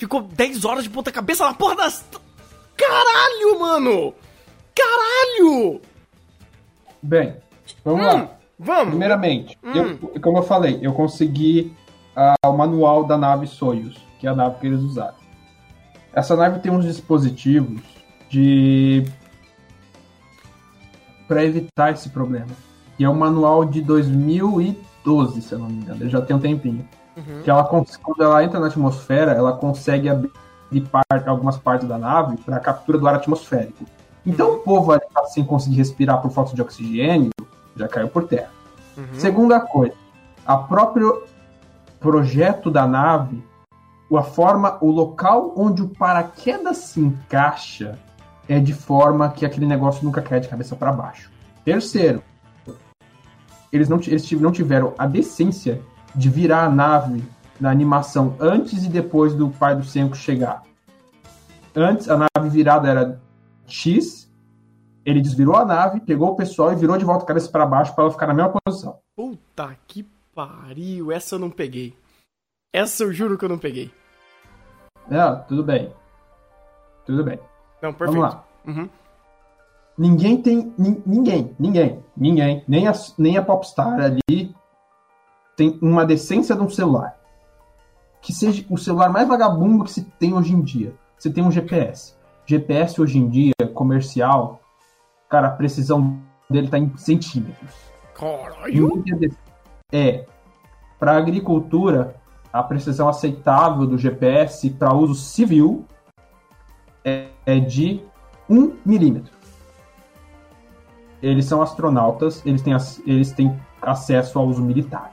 Ficou 0.00 0.22
10 0.22 0.64
horas 0.64 0.82
de 0.82 0.88
ponta 0.88 1.12
cabeça 1.12 1.44
na 1.44 1.52
porra 1.52 1.76
das... 1.76 2.02
Caralho, 2.74 3.60
mano! 3.60 4.14
Caralho! 4.74 5.78
Bem, 7.02 7.36
vamos 7.84 8.00
hum, 8.00 8.06
lá. 8.06 8.30
Vamos. 8.58 8.88
Primeiramente, 8.88 9.58
Hum. 9.62 9.72
eu, 9.74 10.20
como 10.22 10.38
eu 10.38 10.42
falei, 10.42 10.78
eu 10.80 10.94
consegui 10.94 11.76
ah, 12.16 12.32
o 12.46 12.52
manual 12.54 13.04
da 13.04 13.18
nave 13.18 13.46
Soyuz, 13.46 13.94
que 14.18 14.26
é 14.26 14.30
a 14.30 14.34
nave 14.34 14.58
que 14.58 14.68
eles 14.68 14.80
usaram. 14.80 15.16
Essa 16.14 16.34
nave 16.34 16.60
tem 16.60 16.72
uns 16.72 16.86
dispositivos 16.86 17.82
de 18.30 19.04
para 21.28 21.44
evitar 21.44 21.92
esse 21.92 22.08
problema. 22.08 22.48
E 22.98 23.04
é 23.04 23.08
um 23.10 23.14
manual 23.14 23.66
de 23.66 23.82
2012, 23.82 25.42
se 25.42 25.52
eu 25.52 25.58
não 25.58 25.68
me 25.68 25.82
engano. 25.82 26.02
Ele 26.02 26.10
já 26.10 26.22
tem 26.22 26.34
um 26.34 26.40
tempinho. 26.40 26.88
Uhum. 27.16 27.42
Que 27.42 27.50
ela 27.50 27.64
quando 27.64 28.22
ela 28.22 28.42
entra 28.44 28.60
na 28.60 28.68
atmosfera, 28.68 29.32
ela 29.32 29.52
consegue 29.52 30.08
abrir 30.08 30.30
par- 30.90 31.04
algumas 31.26 31.56
partes 31.58 31.88
da 31.88 31.98
nave 31.98 32.36
para 32.38 32.60
captura 32.60 32.98
do 32.98 33.08
ar 33.08 33.16
atmosférico. 33.16 33.84
Então 34.24 34.54
o 34.54 34.58
povo 34.58 34.92
ali 34.92 35.02
sem 35.28 35.44
conseguir 35.44 35.76
respirar 35.76 36.20
por 36.20 36.30
falta 36.30 36.54
de 36.54 36.62
oxigênio 36.62 37.30
já 37.76 37.88
caiu 37.88 38.08
por 38.08 38.26
terra. 38.26 38.50
Uhum. 38.96 39.04
Segunda 39.14 39.60
coisa, 39.60 39.94
a 40.46 40.56
próprio 40.56 41.24
projeto 41.98 42.70
da 42.70 42.86
nave, 42.86 43.42
a 44.12 44.22
forma, 44.22 44.76
o 44.80 44.90
local 44.90 45.52
onde 45.56 45.82
o 45.82 45.88
paraquedas 45.88 46.78
se 46.78 47.00
encaixa 47.00 47.98
é 48.48 48.58
de 48.58 48.74
forma 48.74 49.28
que 49.30 49.46
aquele 49.46 49.66
negócio 49.66 50.04
nunca 50.04 50.20
cai 50.20 50.40
de 50.40 50.48
cabeça 50.48 50.74
para 50.74 50.90
baixo. 50.92 51.30
Terceiro, 51.64 52.22
eles 53.72 53.88
não, 53.88 53.98
eles 53.98 54.28
não 54.32 54.50
tiveram 54.50 54.92
a 54.98 55.06
decência 55.06 55.80
de 56.14 56.28
virar 56.28 56.64
a 56.64 56.70
nave 56.70 57.24
na 57.60 57.70
animação 57.70 58.36
antes 58.40 58.84
e 58.84 58.88
depois 58.88 59.34
do 59.34 59.50
pai 59.50 59.76
do 59.76 59.84
Senko 59.84 60.16
chegar. 60.16 60.62
Antes, 61.74 62.08
a 62.08 62.16
nave 62.16 62.48
virada 62.48 62.88
era 62.88 63.20
X, 63.66 64.30
ele 65.04 65.20
desvirou 65.20 65.56
a 65.56 65.64
nave, 65.64 66.00
pegou 66.00 66.30
o 66.30 66.36
pessoal 66.36 66.72
e 66.72 66.76
virou 66.76 66.96
de 66.96 67.04
volta 67.04 67.24
a 67.24 67.26
cabeça 67.26 67.50
para 67.50 67.66
baixo 67.66 67.94
para 67.94 68.04
ela 68.04 68.12
ficar 68.12 68.26
na 68.26 68.34
mesma 68.34 68.52
posição. 68.64 68.98
Puta 69.14 69.76
que 69.86 70.06
pariu, 70.34 71.12
essa 71.12 71.36
eu 71.36 71.38
não 71.38 71.50
peguei. 71.50 71.96
Essa 72.72 73.04
eu 73.04 73.12
juro 73.12 73.36
que 73.36 73.44
eu 73.44 73.48
não 73.48 73.58
peguei. 73.58 73.90
É, 75.10 75.34
tudo 75.48 75.62
bem. 75.62 75.92
Tudo 77.04 77.24
bem. 77.24 77.38
Não, 77.82 77.92
perfeito. 77.92 78.20
Vamos 78.20 78.34
lá. 78.34 78.44
Uhum. 78.66 78.88
Ninguém 79.98 80.40
tem. 80.40 80.72
Ninguém, 80.78 81.54
ninguém, 81.58 82.04
ninguém, 82.16 82.64
nem 82.66 82.86
a, 82.86 82.92
nem 83.18 83.36
a 83.36 83.42
Popstar 83.42 84.00
ali 84.00 84.54
tem 85.56 85.78
uma 85.80 86.04
decência 86.04 86.54
de 86.54 86.62
um 86.62 86.68
celular. 86.68 87.18
Que 88.20 88.32
seja 88.32 88.64
o 88.68 88.76
celular 88.76 89.08
mais 89.10 89.26
vagabundo 89.26 89.84
que 89.84 89.92
se 89.92 90.02
tem 90.18 90.34
hoje 90.34 90.52
em 90.52 90.60
dia. 90.60 90.94
Você 91.18 91.30
tem 91.30 91.44
um 91.44 91.50
GPS. 91.50 92.14
GPS 92.46 93.00
hoje 93.00 93.18
em 93.18 93.28
dia, 93.28 93.54
comercial, 93.74 94.60
cara, 95.28 95.48
a 95.48 95.50
precisão 95.50 96.18
dele 96.48 96.68
tá 96.68 96.78
em 96.78 96.94
centímetros. 96.96 97.70
Caralho! 98.14 99.04
É. 99.92 100.26
Para 100.98 101.16
agricultura, 101.16 102.16
a 102.52 102.62
precisão 102.62 103.08
aceitável 103.08 103.86
do 103.86 103.96
GPS 103.96 104.68
para 104.70 104.92
uso 104.92 105.14
civil 105.14 105.86
é, 107.04 107.28
é 107.46 107.58
de 107.58 108.02
1 108.48 108.76
milímetro. 108.84 109.32
Eles 111.22 111.44
são 111.44 111.62
astronautas, 111.62 112.44
eles 112.44 112.62
têm, 112.62 112.74
eles 113.06 113.32
têm 113.32 113.58
acesso 113.80 114.38
ao 114.38 114.46
uso 114.46 114.62
militar. 114.62 115.12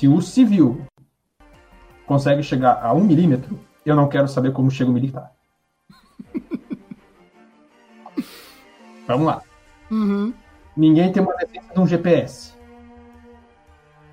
Se 0.00 0.08
o 0.08 0.22
civil 0.22 0.80
consegue 2.06 2.42
chegar 2.42 2.82
a 2.82 2.94
1 2.94 3.04
milímetro, 3.04 3.60
eu 3.84 3.94
não 3.94 4.08
quero 4.08 4.26
saber 4.28 4.50
como 4.50 4.70
chega 4.70 4.90
o 4.90 4.94
militar. 4.94 5.30
Vamos 9.06 9.26
lá. 9.26 9.42
Uhum. 9.90 10.32
Ninguém 10.74 11.12
tem 11.12 11.22
uma 11.22 11.36
decência 11.36 11.74
de 11.74 11.78
um 11.78 11.86
GPS. 11.86 12.54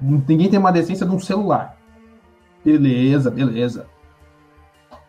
Ninguém 0.01 0.49
tem 0.49 0.59
uma 0.59 0.73
decência 0.73 1.05
de 1.05 1.15
um 1.15 1.21
celular. 1.21 1.77
Beleza, 2.65 3.31
beleza. 3.31 3.87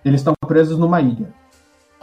Eles 0.05 0.21
estão 0.21 0.35
presos 0.47 0.79
numa 0.79 1.01
ilha. 1.01 1.35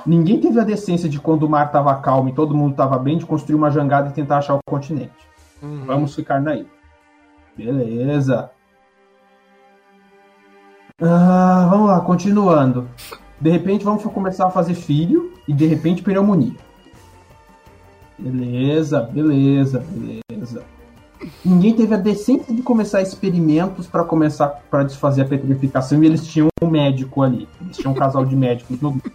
Ninguém 0.05 0.41
teve 0.41 0.59
a 0.59 0.65
decência 0.65 1.07
de 1.07 1.17
quando 1.17 1.43
o 1.43 1.49
mar 1.49 1.67
estava 1.67 1.95
calmo 2.01 2.28
e 2.28 2.36
todo 2.36 2.53
mundo 2.53 2.71
estava 2.71 2.99
bem 2.99 3.17
de 3.17 3.26
construir 3.26 3.55
uma 3.55 3.71
jangada 3.71 4.09
e 4.09 4.13
tentar 4.13 4.39
achar 4.39 4.55
o 4.55 4.59
continente. 4.67 5.13
Uhum. 5.63 5.86
Vamos 5.86 6.13
ficar 6.13 6.41
na 6.41 6.57
ilha. 6.57 6.76
Beleza. 7.55 8.51
Ah, 11.01 11.67
vamos 11.69 11.89
lá, 11.89 11.99
continuando. 11.99 12.89
De 13.39 13.49
repente 13.49 13.83
vamos 13.83 14.01
começar 14.03 14.47
a 14.47 14.49
fazer 14.49 14.75
filho 14.75 15.33
e 15.45 15.51
de 15.51 15.65
repente 15.65 16.01
pneumonia. 16.01 16.55
Beleza, 18.17 19.01
beleza, 19.01 19.85
beleza. 19.89 20.63
Ninguém 21.43 21.73
teve 21.73 21.93
a 21.93 21.97
decência 21.97 22.53
de 22.53 22.61
começar 22.61 23.01
experimentos 23.01 23.87
para 23.87 24.05
começar 24.05 24.47
para 24.47 24.83
desfazer 24.83 25.23
a 25.23 25.25
petrificação 25.25 26.01
e 26.01 26.05
eles 26.05 26.25
tinham 26.25 26.47
um 26.61 26.67
médico 26.67 27.21
ali. 27.21 27.45
Eles 27.59 27.75
tinham 27.75 27.91
um 27.91 27.95
casal 27.95 28.25
de 28.25 28.35
médicos 28.35 28.79
no 28.79 28.91
grupo. 28.91 29.11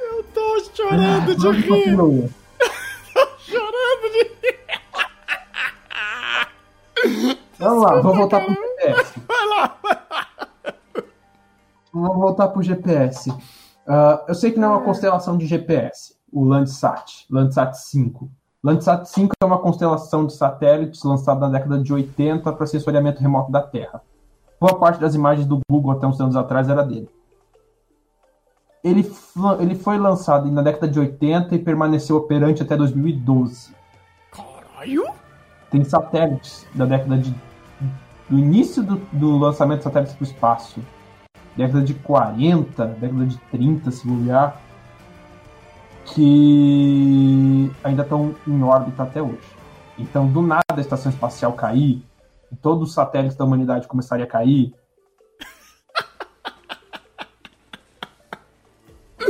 Eu 0.00 0.24
tô 0.34 0.64
chorando 0.74 1.30
ah, 1.30 1.34
de 1.34 1.50
rir. 1.50 1.68
Continua. 1.68 2.28
tô 3.14 3.28
chorando 3.38 4.12
de 4.12 4.18
rir. 4.42 4.62
Vamos 7.62 7.84
lá, 7.84 8.00
vou 8.00 8.12
voltar 8.12 8.40
pro 8.40 8.54
GPS. 8.54 9.20
Vai 9.28 9.46
lá, 9.46 9.46
vai 9.46 9.46
lá. 9.48 9.51
Vamos 11.92 12.16
voltar 12.16 12.48
pro 12.48 12.62
GPS. 12.62 13.30
Uh, 13.30 14.18
eu 14.28 14.34
sei 14.34 14.52
que 14.52 14.58
não 14.58 14.68
é 14.68 14.76
uma 14.76 14.84
constelação 14.84 15.36
de 15.36 15.46
GPS, 15.46 16.14
o 16.32 16.44
Landsat, 16.44 17.26
Landsat 17.30 17.74
5. 17.74 18.30
Landsat 18.62 19.06
5 19.06 19.32
é 19.42 19.44
uma 19.44 19.58
constelação 19.58 20.24
de 20.24 20.34
satélites 20.34 21.02
lançada 21.02 21.40
na 21.40 21.48
década 21.48 21.82
de 21.82 21.92
80 21.92 22.52
para 22.52 22.66
sensoriamento 22.66 23.20
remoto 23.20 23.50
da 23.50 23.60
Terra. 23.60 24.00
Boa 24.60 24.78
parte 24.78 25.00
das 25.00 25.16
imagens 25.16 25.46
do 25.46 25.58
Google 25.68 25.90
até 25.90 26.06
uns 26.06 26.20
anos 26.20 26.36
atrás 26.36 26.68
era 26.68 26.84
dele. 26.84 27.10
Ele, 28.84 29.08
ele 29.60 29.74
foi 29.74 29.98
lançado 29.98 30.50
na 30.50 30.62
década 30.62 30.88
de 30.88 30.98
80 30.98 31.54
e 31.54 31.58
permaneceu 31.58 32.16
operante 32.16 32.62
até 32.62 32.76
2012. 32.76 33.74
Caralho! 34.30 35.06
Tem 35.70 35.82
satélites 35.84 36.66
da 36.74 36.84
década 36.84 37.18
de. 37.18 37.34
Do 38.32 38.38
início 38.38 38.82
do, 38.82 38.96
do 39.12 39.36
lançamento 39.36 39.78
de 39.80 39.84
satélites 39.84 40.14
para 40.14 40.24
o 40.24 40.26
espaço. 40.26 40.80
Década 41.54 41.82
de 41.82 41.92
40, 41.92 42.86
década 42.86 43.26
de 43.26 43.36
30, 43.36 43.90
se 43.90 44.06
bobear. 44.06 44.58
Que 46.06 47.70
ainda 47.84 48.02
estão 48.02 48.34
em 48.48 48.62
órbita 48.62 49.02
até 49.02 49.20
hoje. 49.20 49.36
Então, 49.98 50.26
do 50.26 50.40
nada 50.40 50.64
a 50.70 50.80
estação 50.80 51.12
espacial 51.12 51.52
cair, 51.52 52.02
e 52.50 52.56
todos 52.56 52.88
os 52.88 52.94
satélites 52.94 53.36
da 53.36 53.44
humanidade 53.44 53.86
começarem 53.86 54.24
a 54.24 54.28
cair, 54.28 54.74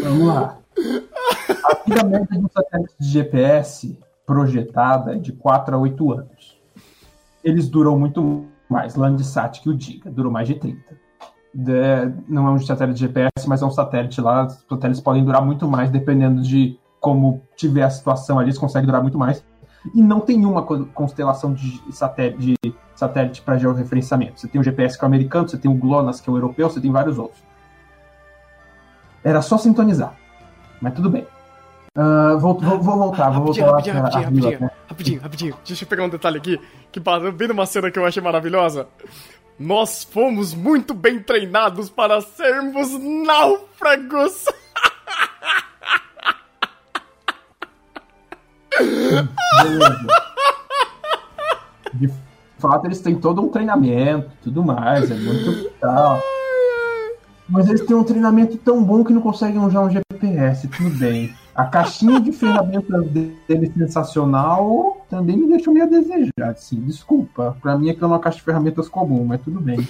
Vamos 0.00 0.26
lá. 0.26 0.59
A 1.64 1.84
vida 1.84 2.05
média 2.05 2.26
de 2.30 2.38
um 2.38 2.48
satélite 2.48 2.94
de 2.98 3.09
GPS 3.09 3.98
projetada 4.26 5.14
é 5.14 5.18
de 5.18 5.32
4 5.32 5.74
a 5.74 5.78
8 5.78 6.12
anos. 6.12 6.61
Eles 7.44 7.68
duram 7.68 7.98
muito 7.98 8.51
mais. 8.73 8.97
Landsat 8.97 9.61
que 9.61 9.68
o 9.68 9.75
diga, 9.75 10.11
durou 10.11 10.33
mais 10.33 10.49
de 10.49 10.55
30. 10.55 10.81
De, 11.55 11.73
não 12.27 12.49
é 12.49 12.51
um 12.51 12.59
satélite 12.59 12.99
GPS, 12.99 13.47
mas 13.47 13.62
é 13.62 13.66
um 13.66 13.70
satélite 13.70 14.20
lá. 14.20 14.47
Os 14.47 14.64
satélites 14.68 15.01
podem 15.01 15.25
durar 15.25 15.45
muito 15.45 15.68
mais, 15.68 15.91
dependendo 15.91 16.43
de 16.43 16.79
como 16.99 17.43
tiver 17.57 17.83
a 17.83 17.91
situação 17.91 18.39
ali, 18.39 18.49
eles 18.49 18.59
conseguem 18.59 18.87
durar 18.87 19.03
muito 19.03 19.18
mais. 19.18 19.45
E 19.95 20.01
não 20.01 20.20
tem 20.20 20.47
uma 20.47 20.62
constelação 20.62 21.53
de 21.53 21.83
satélite, 21.91 22.57
de 22.62 22.75
satélite 22.95 23.43
para 23.43 23.59
georreferenciamento. 23.59 24.41
Você 24.41 24.49
tem 24.49 24.61
o 24.61 24.64
GPS 24.64 24.97
que 24.97 25.05
é 25.05 25.07
o 25.07 25.09
americano, 25.09 25.49
você 25.49 25.59
tem 25.59 25.70
o 25.70 25.75
GLONASS 25.75 26.20
que 26.20 26.31
é 26.31 26.33
o 26.33 26.37
europeu, 26.37 26.70
você 26.70 26.81
tem 26.81 26.93
vários 26.93 27.18
outros. 27.18 27.43
Era 29.25 29.43
só 29.43 29.59
sintonizar. 29.59 30.14
Mas 30.81 30.95
tudo 30.95 31.11
bem. 31.11 31.27
Uh, 31.95 32.38
vou, 32.38 32.59
vou, 32.59 32.80
vou, 32.80 32.97
voltar, 32.97 33.28
vou 33.28 33.53
rapidinho, 33.53 33.66
voltar 33.66 33.93
rapidinho, 33.93 34.03
rapidinho, 34.03 34.24
rapidinho, 34.24 34.61
né? 34.61 34.70
rapidinho, 34.88 35.20
rapidinho. 35.20 35.55
Deixa 35.66 35.84
eu 35.84 35.88
pegar 35.88 36.05
um 36.05 36.09
detalhe 36.09 36.38
aqui, 36.38 36.59
que 36.90 36.99
passou 36.99 37.30
bem 37.30 37.49
numa 37.49 37.66
cena 37.66 37.90
que 37.90 37.99
eu 37.99 38.07
achei 38.07 38.22
maravilhosa. 38.22 38.88
Nós 39.59 40.03
fomos 40.03 40.55
muito 40.55 40.95
bem 40.95 41.22
treinados 41.22 41.90
para 41.90 42.22
sermos 42.22 42.99
náufragos. 42.99 44.47
De 51.93 52.11
fato, 52.59 52.86
eles 52.86 53.01
têm 53.03 53.16
todo 53.16 53.43
um 53.43 53.51
treinamento, 53.51 54.30
tudo 54.43 54.64
mais, 54.64 55.11
é 55.11 55.14
muito 55.14 55.70
tal. 55.78 56.22
Mas 57.47 57.68
eles 57.68 57.82
têm 57.82 57.95
um 57.95 58.03
treinamento 58.03 58.57
tão 58.57 58.82
bom 58.82 59.05
que 59.05 59.12
não 59.12 59.20
conseguem 59.20 59.62
usar 59.62 59.82
um 59.82 59.90
GPS, 59.90 60.66
tudo 60.68 60.88
bem. 60.99 61.41
A 61.62 61.66
caixinha 61.66 62.20
de 62.20 62.32
ferramentas 62.32 63.06
dele 63.06 63.72
sensacional 63.78 65.06
também 65.08 65.36
me 65.36 65.46
deixou 65.46 65.72
meio 65.72 65.86
a 65.86 65.88
desejar, 65.88 66.50
assim. 66.50 66.80
Desculpa, 66.80 67.56
pra 67.62 67.78
mim 67.78 67.88
é 67.88 67.94
que 67.94 68.02
é 68.02 68.06
uma 68.06 68.18
caixa 68.18 68.38
de 68.38 68.42
ferramentas 68.42 68.88
comum, 68.88 69.24
mas 69.24 69.40
tudo 69.42 69.60
bem. 69.60 69.86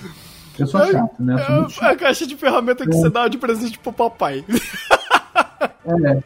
Eu 0.59 0.67
sou 0.67 0.85
chato, 0.85 1.23
né? 1.23 1.43
Sou 1.47 1.71
chato. 1.71 1.91
A 1.91 1.97
caixa 1.97 2.27
de 2.27 2.37
ferramenta 2.37 2.85
que 2.85 2.95
é. 2.95 3.01
você 3.01 3.09
dá 3.09 3.27
de 3.27 3.39
presente 3.39 3.79
pro 3.79 3.93
papai. 3.93 4.45
É, 5.85 6.23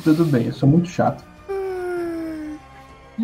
tudo 0.00 0.24
bem, 0.26 0.46
eu 0.46 0.52
sou 0.52 0.68
muito 0.68 0.88
chato. 0.88 1.24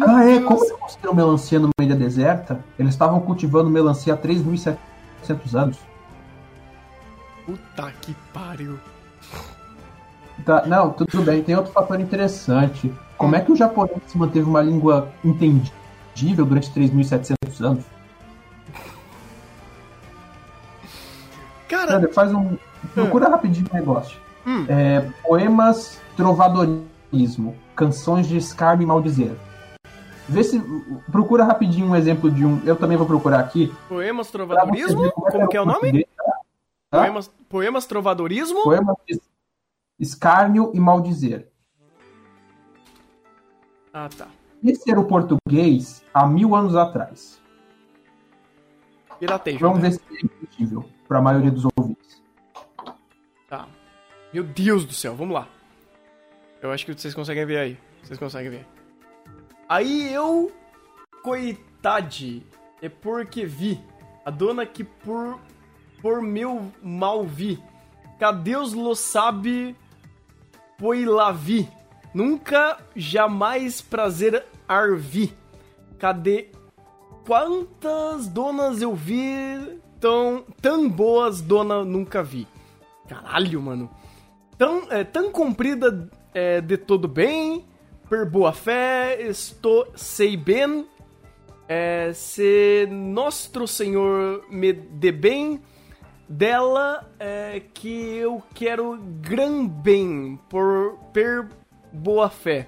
Ah, 0.01 0.25
é, 0.25 0.41
como 0.41 0.65
eles 0.65 0.73
conseguiram 0.73 1.15
melancia 1.15 1.59
numa 1.59 1.73
ilha 1.79 1.95
deserta? 1.95 2.65
Eles 2.79 2.95
estavam 2.95 3.21
cultivando 3.21 3.69
melancia 3.69 4.15
há 4.15 4.17
3.700 4.17 4.79
anos. 5.55 5.79
Puta 7.45 7.93
que 8.01 8.15
pariu. 8.33 8.79
Tá, 10.45 10.67
não, 10.67 10.91
tudo 10.91 11.23
bem. 11.23 11.43
Tem 11.43 11.55
outro 11.55 11.73
fator 11.73 12.01
interessante. 12.01 12.93
Como 13.17 13.37
é 13.37 13.41
que 13.41 13.53
o 13.53 13.57
japonês 13.57 14.15
manteve 14.15 14.47
uma 14.47 14.61
língua 14.61 15.09
entendível 15.25 16.45
durante 16.45 16.71
3.700 16.73 17.65
anos? 17.65 17.85
Cara, 21.69 22.13
faz 22.13 22.33
um. 22.33 22.57
Procura 22.95 23.29
hum. 23.29 23.31
rapidinho 23.31 23.69
o 23.71 23.75
negócio. 23.75 24.19
Hum. 24.47 24.67
É, 24.69 25.09
poemas 25.23 26.01
trovadorismo, 26.17 27.57
canções 27.77 28.27
de 28.27 28.37
escárnio 28.37 28.85
e 28.85 28.87
maldizer. 28.87 29.33
Vê 30.29 30.43
se. 30.43 30.61
Procura 31.11 31.45
rapidinho 31.45 31.87
um 31.87 31.97
exemplo 31.97 32.31
de 32.31 32.45
um. 32.45 32.61
Eu 32.65 32.77
também 32.77 32.97
vou 32.97 33.07
procurar 33.07 33.41
aqui. 33.41 33.73
Poemas 33.89 34.31
trovadorismo? 34.31 35.11
Como, 35.13 35.31
como 35.31 35.49
que 35.49 35.57
é 35.57 35.63
o 35.63 35.67
nome? 35.67 36.07
Poemas, 36.91 37.31
poemas 37.49 37.87
trovadorismo? 37.87 38.65
Poemas 38.65 38.97
de 39.09 39.21
escárnio 40.03 40.73
e 40.75 40.81
maldizer. 40.81 41.49
Ah, 43.95 44.09
tá. 44.09 44.29
Esse 44.65 44.91
era 44.91 45.01
o 45.01 45.07
português 45.07 46.05
há 46.13 46.27
mil 46.27 46.57
anos 46.57 46.75
atrás. 46.75 47.41
Piratejo. 49.21 49.61
Vamos 49.61 49.81
né? 49.81 49.91
ver 49.91 49.95
se 49.95 50.27
é 50.27 50.47
possível 50.47 50.85
para 51.07 51.19
a 51.19 51.23
maioria 51.23 51.51
dos 51.51 51.65
ouvintes. 51.77 52.21
Tá. 53.49 53.69
Meu 54.33 54.43
Deus 54.43 54.85
do 54.85 54.93
céu, 54.93 55.15
vamos 55.15 55.35
lá. 55.35 55.49
Eu 56.61 56.73
acho 56.73 56.85
que 56.85 56.93
vocês 56.93 57.15
conseguem 57.15 57.47
ver 57.47 57.59
aí. 57.59 57.79
Vocês 58.03 58.19
conseguem 58.19 58.51
ver. 58.51 58.67
Aí 59.69 60.13
eu. 60.13 60.51
Coitade. 61.23 62.45
É 62.81 62.89
porque 62.89 63.47
vi. 63.47 63.81
A 64.25 64.31
dona 64.31 64.67
que 64.67 64.83
por 64.83 65.39
por 66.01 66.21
meu 66.21 66.73
mal 66.83 67.25
vi. 67.25 67.63
Cadeus 68.19 68.73
lo 68.73 68.95
sabe 68.95 69.77
poilavi. 70.83 71.69
Nunca, 72.13 72.77
jamais 72.97 73.81
prazer 73.81 74.45
arvi. 74.67 75.33
Cadê? 75.97 76.49
Quantas 77.25 78.27
donas 78.27 78.83
eu 78.83 78.93
vi 78.93 79.79
tão, 80.01 80.45
tão 80.61 80.89
boas 80.89 81.41
dona 81.41 81.85
nunca 81.85 82.21
vi. 82.21 82.49
Caralho, 83.09 83.63
mano. 83.63 83.89
Tão, 84.59 84.91
é, 84.91 85.05
tão 85.05 85.31
comprida 85.31 86.11
é, 86.35 86.61
de 86.61 86.77
todo 86.77 87.07
bem, 87.07 87.65
per 88.11 88.29
boa 88.29 88.53
fé, 88.53 89.23
estou 89.23 89.87
sei 89.95 90.37
bem, 90.37 90.85
é, 91.69 92.13
se 92.13 92.89
nosso 92.91 93.69
Senhor 93.69 94.45
me 94.51 94.73
dê 94.73 95.13
bem, 95.13 95.63
dela 96.33 97.07
é, 97.21 97.61
que 97.75 98.17
eu 98.17 98.43
quero 98.55 98.99
gran 99.21 99.67
bem, 99.67 100.41
por 100.49 100.99
per 101.13 101.49
boa 101.93 102.31
fé, 102.31 102.67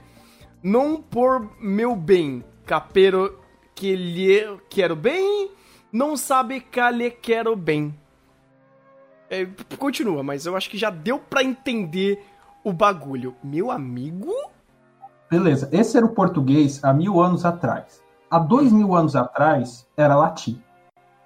não 0.63 1.01
por 1.01 1.51
meu 1.59 1.97
bem, 1.97 2.45
capero 2.67 3.41
que 3.75 3.97
lhe 3.97 4.59
quero 4.69 4.95
bem, 4.95 5.51
não 5.91 6.15
sabe 6.15 6.61
que 6.61 6.81
lhe 6.91 7.11
quero 7.11 7.57
bem. 7.57 7.95
É, 9.31 9.47
continua, 9.79 10.23
mas 10.23 10.45
eu 10.45 10.55
acho 10.55 10.69
que 10.69 10.77
já 10.77 10.91
deu 10.91 11.19
para 11.19 11.43
entender 11.43 12.23
o 12.63 12.73
bagulho. 12.73 13.35
Meu 13.43 13.71
amigo? 13.71 14.31
Beleza, 15.31 15.71
esse 15.73 15.97
era 15.97 16.05
o 16.05 16.15
português 16.15 16.85
há 16.85 16.93
mil 16.93 17.21
anos 17.21 17.47
atrás. 17.47 18.03
Há 18.31 18.39
dois 18.39 18.71
mil 18.71 18.95
anos 18.95 19.17
atrás 19.17 19.89
era 19.97 20.15
latim. 20.15 20.63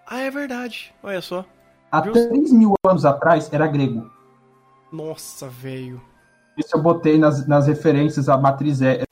Ah, 0.07 0.21
é 0.21 0.31
verdade. 0.31 0.95
Olha 1.03 1.21
só. 1.21 1.45
Há 1.91 2.03
três 2.03 2.53
mil 2.53 2.75
anos 2.87 3.05
atrás 3.05 3.51
era 3.53 3.67
grego. 3.67 4.11
Nossa, 4.93 5.49
velho. 5.49 6.01
Isso 6.57 6.77
eu 6.77 6.83
botei 6.83 7.19
nas, 7.19 7.47
nas 7.47 7.67
referências 7.67 8.29
à 8.29 8.37
matriz, 8.37 8.83
é, 8.83 9.03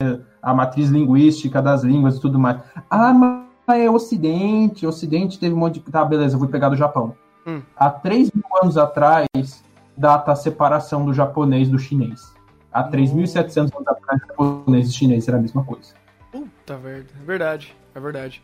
à 0.41 0.53
matriz 0.53 0.89
linguística 0.89 1.61
das 1.61 1.83
línguas 1.83 2.17
e 2.17 2.21
tudo 2.21 2.37
mais. 2.37 2.61
Ah, 2.89 3.13
mas 3.13 3.79
é 3.79 3.89
Ocidente. 3.89 4.85
Ocidente 4.85 5.39
teve 5.39 5.55
um 5.55 5.57
monte 5.57 5.79
de. 5.79 5.91
Tá, 5.91 6.03
beleza, 6.03 6.35
eu 6.35 6.39
vou 6.39 6.49
pegar 6.49 6.69
do 6.69 6.75
Japão. 6.75 7.15
Hum. 7.45 7.61
Há 7.75 7.89
três 7.89 8.29
mil 8.33 8.43
anos 8.61 8.77
atrás, 8.77 9.63
data 9.95 10.33
a 10.33 10.35
separação 10.35 11.05
do 11.05 11.13
japonês 11.13 11.69
do 11.69 11.79
chinês. 11.79 12.35
Há 12.71 12.83
3.700 12.91 13.57
anos 13.57 13.87
atrás, 13.87 14.21
japonês 14.27 14.89
e 14.89 14.93
chinês 14.93 15.27
era 15.27 15.37
a 15.37 15.41
mesma 15.41 15.63
coisa. 15.63 15.93
Puta 16.31 16.77
merda. 16.77 17.09
É 17.19 17.25
verdade, 17.25 17.75
é 17.95 17.99
verdade. 17.99 18.43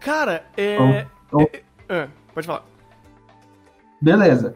Cara, 0.00 0.44
é. 0.56 1.06
Oh, 1.30 1.38
oh. 1.38 1.42
é, 1.42 1.62
é 1.88 2.08
pode 2.34 2.46
falar. 2.46 2.73
Beleza. 4.04 4.54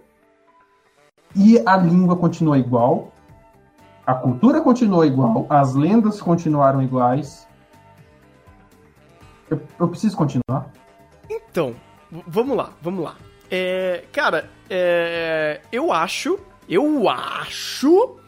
E 1.34 1.59
a 1.64 1.74
língua 1.74 2.14
continua 2.16 2.59
igual, 2.59 3.11
a 4.07 4.12
cultura 4.12 4.61
continua 4.61 5.07
igual, 5.07 5.46
as 5.49 5.74
lendas 5.74 6.20
continuaram 6.20 6.82
iguais. 6.82 7.49
Eu, 9.49 9.59
eu 9.80 9.88
preciso 9.88 10.14
continuar? 10.14 10.70
Então, 11.30 11.74
vamos 12.26 12.55
lá, 12.55 12.74
vamos 12.82 13.03
lá. 13.03 13.16
É, 13.51 14.05
cara, 14.12 14.51
é, 14.68 15.62
eu 15.72 15.90
acho, 15.94 16.38
eu 16.68 17.09
acho 17.09 18.18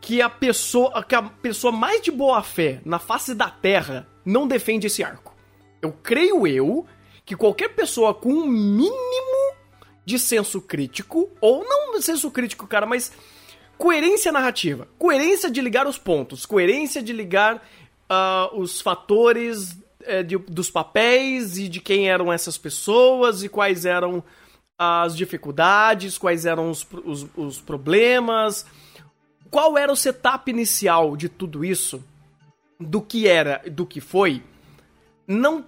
que 0.00 0.22
a 0.22 0.30
pessoa, 0.30 1.02
que 1.02 1.16
a 1.16 1.22
pessoa 1.22 1.72
mais 1.72 2.00
de 2.00 2.12
boa 2.12 2.40
fé 2.40 2.80
na 2.84 3.00
face 3.00 3.34
da 3.34 3.50
Terra 3.50 4.06
não 4.24 4.46
defende 4.46 4.86
esse 4.86 5.02
arco. 5.02 5.34
Eu 5.80 5.92
creio 6.04 6.46
eu 6.46 6.86
que 7.24 7.34
qualquer 7.34 7.70
pessoa 7.70 8.14
com 8.14 8.28
um 8.28 8.46
mínimo 8.46 9.51
de 10.04 10.18
senso 10.18 10.60
crítico, 10.60 11.30
ou 11.40 11.64
não 11.64 11.82
senso 12.02 12.30
crítico, 12.30 12.66
cara, 12.66 12.84
mas 12.84 13.12
coerência 13.78 14.32
narrativa, 14.32 14.88
coerência 14.98 15.50
de 15.50 15.60
ligar 15.60 15.86
os 15.86 15.98
pontos, 15.98 16.44
coerência 16.44 17.02
de 17.02 17.12
ligar 17.12 17.56
uh, 17.56 18.60
os 18.60 18.80
fatores 18.80 19.72
uh, 19.72 20.24
de, 20.26 20.36
dos 20.36 20.70
papéis 20.70 21.56
e 21.58 21.68
de 21.68 21.80
quem 21.80 22.10
eram 22.10 22.32
essas 22.32 22.58
pessoas 22.58 23.42
e 23.42 23.48
quais 23.48 23.86
eram 23.86 24.22
as 24.78 25.16
dificuldades, 25.16 26.18
quais 26.18 26.44
eram 26.44 26.70
os, 26.70 26.86
os, 27.04 27.26
os 27.36 27.60
problemas, 27.60 28.66
qual 29.50 29.78
era 29.78 29.92
o 29.92 29.96
setup 29.96 30.50
inicial 30.50 31.16
de 31.16 31.28
tudo 31.28 31.64
isso, 31.64 32.02
do 32.80 33.00
que 33.00 33.28
era, 33.28 33.62
do 33.70 33.86
que 33.86 34.00
foi, 34.00 34.42
não, 35.26 35.64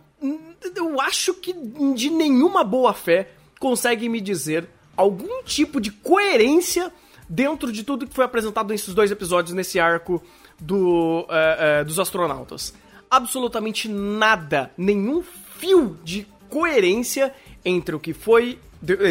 eu 0.74 1.00
acho 1.00 1.34
que 1.34 1.52
de 1.52 2.10
nenhuma 2.10 2.64
boa 2.64 2.92
fé 2.92 3.30
consegue 3.58 4.08
me 4.08 4.20
dizer 4.20 4.68
algum 4.96 5.42
tipo 5.44 5.80
de 5.80 5.90
coerência 5.90 6.92
dentro 7.28 7.72
de 7.72 7.82
tudo 7.82 8.06
que 8.06 8.14
foi 8.14 8.24
apresentado 8.24 8.68
nesses 8.68 8.94
dois 8.94 9.10
episódios 9.10 9.54
nesse 9.54 9.80
arco 9.80 10.22
do, 10.60 11.26
é, 11.28 11.80
é, 11.80 11.84
dos 11.84 11.98
astronautas. 11.98 12.74
Absolutamente 13.10 13.88
nada, 13.88 14.70
nenhum 14.76 15.22
fio 15.58 15.98
de 16.04 16.26
coerência 16.48 17.34
entre 17.64 17.94
o 17.94 18.00
que 18.00 18.12
foi 18.12 18.58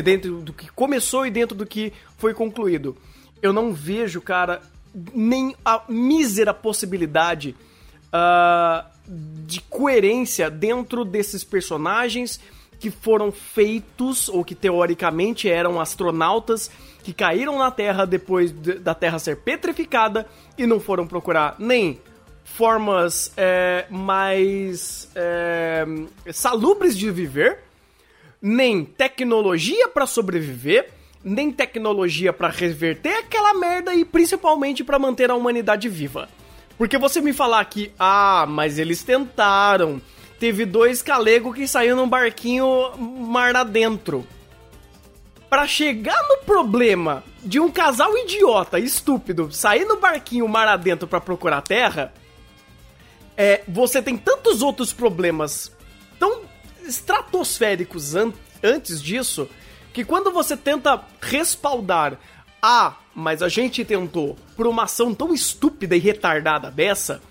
dentro 0.03 0.41
do 0.41 0.53
que 0.53 0.71
começou 0.71 1.25
e 1.25 1.31
dentro 1.31 1.57
do 1.57 1.65
que 1.65 1.91
foi 2.17 2.33
concluído. 2.33 2.95
Eu 3.41 3.51
não 3.51 3.73
vejo, 3.73 4.21
cara, 4.21 4.61
nem 5.13 5.55
a 5.65 5.81
mísera 5.89 6.53
possibilidade 6.53 7.55
uh, 8.13 8.87
de 9.07 9.59
coerência 9.61 10.49
dentro 10.49 11.03
desses 11.03 11.43
personagens 11.43 12.39
que 12.83 12.91
foram 12.91 13.31
feitos, 13.31 14.27
ou 14.27 14.43
que 14.43 14.53
teoricamente 14.53 15.49
eram 15.49 15.79
astronautas, 15.79 16.69
que 17.01 17.13
caíram 17.13 17.57
na 17.57 17.71
Terra 17.71 18.03
depois 18.03 18.51
da 18.51 18.93
Terra 18.93 19.19
ser 19.19 19.37
petrificada 19.37 20.27
e 20.57 20.67
não 20.67 20.81
foram 20.81 21.07
procurar 21.07 21.55
nem 21.57 22.01
formas 22.43 23.31
é, 23.37 23.85
mais 23.89 25.09
é, 25.15 25.85
salubres 26.33 26.97
de 26.97 27.09
viver, 27.09 27.59
nem 28.41 28.83
tecnologia 28.83 29.87
para 29.87 30.05
sobreviver, 30.05 30.89
nem 31.23 31.53
tecnologia 31.53 32.33
para 32.33 32.49
reverter 32.49 33.15
aquela 33.15 33.53
merda 33.53 33.93
e 33.93 34.03
principalmente 34.03 34.83
para 34.83 34.99
manter 34.99 35.31
a 35.31 35.35
humanidade 35.35 35.87
viva. 35.87 36.27
Porque 36.77 36.97
você 36.97 37.21
me 37.21 37.31
falar 37.31 37.63
que, 37.63 37.93
ah, 37.97 38.45
mas 38.45 38.77
eles 38.77 39.03
tentaram. 39.03 40.01
Teve 40.43 40.65
dois 40.65 41.01
calegos 41.01 41.55
que 41.55 41.65
saíram 41.65 41.95
num 41.95 42.09
barquinho 42.09 42.97
mar 42.97 43.55
adentro. 43.55 44.27
Para 45.49 45.65
chegar 45.65 46.21
no 46.27 46.39
problema 46.39 47.23
de 47.41 47.61
um 47.61 47.71
casal 47.71 48.17
idiota, 48.17 48.77
estúpido, 48.77 49.49
sair 49.53 49.85
no 49.85 50.01
barquinho 50.01 50.45
mar 50.45 50.67
adentro 50.67 51.07
para 51.07 51.21
procurar 51.21 51.61
terra, 51.61 52.13
é, 53.37 53.63
você 53.65 54.01
tem 54.01 54.17
tantos 54.17 54.61
outros 54.61 54.91
problemas 54.91 55.71
tão 56.19 56.41
estratosféricos 56.85 58.13
an 58.13 58.33
antes 58.61 59.01
disso 59.01 59.47
que 59.93 60.03
quando 60.03 60.29
você 60.29 60.57
tenta 60.57 61.05
respaldar 61.21 62.19
ah, 62.61 62.97
mas 63.15 63.41
a 63.41 63.47
gente 63.47 63.85
tentou 63.85 64.37
por 64.57 64.67
uma 64.67 64.83
ação 64.83 65.15
tão 65.15 65.33
estúpida 65.33 65.95
e 65.95 65.99
retardada 65.99 66.69
dessa, 66.69 67.21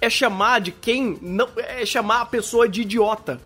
é 0.00 0.10
chamar 0.10 0.60
de 0.60 0.72
quem 0.72 1.18
não 1.20 1.48
é 1.56 1.84
chamar 1.84 2.22
a 2.22 2.26
pessoa 2.26 2.68
de 2.68 2.82
idiota. 2.82 3.40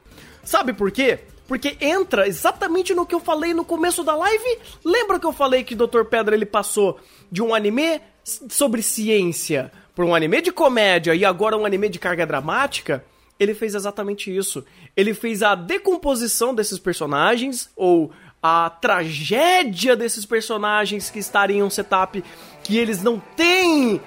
Sabe 0.44 0.72
por 0.72 0.90
quê? 0.90 1.20
Porque 1.46 1.76
entra 1.80 2.28
exatamente 2.28 2.94
no 2.94 3.07
que 3.07 3.14
eu 3.14 3.20
falei 3.20 3.53
no 3.53 3.64
começo 3.64 4.05
da 4.05 4.14
live. 4.14 4.59
Lembra 4.84 5.18
que 5.18 5.26
eu 5.26 5.32
falei 5.32 5.64
que 5.64 5.74
Dr. 5.74 6.05
Pedra 6.09 6.34
ele 6.34 6.46
passou 6.46 6.98
de 7.30 7.42
um 7.42 7.55
anime 7.55 8.01
sobre 8.24 8.82
ciência 8.82 9.72
para 9.94 10.05
um 10.05 10.14
anime 10.14 10.40
de 10.40 10.53
comédia 10.53 11.14
e 11.14 11.24
agora 11.24 11.57
um 11.57 11.66
anime 11.66 11.88
de 11.88 11.98
carga 11.98 12.26
dramática? 12.26 13.05
ele 13.40 13.55
fez 13.55 13.74
exatamente 13.74 14.34
isso. 14.36 14.62
Ele 14.94 15.14
fez 15.14 15.42
a 15.42 15.55
decomposição 15.55 16.55
desses 16.55 16.78
personagens, 16.78 17.70
ou 17.74 18.12
a 18.42 18.68
tragédia 18.68 19.96
desses 19.96 20.26
personagens 20.26 21.09
que 21.09 21.18
estariam 21.18 21.61
em 21.61 21.62
um 21.62 21.70
setup 21.70 22.22
que 22.62 22.76
eles 22.76 23.03
não 23.03 23.18
têm 23.18 24.01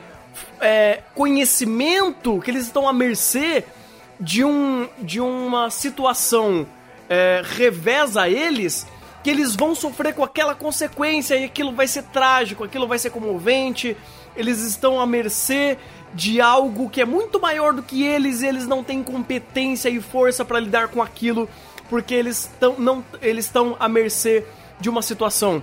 é, 0.59 1.01
conhecimento, 1.13 2.39
que 2.41 2.51
eles 2.51 2.65
estão 2.65 2.87
à 2.87 2.93
mercê 2.93 3.63
de, 4.19 4.43
um, 4.43 4.87
de 4.99 5.19
uma 5.19 5.69
situação 5.69 6.65
é, 7.09 7.41
revés 7.43 8.15
a 8.17 8.29
eles, 8.29 8.87
que 9.23 9.29
eles 9.29 9.55
vão 9.55 9.73
sofrer 9.73 10.13
com 10.13 10.23
aquela 10.23 10.55
consequência 10.55 11.35
e 11.35 11.45
aquilo 11.45 11.71
vai 11.71 11.87
ser 11.87 12.03
trágico, 12.03 12.63
aquilo 12.63 12.87
vai 12.87 12.99
ser 12.99 13.09
comovente, 13.09 13.95
eles 14.35 14.59
estão 14.59 14.99
à 14.99 15.05
mercê 15.05 15.77
de 16.13 16.39
algo 16.39 16.89
que 16.89 17.01
é 17.01 17.05
muito 17.05 17.39
maior 17.39 17.73
do 17.73 17.81
que 17.81 18.03
eles 18.03 18.41
e 18.41 18.47
eles 18.47 18.67
não 18.67 18.83
têm 18.83 19.03
competência 19.03 19.89
e 19.89 19.99
força 19.99 20.45
para 20.45 20.59
lidar 20.59 20.89
com 20.89 21.01
aquilo 21.01 21.49
porque 21.89 22.13
eles 22.13 22.49
não 22.77 23.03
eles 23.21 23.45
estão 23.45 23.75
à 23.79 23.87
mercê 23.87 24.45
de 24.79 24.89
uma 24.89 25.01
situação. 25.01 25.61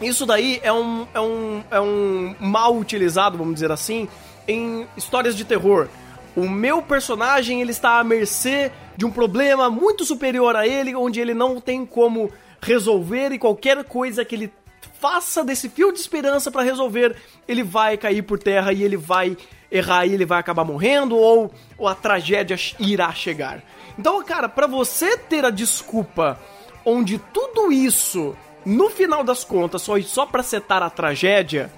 Isso 0.00 0.24
daí 0.24 0.60
é 0.62 0.72
um, 0.72 1.06
é 1.12 1.20
um, 1.20 1.64
é 1.70 1.80
um 1.80 2.34
mal 2.38 2.76
utilizado, 2.76 3.36
vamos 3.36 3.54
dizer 3.54 3.72
assim, 3.72 4.08
em 4.46 4.86
histórias 4.96 5.36
de 5.36 5.44
terror. 5.44 5.88
O 6.36 6.48
meu 6.48 6.80
personagem 6.80 7.60
ele 7.60 7.72
está 7.72 7.98
à 7.98 8.04
mercê 8.04 8.70
de 8.96 9.04
um 9.04 9.10
problema 9.10 9.68
muito 9.68 10.04
superior 10.04 10.54
a 10.54 10.66
ele, 10.66 10.94
onde 10.94 11.20
ele 11.20 11.34
não 11.34 11.60
tem 11.60 11.84
como 11.84 12.30
resolver 12.60 13.32
e 13.32 13.38
qualquer 13.38 13.82
coisa 13.84 14.24
que 14.24 14.34
ele 14.34 14.52
faça 15.00 15.44
desse 15.44 15.68
fio 15.68 15.92
de 15.92 15.98
esperança 15.98 16.50
para 16.50 16.62
resolver, 16.62 17.16
ele 17.46 17.62
vai 17.62 17.96
cair 17.96 18.22
por 18.22 18.38
terra 18.38 18.72
e 18.72 18.82
ele 18.82 18.96
vai 18.96 19.36
errar 19.70 20.06
e 20.06 20.14
ele 20.14 20.24
vai 20.24 20.38
acabar 20.38 20.64
morrendo 20.64 21.16
ou, 21.16 21.52
ou 21.76 21.86
a 21.86 21.94
tragédia 21.94 22.56
irá 22.78 23.12
chegar. 23.12 23.62
Então, 23.98 24.22
cara, 24.24 24.48
para 24.48 24.66
você 24.66 25.16
ter 25.16 25.44
a 25.44 25.50
desculpa 25.50 26.38
onde 26.84 27.18
tudo 27.18 27.70
isso, 27.70 28.36
no 28.64 28.90
final 28.90 29.24
das 29.24 29.44
contas, 29.44 29.82
só 29.82 30.00
só 30.00 30.26
para 30.26 30.42
setar 30.42 30.82
a 30.82 30.90
tragédia, 30.90 31.70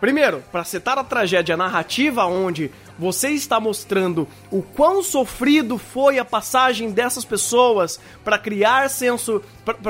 Primeiro, 0.00 0.42
para 0.50 0.64
setar 0.64 0.98
a 0.98 1.04
tragédia 1.04 1.58
narrativa 1.58 2.24
onde 2.24 2.70
você 2.98 3.28
está 3.30 3.60
mostrando 3.60 4.26
o 4.50 4.62
quão 4.62 5.02
sofrido 5.02 5.76
foi 5.76 6.18
a 6.18 6.24
passagem 6.24 6.90
dessas 6.90 7.22
pessoas 7.22 8.00
para 8.24 8.38
criar 8.38 8.88
senso, 8.88 9.42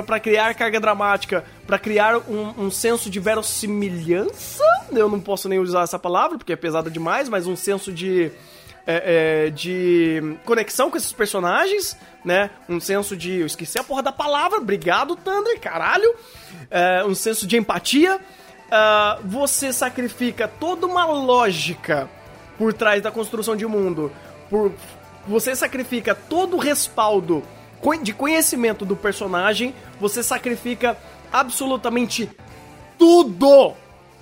para 0.04 0.18
criar 0.18 0.52
carga 0.54 0.80
dramática, 0.80 1.44
para 1.64 1.78
criar 1.78 2.18
um, 2.28 2.66
um, 2.66 2.70
senso 2.72 3.08
de 3.08 3.20
verossimilhança. 3.20 4.64
Eu 4.90 5.08
não 5.08 5.20
posso 5.20 5.48
nem 5.48 5.60
usar 5.60 5.82
essa 5.82 5.98
palavra 5.98 6.36
porque 6.36 6.52
é 6.52 6.56
pesada 6.56 6.90
demais, 6.90 7.28
mas 7.28 7.46
um 7.46 7.54
senso 7.54 7.92
de 7.92 8.32
é, 8.86 9.46
é, 9.46 9.50
de 9.50 10.36
conexão 10.44 10.90
com 10.90 10.96
esses 10.96 11.12
personagens, 11.12 11.96
né? 12.24 12.50
Um 12.68 12.80
senso 12.80 13.16
de. 13.16 13.40
Eu 13.40 13.46
esqueci 13.46 13.78
a 13.78 13.84
porra 13.84 14.02
da 14.02 14.12
palavra, 14.12 14.58
obrigado, 14.58 15.16
Thunder, 15.16 15.58
caralho. 15.60 16.14
É, 16.70 17.04
um 17.04 17.14
senso 17.14 17.46
de 17.46 17.56
empatia 17.56 18.20
uh, 18.70 19.20
você 19.24 19.72
sacrifica 19.72 20.48
toda 20.48 20.86
uma 20.86 21.04
lógica 21.04 22.08
por 22.56 22.72
trás 22.72 23.02
da 23.02 23.10
construção 23.10 23.56
de 23.56 23.66
mundo, 23.66 24.12
por 24.48 24.72
você 25.26 25.54
sacrifica 25.54 26.14
todo 26.14 26.56
o 26.56 26.58
respaldo 26.58 27.42
de 28.02 28.12
conhecimento 28.12 28.84
do 28.84 28.94
personagem, 28.94 29.74
você 29.98 30.22
sacrifica 30.22 30.96
absolutamente 31.32 32.30
tudo, 32.98 33.74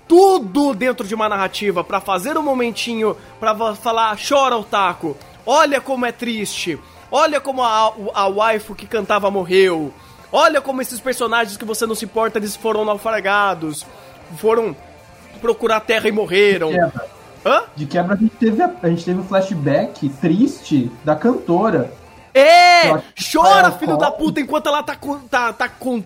tudo 0.09 0.75
dentro 0.75 1.07
de 1.07 1.15
uma 1.15 1.29
narrativa 1.29 1.85
para 1.85 2.01
fazer 2.01 2.39
um 2.39 2.43
momentinho 2.43 3.15
para 3.39 3.55
falar 3.77 4.17
chora 4.17 4.57
o 4.57 4.65
taco, 4.65 5.17
olha 5.45 5.81
como 5.81 6.07
é 6.07 6.11
triste, 6.11 6.79
olha 7.11 7.41
como 7.41 7.63
a, 7.63 7.93
a 8.15 8.27
waifu 8.27 8.75
que 8.75 8.87
cantava 8.87 9.31
morreu, 9.31 9.93
olha 10.33 10.61
como 10.63 10.81
esses 10.81 10.99
personagens 10.99 11.59
que 11.59 11.65
você 11.65 11.87
não 11.87 11.95
se 11.95 12.07
importa 12.07 12.39
eles 12.39 12.57
foram 12.57 12.85
naufragados 12.85 13.87
foram 14.37 14.75
procurar 15.41 15.81
terra 15.81 16.09
e 16.09 16.13
morreram. 16.13 16.71
De 16.71 16.79
quebra, 16.79 17.07
Hã? 17.47 17.63
De 17.77 17.87
quebra 17.87 18.15
a 18.15 18.17
gente 18.17 18.37
teve 18.37 18.63
a, 18.63 18.75
a 18.83 18.89
gente 18.89 19.05
teve 19.05 19.21
um 19.21 19.25
flashback 19.25 20.09
triste 20.09 20.91
da 21.05 21.15
cantora 21.15 21.93
é! 22.39 23.03
Chora, 23.33 23.73
filho 23.73 23.97
da 23.97 24.13
puta, 24.13 24.41
enquanto 24.41 24.69
ela 24.69 24.83
tá, 24.83 24.97
tá, 25.29 25.53
tá 25.53 25.69
com, 25.69 26.03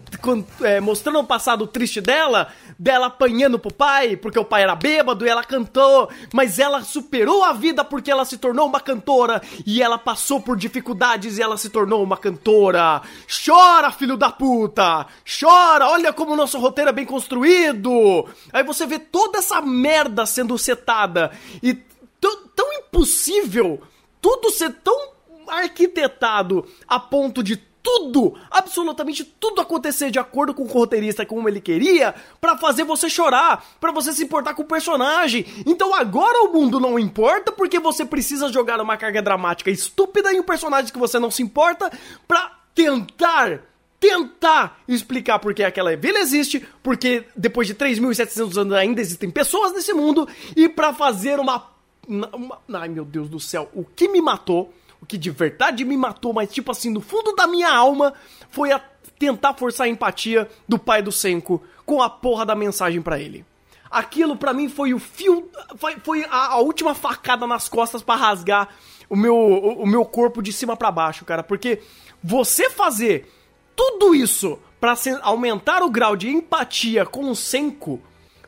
é, 0.63 0.81
mostrando 0.81 1.19
o 1.19 1.25
passado 1.25 1.67
triste 1.67 2.01
dela, 2.01 2.49
dela 2.83 3.07
apanhando 3.07 3.61
pro 3.61 3.73
pai, 3.73 4.17
porque 4.17 4.39
o 4.39 4.45
pai 4.45 4.65
era 4.65 4.75
bêbado 4.75 5.25
e 5.25 5.29
ela 5.29 5.45
cantou, 5.45 6.11
mas 6.35 6.59
ela 6.59 6.83
superou 6.83 7.45
a 7.45 7.53
vida 7.53 7.85
porque 7.85 8.11
ela 8.11 8.25
se 8.25 8.37
tornou 8.37 8.67
uma 8.67 8.81
cantora 8.81 9.41
e 9.65 9.81
ela 9.81 9.97
passou 9.97 10.41
por 10.41 10.57
dificuldades 10.57 11.39
e 11.39 11.43
ela 11.43 11.57
se 11.57 11.71
tornou 11.71 12.03
uma 12.03 12.17
cantora. 12.17 13.01
Chora, 13.47 13.93
filho 13.93 14.17
da 14.17 14.33
puta! 14.33 15.07
Chora! 15.25 15.91
Olha 15.91 16.13
como 16.13 16.33
o 16.33 16.37
nosso 16.37 16.59
roteiro 16.59 16.91
é 16.91 16.93
bem 16.93 17.07
construído! 17.07 18.29
Aí 18.53 18.65
você 18.65 18.85
vê 18.85 18.99
toda 18.99 19.39
essa 19.39 19.63
merda 19.63 20.27
sendo 20.27 20.59
setada 20.59 21.31
e 21.63 21.75
tão 22.21 22.73
impossível 22.73 23.81
tudo 24.21 24.51
ser 24.51 24.73
tão 24.83 25.13
arquitetado 25.47 26.67
a 26.89 26.99
ponto 26.99 27.45
de 27.45 27.57
tudo, 27.83 28.35
absolutamente 28.51 29.25
tudo 29.25 29.61
acontecer 29.61 30.11
de 30.11 30.19
acordo 30.19 30.55
com 30.55 30.63
o 30.63 30.67
roteirista 30.67 31.27
como 31.27 31.49
ele 31.49 31.61
queria, 31.61 32.15
para 32.41 32.57
fazer 32.57 32.85
você 32.85 33.11
chorar, 33.11 33.65
para 33.81 33.93
você 33.93 34.13
se 34.13 34.23
importar 34.23 34.55
com 34.55 34.63
o 34.63 34.67
personagem. 34.67 35.45
Então 35.67 35.95
agora 35.95 36.45
o 36.45 36.53
mundo 36.53 36.79
não 36.79 36.99
importa 36.99 37.51
porque 37.51 37.81
você 37.81 38.05
precisa 38.05 38.53
jogar 38.53 38.81
uma 38.81 38.97
carga 38.97 39.21
dramática 39.21 39.71
estúpida 39.71 40.33
em 40.33 40.41
um 40.41 40.45
personagem 40.45 40.93
que 40.93 40.99
você 40.99 41.19
não 41.19 41.31
se 41.31 41.43
importa 41.43 41.91
para 42.29 42.59
tentar 42.75 43.61
tentar 43.99 44.83
explicar 44.89 45.39
por 45.39 45.55
que 45.55 45.63
aquela 45.63 45.97
vila 45.97 46.19
existe, 46.19 46.67
porque 46.83 47.25
depois 47.37 47.69
de 47.69 47.75
3.700 47.77 48.61
anos 48.61 48.73
ainda 48.75 49.01
existem 49.01 49.31
pessoas 49.31 49.73
nesse 49.73 49.93
mundo 49.93 50.29
e 50.57 50.69
para 50.69 50.93
fazer 50.93 51.39
uma, 51.39 51.71
uma 52.09 52.59
ai 52.73 52.89
meu 52.89 53.05
Deus 53.05 53.29
do 53.29 53.39
céu, 53.39 53.71
o 53.73 53.85
que 53.85 54.09
me 54.09 54.21
matou 54.21 54.75
o 55.03 55.07
que 55.07 55.19
de 55.19 55.31
verdade 55.31 55.85
me 55.85 55.97
matou, 55.97 56.33
mas 56.33 56.53
tipo 56.53 56.71
assim, 56.71 56.89
no 56.89 57.01
fundo 57.01 57.35
da 57.35 57.49
minha 57.49 57.69
alma, 57.69 58.15
foi 58.49 58.71
a 58.71 58.81
tentar 59.19 59.55
forçar 59.55 59.87
a 59.87 59.91
empatia 59.91 60.49
do 60.69 60.79
pai 60.79 61.03
do 61.03 61.11
Senko 61.11 61.61
com 61.85 62.01
a 62.01 62.09
porra 62.09 62.47
da 62.47 62.55
mensagem 62.55 63.03
para 63.03 63.19
ele. 63.19 63.45
Aquilo 63.91 64.37
para 64.37 64.55
mim 64.55 64.69
foi 64.69 64.95
o 64.95 64.99
fio, 64.99 65.51
foi, 65.77 65.97
foi 66.03 66.25
a, 66.25 66.53
a, 66.53 66.59
última 66.59 66.95
facada 66.95 67.47
nas 67.47 67.69
costas 67.69 68.01
para 68.01 68.19
rasgar 68.19 68.69
o 69.11 69.17
meu, 69.17 69.35
o, 69.35 69.83
o 69.83 69.87
meu 69.87 70.05
corpo 70.05 70.41
de 70.41 70.53
cima 70.53 70.77
para 70.77 70.91
baixo, 70.91 71.25
cara, 71.25 71.43
porque 71.43 71.83
você 72.23 72.71
fazer 72.71 73.29
tudo 73.75 74.15
isso 74.15 74.59
para 74.81 74.95
aumentar 75.23 75.83
o 75.83 75.91
grau 75.91 76.17
de 76.17 76.29
empatia 76.29 77.05
com 77.05 77.29
o 77.29 77.37
Senko, 77.37 78.01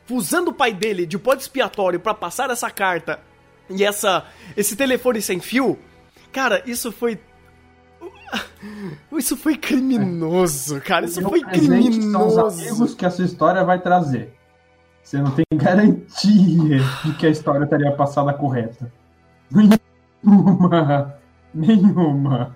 usando 0.09 0.49
o 0.49 0.53
pai 0.53 0.73
dele 0.73 1.05
de 1.05 1.17
pode 1.17 1.41
expiatório 1.41 1.99
para 1.99 2.13
passar 2.13 2.49
essa 2.49 2.71
carta 2.71 3.19
e 3.69 3.83
essa 3.83 4.25
esse 4.55 4.75
telefone 4.75 5.21
sem 5.21 5.39
fio, 5.39 5.77
Cara, 6.35 6.61
isso 6.65 6.91
foi. 6.91 7.17
Isso 9.13 9.37
foi 9.37 9.55
criminoso, 9.55 10.81
cara. 10.81 11.05
Isso 11.05 11.21
foi 11.21 11.39
criminoso. 11.41 12.11
São 12.11 12.47
os 12.47 12.59
amigos 12.59 12.93
que 12.93 13.05
essa 13.05 13.23
história 13.23 13.63
vai 13.63 13.79
trazer. 13.79 14.33
Você 15.01 15.17
não 15.17 15.31
tem 15.31 15.45
garantia 15.53 16.79
de 17.05 17.13
que 17.17 17.25
a 17.25 17.29
história 17.29 17.63
estaria 17.63 17.89
passada 17.95 18.33
correta. 18.33 18.91
Nenhuma. 19.49 21.15
Nenhuma. 21.53 22.53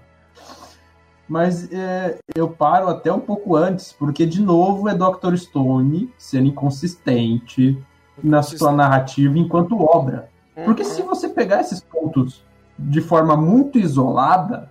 Mas 1.25 1.71
é, 1.71 2.19
eu 2.35 2.49
paro 2.49 2.89
até 2.89 3.13
um 3.13 3.21
pouco 3.21 3.55
antes, 3.55 3.93
porque 3.93 4.25
de 4.25 4.41
novo 4.41 4.89
é 4.89 4.93
Dr. 4.93 5.37
Stone 5.37 6.13
sendo 6.17 6.47
inconsistente 6.47 7.81
na 8.21 8.43
sua 8.43 8.73
narrativa 8.73 9.39
enquanto 9.39 9.81
obra. 9.81 10.29
Porque 10.65 10.83
se 10.83 11.01
você 11.01 11.29
pegar 11.29 11.61
esses 11.61 11.79
pontos 11.79 12.43
de 12.79 13.01
forma 13.01 13.35
muito 13.35 13.77
isolada, 13.77 14.69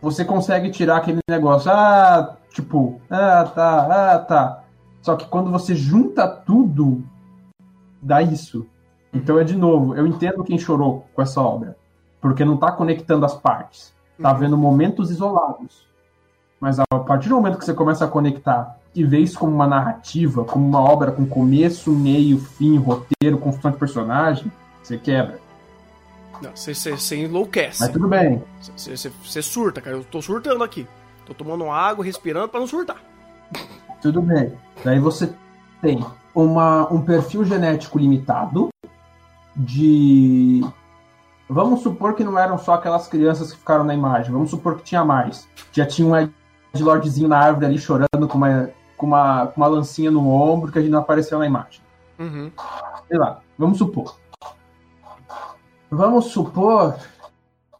você 0.00 0.24
consegue 0.24 0.70
tirar 0.70 0.98
aquele 0.98 1.20
negócio, 1.28 1.70
ah, 1.70 2.36
tipo, 2.50 3.00
ah, 3.10 3.44
tá, 3.44 4.14
ah, 4.14 4.18
tá. 4.18 4.62
Só 5.02 5.16
que 5.16 5.26
quando 5.26 5.50
você 5.50 5.74
junta 5.74 6.26
tudo, 6.26 7.04
dá 8.00 8.22
isso. 8.22 8.66
Então 9.12 9.38
é 9.38 9.44
de 9.44 9.56
novo, 9.56 9.94
eu 9.94 10.06
entendo 10.06 10.44
quem 10.44 10.58
chorou 10.58 11.06
com 11.14 11.22
essa 11.22 11.40
obra, 11.40 11.76
porque 12.20 12.44
não 12.44 12.56
tá 12.56 12.72
conectando 12.72 13.24
as 13.24 13.34
partes, 13.34 13.94
tá 14.20 14.32
uhum. 14.32 14.38
vendo 14.38 14.56
momentos 14.56 15.10
isolados. 15.10 15.86
Mas 16.60 16.78
a 16.78 16.84
partir 17.06 17.28
do 17.28 17.34
momento 17.34 17.58
que 17.58 17.64
você 17.64 17.74
começa 17.74 18.04
a 18.04 18.08
conectar 18.08 18.78
e 18.94 19.04
ver 19.04 19.20
isso 19.20 19.38
como 19.38 19.54
uma 19.54 19.66
narrativa, 19.66 20.44
como 20.44 20.66
uma 20.66 20.80
obra 20.80 21.12
com 21.12 21.26
começo, 21.26 21.92
meio, 21.92 22.38
fim, 22.38 22.78
roteiro, 22.78 23.38
construção 23.38 23.70
de 23.70 23.76
personagem, 23.76 24.50
você 24.82 24.96
quebra. 24.96 25.45
Não, 26.42 26.50
você 26.54 27.16
enlouquece. 27.16 27.80
Mas 27.80 27.90
tudo 27.90 28.08
bem. 28.08 28.42
Você 28.76 29.42
surta, 29.42 29.80
cara. 29.80 29.96
Eu 29.96 30.04
tô 30.04 30.20
surtando 30.20 30.62
aqui. 30.62 30.86
Tô 31.24 31.34
tomando 31.34 31.70
água, 31.70 32.04
respirando 32.04 32.48
para 32.48 32.60
não 32.60 32.66
surtar. 32.66 33.02
Tudo 34.00 34.22
bem. 34.22 34.52
Daí 34.84 35.00
você 35.00 35.32
tem 35.80 36.04
uma, 36.34 36.92
um 36.92 37.00
perfil 37.00 37.44
genético 37.44 37.98
limitado 37.98 38.68
de. 39.54 40.64
Vamos 41.48 41.82
supor 41.82 42.14
que 42.14 42.24
não 42.24 42.38
eram 42.38 42.58
só 42.58 42.74
aquelas 42.74 43.08
crianças 43.08 43.52
que 43.52 43.58
ficaram 43.58 43.84
na 43.84 43.94
imagem. 43.94 44.32
Vamos 44.32 44.50
supor 44.50 44.76
que 44.76 44.84
tinha 44.84 45.04
mais. 45.04 45.48
Já 45.72 45.86
tinha 45.86 46.06
um 46.06 46.16
Ed 46.16 46.32
Lordzinho 46.78 47.28
na 47.28 47.38
árvore 47.38 47.66
ali 47.66 47.78
chorando 47.78 48.28
com 48.28 48.36
uma, 48.36 48.70
com 48.96 49.06
uma, 49.06 49.46
com 49.46 49.60
uma 49.60 49.66
lancinha 49.68 50.10
no 50.10 50.28
ombro 50.28 50.70
que 50.70 50.78
a 50.78 50.82
gente 50.82 50.90
não 50.90 51.00
apareceu 51.00 51.38
na 51.38 51.46
imagem. 51.46 51.80
Uhum. 52.18 52.50
Sei 53.08 53.18
lá. 53.18 53.40
Vamos 53.58 53.78
supor. 53.78 54.16
Vamos 55.90 56.26
supor 56.26 56.96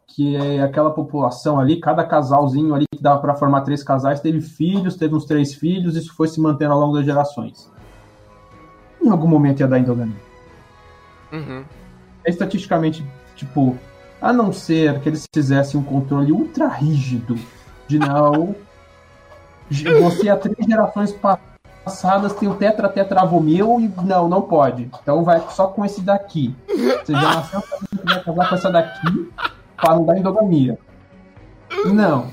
que 0.07 0.35
aquela 0.59 0.89
população 0.89 1.59
ali, 1.59 1.79
cada 1.79 2.03
casalzinho 2.03 2.73
ali 2.73 2.85
que 2.91 3.01
dava 3.01 3.21
para 3.21 3.35
formar 3.35 3.61
três 3.61 3.83
casais, 3.83 4.19
teve 4.19 4.41
filhos, 4.41 4.95
teve 4.95 5.13
uns 5.13 5.25
três 5.25 5.53
filhos, 5.53 5.95
isso 5.95 6.15
foi 6.15 6.27
se 6.27 6.41
mantendo 6.41 6.73
ao 6.73 6.79
longo 6.79 6.95
das 6.95 7.05
gerações. 7.05 7.71
Em 9.01 9.09
algum 9.09 9.27
momento 9.27 9.59
ia 9.59 9.67
dar 9.67 9.77
endogamia. 9.77 10.15
Uhum. 11.31 11.63
Estatisticamente, 12.25 13.05
tipo, 13.35 13.77
a 14.21 14.33
não 14.33 14.51
ser 14.51 14.99
que 15.01 15.09
eles 15.09 15.25
fizessem 15.33 15.79
um 15.79 15.83
controle 15.83 16.31
ultra 16.31 16.67
rígido 16.67 17.35
de 17.87 17.99
não. 17.99 18.55
Você 20.01 20.29
há 20.29 20.37
três 20.37 20.65
gerações 20.65 21.11
passadas 21.11 21.56
tem 22.39 22.49
o 22.49 22.55
tetra 22.55 22.89
tetravomil 22.89 23.79
e 23.79 23.87
não, 24.03 24.27
não 24.27 24.41
pode. 24.41 24.89
Então 25.01 25.23
vai 25.23 25.41
só 25.49 25.67
com 25.67 25.83
esse 25.85 26.01
daqui. 26.01 26.55
Você 26.67 27.13
já 27.13 27.35
nasceu 27.35 27.61
sabendo 27.61 28.01
que 28.01 28.05
vai 28.05 28.23
casar 28.23 28.49
com 28.49 28.55
essa 28.55 28.71
daqui 28.71 29.31
para 29.75 29.95
não 29.95 30.05
dar 30.05 30.17
endogamia. 30.17 30.77
Não. 31.85 32.27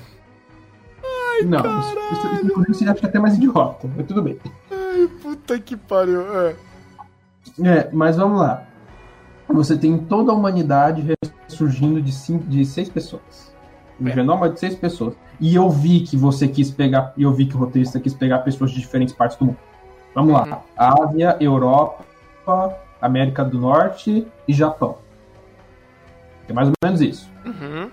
Não, 1.46 1.80
isso, 1.80 1.98
isso, 2.12 2.62
isso, 2.70 2.74
você 2.74 2.88
acha 2.88 3.06
até 3.06 3.18
mais 3.18 3.34
idiota, 3.34 3.90
mas 3.96 4.06
tudo 4.06 4.22
bem. 4.22 4.38
Ai, 4.70 5.08
puta 5.20 5.58
que 5.58 5.76
pariu. 5.76 6.22
É. 6.40 6.56
É, 7.62 7.90
mas 7.92 8.16
vamos 8.16 8.40
lá. 8.40 8.64
Você 9.48 9.76
tem 9.76 9.98
toda 9.98 10.32
a 10.32 10.34
humanidade 10.34 11.06
ressurgindo 11.48 12.00
de, 12.00 12.12
cinco, 12.12 12.44
de 12.44 12.64
seis 12.64 12.88
pessoas. 12.88 13.53
O 14.00 14.08
É. 14.08 14.12
genoma 14.12 14.48
de 14.48 14.58
seis 14.58 14.74
pessoas. 14.74 15.14
E 15.40 15.54
eu 15.54 15.68
vi 15.70 16.00
que 16.00 16.16
você 16.16 16.48
quis 16.48 16.70
pegar. 16.70 17.12
E 17.16 17.22
eu 17.22 17.32
vi 17.32 17.46
que 17.46 17.54
o 17.56 17.58
roteirista 17.58 18.00
quis 18.00 18.14
pegar 18.14 18.40
pessoas 18.40 18.70
de 18.70 18.80
diferentes 18.80 19.14
partes 19.14 19.36
do 19.36 19.46
mundo. 19.46 19.58
Vamos 20.14 20.32
Uhum. 20.34 20.40
lá. 20.50 20.62
Ásia, 20.76 21.36
Europa, 21.40 22.04
América 23.00 23.44
do 23.44 23.58
Norte 23.58 24.26
e 24.48 24.52
Japão. 24.52 24.96
É 26.48 26.52
mais 26.52 26.68
ou 26.68 26.74
menos 26.84 27.00
isso. 27.00 27.28
Uhum. 27.44 27.90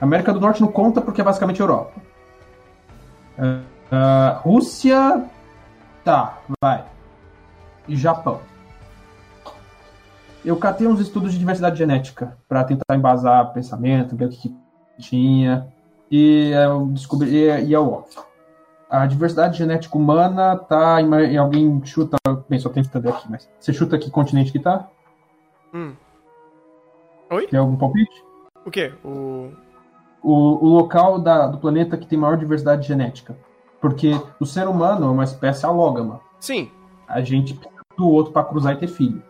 América 0.00 0.32
do 0.32 0.40
Norte 0.40 0.60
não 0.60 0.68
conta 0.68 1.00
porque 1.00 1.20
é 1.20 1.24
basicamente 1.24 1.60
Europa. 1.60 1.92
Ah, 3.38 3.60
ah, 3.92 4.40
Rússia. 4.42 5.24
Tá, 6.04 6.38
vai. 6.62 6.84
E 7.86 7.96
Japão. 7.96 8.40
Eu 10.44 10.56
catei 10.56 10.86
uns 10.86 11.00
estudos 11.00 11.32
de 11.32 11.38
diversidade 11.38 11.78
genética 11.78 12.36
para 12.48 12.64
tentar 12.64 12.94
embasar 12.94 13.52
pensamento, 13.52 14.16
ver 14.16 14.26
o 14.26 14.28
que, 14.30 14.54
tinha. 14.98 15.66
E 16.10 16.50
eu 16.50 16.86
descobri. 16.86 17.30
E, 17.30 17.64
e 17.66 17.74
é 17.74 17.78
óbvio. 17.78 18.22
A 18.88 19.06
diversidade 19.06 19.56
genética 19.56 19.96
humana 19.96 20.56
tá 20.56 21.00
em, 21.00 21.36
alguém 21.38 21.80
chuta. 21.84 22.16
Bem, 22.48 22.58
só 22.58 22.68
tem 22.68 22.82
que 22.82 22.88
entender 22.88 23.08
aqui, 23.10 23.30
mas. 23.30 23.48
Você 23.58 23.72
chuta 23.72 23.98
que 23.98 24.10
continente 24.10 24.50
que 24.52 24.58
tá? 24.58 24.88
Hum. 25.72 25.94
Oi? 27.30 27.46
Tem 27.46 27.58
algum 27.60 27.76
palpite? 27.76 28.24
O 28.66 28.70
quê? 28.70 28.92
O. 29.04 29.50
o, 30.22 30.32
o 30.64 30.68
local 30.68 31.18
da- 31.18 31.46
do 31.46 31.58
planeta 31.58 31.96
que 31.96 32.06
tem 32.06 32.18
maior 32.18 32.36
diversidade 32.36 32.86
genética. 32.88 33.36
Porque 33.80 34.10
o 34.38 34.44
ser 34.44 34.68
humano 34.68 35.06
é 35.06 35.10
uma 35.10 35.24
espécie 35.24 35.64
alógama. 35.64 36.20
Sim. 36.40 36.70
A 37.08 37.20
gente 37.22 37.54
precisa 37.54 37.80
do 37.96 38.08
outro 38.08 38.32
para 38.32 38.44
cruzar 38.44 38.74
e 38.74 38.76
ter 38.78 38.88
filho. 38.88 39.22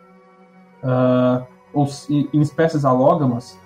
Ah, 0.83 1.43
ou 1.72 1.89
em 2.09 2.41
espécies 2.41 2.85
alógamas, 2.85 3.59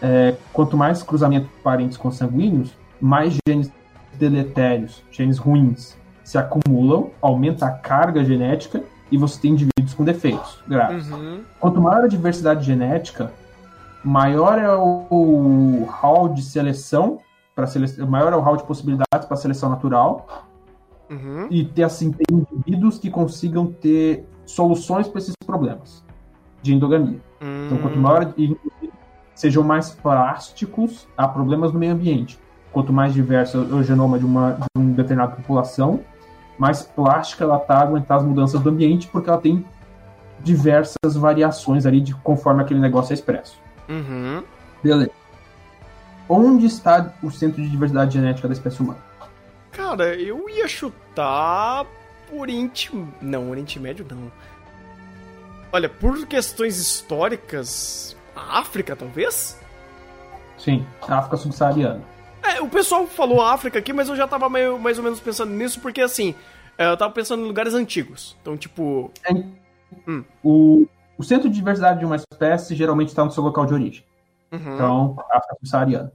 é, 0.00 0.36
quanto 0.52 0.76
mais 0.76 1.02
cruzamento 1.02 1.46
de 1.46 1.62
parentes 1.62 1.96
consanguíneos, 1.96 2.72
mais 3.00 3.36
genes 3.46 3.70
deletérios, 4.14 5.02
genes 5.10 5.38
ruins, 5.38 5.96
se 6.22 6.38
acumulam, 6.38 7.10
aumenta 7.20 7.66
a 7.66 7.70
carga 7.70 8.24
genética 8.24 8.82
e 9.10 9.18
você 9.18 9.40
tem 9.40 9.52
indivíduos 9.52 9.94
com 9.94 10.04
defeitos 10.04 10.62
graves. 10.66 11.10
Uhum. 11.10 11.42
Quanto 11.60 11.80
maior 11.80 12.04
a 12.04 12.08
diversidade 12.08 12.64
genética, 12.64 13.32
maior 14.04 14.58
é 14.58 14.72
o, 14.72 15.86
hall 15.88 16.28
de 16.28 16.42
seleção, 16.42 17.18
para 17.54 17.66
seleção, 17.66 18.06
maior 18.06 18.32
é 18.32 18.36
o 18.36 18.40
hall 18.40 18.56
de 18.56 18.64
possibilidades 18.64 19.26
para 19.26 19.36
seleção 19.36 19.68
natural, 19.70 20.46
Uhum. 21.08 21.46
e 21.50 21.64
ter 21.64 21.84
assim 21.84 22.10
ter 22.10 22.24
indivíduos 22.32 22.98
que 22.98 23.08
consigam 23.08 23.66
ter 23.66 24.28
soluções 24.44 25.06
para 25.06 25.20
esses 25.20 25.34
problemas 25.46 26.04
de 26.62 26.74
endogamia. 26.74 27.20
Então, 27.40 27.78
quanto 27.78 27.96
Hum. 27.96 28.00
maior 28.00 28.34
sejam 29.34 29.62
mais 29.62 29.90
plásticos 29.90 31.06
a 31.16 31.28
problemas 31.28 31.72
no 31.72 31.78
meio 31.78 31.92
ambiente. 31.92 32.38
Quanto 32.72 32.92
mais 32.92 33.14
diverso 33.14 33.58
é 33.58 33.60
o 33.60 33.82
genoma 33.82 34.18
de 34.18 34.24
uma, 34.24 34.52
de 34.52 34.64
uma 34.76 34.94
determinada 34.94 35.36
população, 35.36 36.00
mais 36.58 36.82
plástica 36.82 37.44
ela 37.44 37.56
está 37.56 37.78
a 37.78 37.82
aguentar 37.82 38.18
as 38.18 38.24
mudanças 38.24 38.60
do 38.60 38.70
ambiente, 38.70 39.08
porque 39.08 39.28
ela 39.28 39.38
tem 39.38 39.64
diversas 40.40 41.16
variações 41.16 41.86
ali 41.86 42.00
de 42.00 42.14
conforme 42.14 42.62
aquele 42.62 42.80
negócio 42.80 43.12
é 43.12 43.14
expresso. 43.14 43.58
Uhum. 43.88 44.42
Beleza. 44.82 45.10
Onde 46.28 46.66
está 46.66 47.12
o 47.22 47.30
centro 47.30 47.62
de 47.62 47.68
diversidade 47.68 48.14
genética 48.14 48.48
da 48.48 48.54
espécie 48.54 48.80
humana? 48.82 48.98
Cara, 49.70 50.14
eu 50.14 50.48
ia 50.48 50.66
chutar 50.66 51.84
por 52.28 52.40
Oriente. 52.40 52.90
Não, 53.20 53.50
Oriente 53.50 53.78
Médio 53.78 54.04
não. 54.10 54.30
Olha, 55.76 55.90
por 55.90 56.26
questões 56.26 56.78
históricas. 56.78 58.16
A 58.34 58.60
África, 58.60 58.96
talvez? 58.96 59.60
Sim, 60.56 60.86
a 61.06 61.18
África 61.18 61.36
subsaariana. 61.36 62.00
É, 62.42 62.62
o 62.62 62.68
pessoal 62.70 63.06
falou 63.06 63.42
África 63.42 63.78
aqui, 63.78 63.92
mas 63.92 64.08
eu 64.08 64.16
já 64.16 64.26
tava 64.26 64.48
meio, 64.48 64.78
mais 64.78 64.96
ou 64.96 65.04
menos 65.04 65.20
pensando 65.20 65.52
nisso, 65.52 65.78
porque 65.80 66.00
assim, 66.00 66.34
é, 66.78 66.90
eu 66.90 66.96
tava 66.96 67.12
pensando 67.12 67.44
em 67.44 67.46
lugares 67.46 67.74
antigos. 67.74 68.38
Então, 68.40 68.56
tipo. 68.56 69.10
Hum. 70.08 70.24
O, 70.42 70.86
o 71.18 71.22
centro 71.22 71.50
de 71.50 71.56
diversidade 71.56 71.98
de 71.98 72.06
uma 72.06 72.16
espécie 72.16 72.74
geralmente 72.74 73.08
está 73.08 73.22
no 73.22 73.30
seu 73.30 73.42
local 73.42 73.66
de 73.66 73.74
origem. 73.74 74.02
Uhum. 74.52 74.74
Então, 74.76 75.16
África 75.30 75.56
subsaariana. 75.56 76.10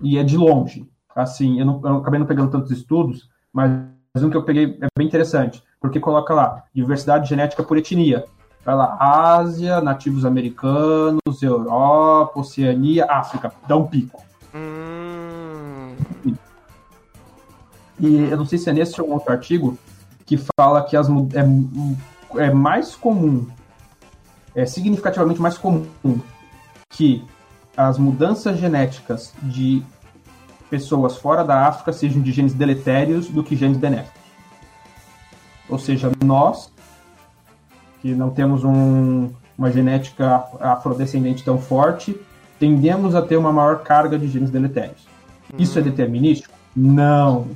E 0.00 0.18
é 0.18 0.22
de 0.22 0.36
longe. 0.36 0.88
Assim, 1.16 1.58
eu, 1.58 1.66
não, 1.66 1.80
eu 1.82 1.96
acabei 1.96 2.20
não 2.20 2.28
pegando 2.28 2.52
tantos 2.52 2.70
estudos, 2.70 3.28
mas 3.52 3.72
um 4.22 4.30
que 4.30 4.36
eu 4.36 4.44
peguei 4.44 4.78
é 4.80 4.86
bem 4.96 5.08
interessante, 5.08 5.60
porque 5.80 5.98
coloca 5.98 6.32
lá 6.32 6.62
diversidade 6.72 7.28
genética 7.28 7.64
por 7.64 7.76
etnia. 7.76 8.24
Vai 8.64 8.74
lá, 8.74 8.96
Ásia, 9.00 9.80
nativos 9.80 10.24
americanos, 10.24 11.42
Europa, 11.42 12.40
Oceania, 12.40 13.06
África. 13.06 13.52
Dá 13.66 13.76
um 13.76 13.86
pico. 13.86 14.22
Hum. 14.54 15.94
E 17.98 18.16
eu 18.30 18.36
não 18.36 18.46
sei 18.46 18.58
se 18.58 18.68
é 18.68 18.72
nesse 18.72 19.00
ou 19.00 19.10
outro 19.10 19.32
artigo 19.32 19.78
que 20.24 20.38
fala 20.56 20.82
que 20.82 20.96
as, 20.96 21.08
é, 21.08 22.44
é 22.44 22.50
mais 22.50 22.94
comum, 22.94 23.46
é 24.54 24.64
significativamente 24.64 25.40
mais 25.40 25.58
comum 25.58 25.86
que 26.90 27.24
as 27.76 27.98
mudanças 27.98 28.58
genéticas 28.58 29.34
de 29.42 29.82
pessoas 30.68 31.16
fora 31.16 31.44
da 31.44 31.66
África 31.66 31.92
sejam 31.92 32.22
de 32.22 32.30
genes 32.32 32.54
deletérios 32.54 33.28
do 33.28 33.42
que 33.42 33.56
genes 33.56 33.76
benéficos. 33.76 34.20
Ou 35.68 35.78
seja, 35.78 36.10
nós, 36.24 36.72
que 38.00 38.14
não 38.14 38.30
temos 38.30 38.64
um- 38.64 39.30
uma 39.58 39.70
genética 39.70 40.36
af- 40.36 40.56
afrodescendente 40.62 41.44
tão 41.44 41.58
forte, 41.58 42.18
tendemos 42.58 43.14
a 43.14 43.22
ter 43.22 43.36
uma 43.36 43.52
maior 43.52 43.80
carga 43.82 44.18
de 44.18 44.26
genes 44.28 44.50
deletérios. 44.50 45.06
Isso 45.58 45.78
é 45.78 45.82
determinístico? 45.82 46.54
Não. 46.74 47.48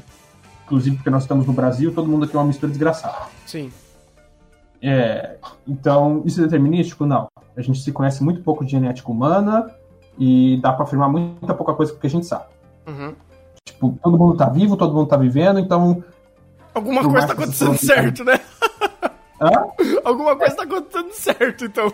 Inclusive 0.65 0.97
porque 0.97 1.11
nós 1.11 1.23
estamos 1.23 1.47
no 1.47 1.53
Brasil, 1.53 1.93
todo 1.95 2.09
mundo 2.09 2.25
aqui 2.25 2.35
é 2.35 2.39
uma 2.39 2.47
mistura 2.47 2.71
desgraçada. 2.71 3.17
Sim. 3.47 3.71
É, 4.83 5.37
então, 5.67 6.23
isso 6.25 6.41
é 6.41 6.45
determinístico? 6.45 7.07
Não. 7.07 7.29
A 7.57 7.63
gente 7.63 7.81
se 7.81 7.93
conhece 7.93 8.23
muito 8.23 8.43
pouco 8.43 8.65
de 8.65 8.73
genética 8.73 9.11
humana 9.11 9.71
e 10.19 10.59
dá 10.63 10.73
para 10.73 10.85
afirmar 10.85 11.09
muita 11.09 11.55
pouca 11.55 11.73
coisa 11.73 11.93
porque 11.93 12.07
a 12.07 12.11
gente 12.11 12.27
sabe. 12.27 12.45
Uhum. 12.87 13.15
Tipo, 13.65 13.99
todo 14.03 14.19
mundo 14.19 14.37
tá 14.37 14.49
vivo, 14.49 14.77
todo 14.77 14.93
mundo 14.95 15.07
tá 15.07 15.17
vivendo, 15.17 15.59
então. 15.59 16.03
Alguma 16.75 17.03
coisa 17.03 17.27
tá 17.29 17.33
acontecendo 17.33 17.79
certo, 17.79 18.25
né? 18.25 18.39
Hã? 19.41 19.51
Alguma 20.05 20.37
coisa 20.37 20.57
tá 20.57 20.63
acontecendo 20.63 21.13
certo, 21.13 21.65
então. 21.65 21.93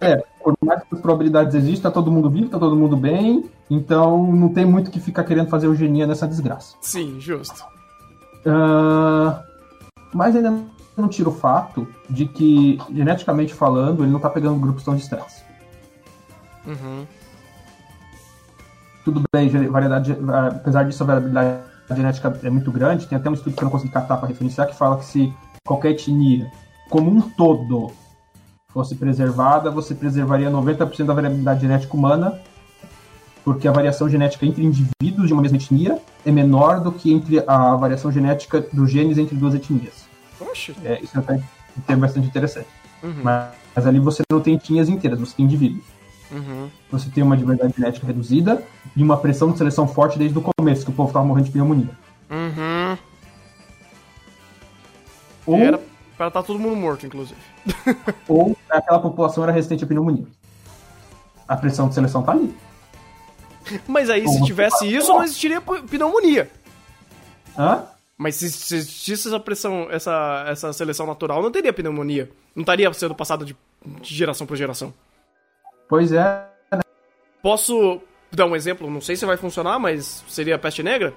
É, 0.00 0.16
por 0.42 0.54
mais 0.60 0.82
que 0.82 0.94
as 0.94 1.00
probabilidades 1.00 1.54
existam, 1.54 1.88
tá 1.88 1.90
todo 1.90 2.10
mundo 2.10 2.28
vivo, 2.28 2.48
tá 2.48 2.58
todo 2.58 2.76
mundo 2.76 2.96
bem, 2.96 3.50
então 3.70 4.26
não 4.32 4.48
tem 4.48 4.64
muito 4.64 4.90
que 4.90 5.00
ficar 5.00 5.24
querendo 5.24 5.48
fazer 5.48 5.66
eugenia 5.66 6.06
nessa 6.06 6.26
desgraça. 6.26 6.76
Sim, 6.80 7.18
justo. 7.20 7.64
Ah, 8.46 9.42
mas 10.12 10.36
ainda 10.36 10.54
não 10.96 11.08
tira 11.08 11.28
o 11.28 11.32
fato 11.32 11.88
de 12.08 12.26
que, 12.26 12.78
geneticamente 12.92 13.54
falando, 13.54 14.02
ele 14.02 14.12
não 14.12 14.20
tá 14.20 14.28
pegando 14.28 14.60
grupos 14.60 14.84
tão 14.84 14.94
distantes. 14.94 15.42
Uhum. 16.64 17.04
tudo 19.04 19.20
bem, 19.34 19.48
variedade, 19.68 20.16
apesar 20.56 20.84
disso 20.84 21.02
a 21.02 21.06
variabilidade 21.06 21.60
genética 21.90 22.38
é 22.44 22.50
muito 22.50 22.70
grande, 22.70 23.08
tem 23.08 23.18
até 23.18 23.28
um 23.28 23.34
estudo 23.34 23.56
que 23.56 23.62
eu 23.62 23.64
não 23.64 23.72
consegui 23.72 23.92
catar 23.92 24.16
para 24.16 24.28
referenciar 24.28 24.68
que 24.68 24.76
fala 24.76 24.96
que 24.96 25.04
se 25.04 25.34
qualquer 25.66 25.90
etnia, 25.90 26.50
como 26.92 27.10
um 27.10 27.22
todo, 27.22 27.90
fosse 28.68 28.94
preservada, 28.94 29.70
você 29.70 29.94
preservaria 29.94 30.50
90% 30.50 31.06
da 31.06 31.14
variabilidade 31.14 31.62
genética 31.62 31.96
humana, 31.96 32.38
porque 33.42 33.66
a 33.66 33.72
variação 33.72 34.10
genética 34.10 34.44
entre 34.44 34.62
indivíduos 34.62 35.26
de 35.26 35.32
uma 35.32 35.40
mesma 35.40 35.56
etnia 35.56 35.98
é 36.24 36.30
menor 36.30 36.80
do 36.80 36.92
que 36.92 37.10
entre 37.10 37.42
a 37.46 37.74
variação 37.76 38.12
genética 38.12 38.60
dos 38.74 38.90
genes 38.90 39.16
entre 39.16 39.34
duas 39.34 39.54
etnias. 39.54 40.04
Oxe. 40.38 40.76
É, 40.84 41.00
isso 41.02 41.16
é 41.16 41.20
até 41.20 41.36
um 41.36 41.80
tema 41.86 42.02
bastante 42.02 42.26
interessante. 42.26 42.68
Uhum. 43.02 43.22
Mas, 43.22 43.54
mas 43.74 43.86
ali 43.86 43.98
você 43.98 44.22
não 44.30 44.42
tem 44.42 44.56
etnias 44.56 44.90
inteiras, 44.90 45.18
você 45.18 45.34
tem 45.34 45.46
indivíduos 45.46 45.84
Uhum. 46.30 46.70
você 46.90 47.10
tem 47.10 47.22
uma 47.22 47.36
diversidade 47.36 47.74
genética 47.76 48.06
reduzida 48.06 48.62
e 48.96 49.02
uma 49.02 49.18
pressão 49.18 49.52
de 49.52 49.58
seleção 49.58 49.86
forte 49.86 50.18
desde 50.18 50.38
o 50.38 50.40
começo, 50.40 50.82
que 50.82 50.90
o 50.90 50.94
povo 50.94 51.10
estava 51.10 51.26
morrendo 51.26 51.44
de 51.44 51.52
pneumonia. 51.52 51.90
Uhum. 52.30 52.96
Ou, 55.44 55.58
Era 55.58 55.78
pra 56.22 56.40
estar 56.40 56.42
todo 56.42 56.58
mundo 56.58 56.76
morto, 56.76 57.06
inclusive. 57.06 57.40
ou 58.28 58.56
aquela 58.68 59.00
população 59.00 59.42
era 59.42 59.52
resistente 59.52 59.84
à 59.84 59.86
pneumonia. 59.86 60.26
A 61.48 61.56
pressão 61.56 61.88
de 61.88 61.94
seleção 61.94 62.22
tá 62.22 62.32
ali. 62.32 62.54
Mas 63.86 64.10
aí, 64.10 64.26
se 64.28 64.42
tivesse 64.44 64.86
isso, 64.92 65.08
não 65.08 65.22
existiria 65.22 65.60
pneumonia. 65.60 66.50
Hã? 67.58 67.84
Mas 68.16 68.36
se, 68.36 68.50
se 68.50 68.76
existisse 68.76 69.28
essa 69.28 69.40
pressão, 69.40 69.88
essa, 69.90 70.44
essa 70.46 70.72
seleção 70.72 71.06
natural, 71.06 71.42
não 71.42 71.50
teria 71.50 71.72
pneumonia. 71.72 72.30
Não 72.54 72.62
estaria 72.62 72.92
sendo 72.92 73.14
passada 73.14 73.44
de, 73.44 73.56
de 73.84 74.14
geração 74.14 74.46
por 74.46 74.56
geração. 74.56 74.92
Pois 75.88 76.12
é. 76.12 76.46
Posso 77.42 78.00
dar 78.30 78.46
um 78.46 78.54
exemplo? 78.54 78.90
Não 78.90 79.00
sei 79.00 79.16
se 79.16 79.26
vai 79.26 79.36
funcionar, 79.36 79.78
mas 79.78 80.24
seria 80.28 80.54
a 80.54 80.58
peste 80.58 80.82
negra. 80.82 81.12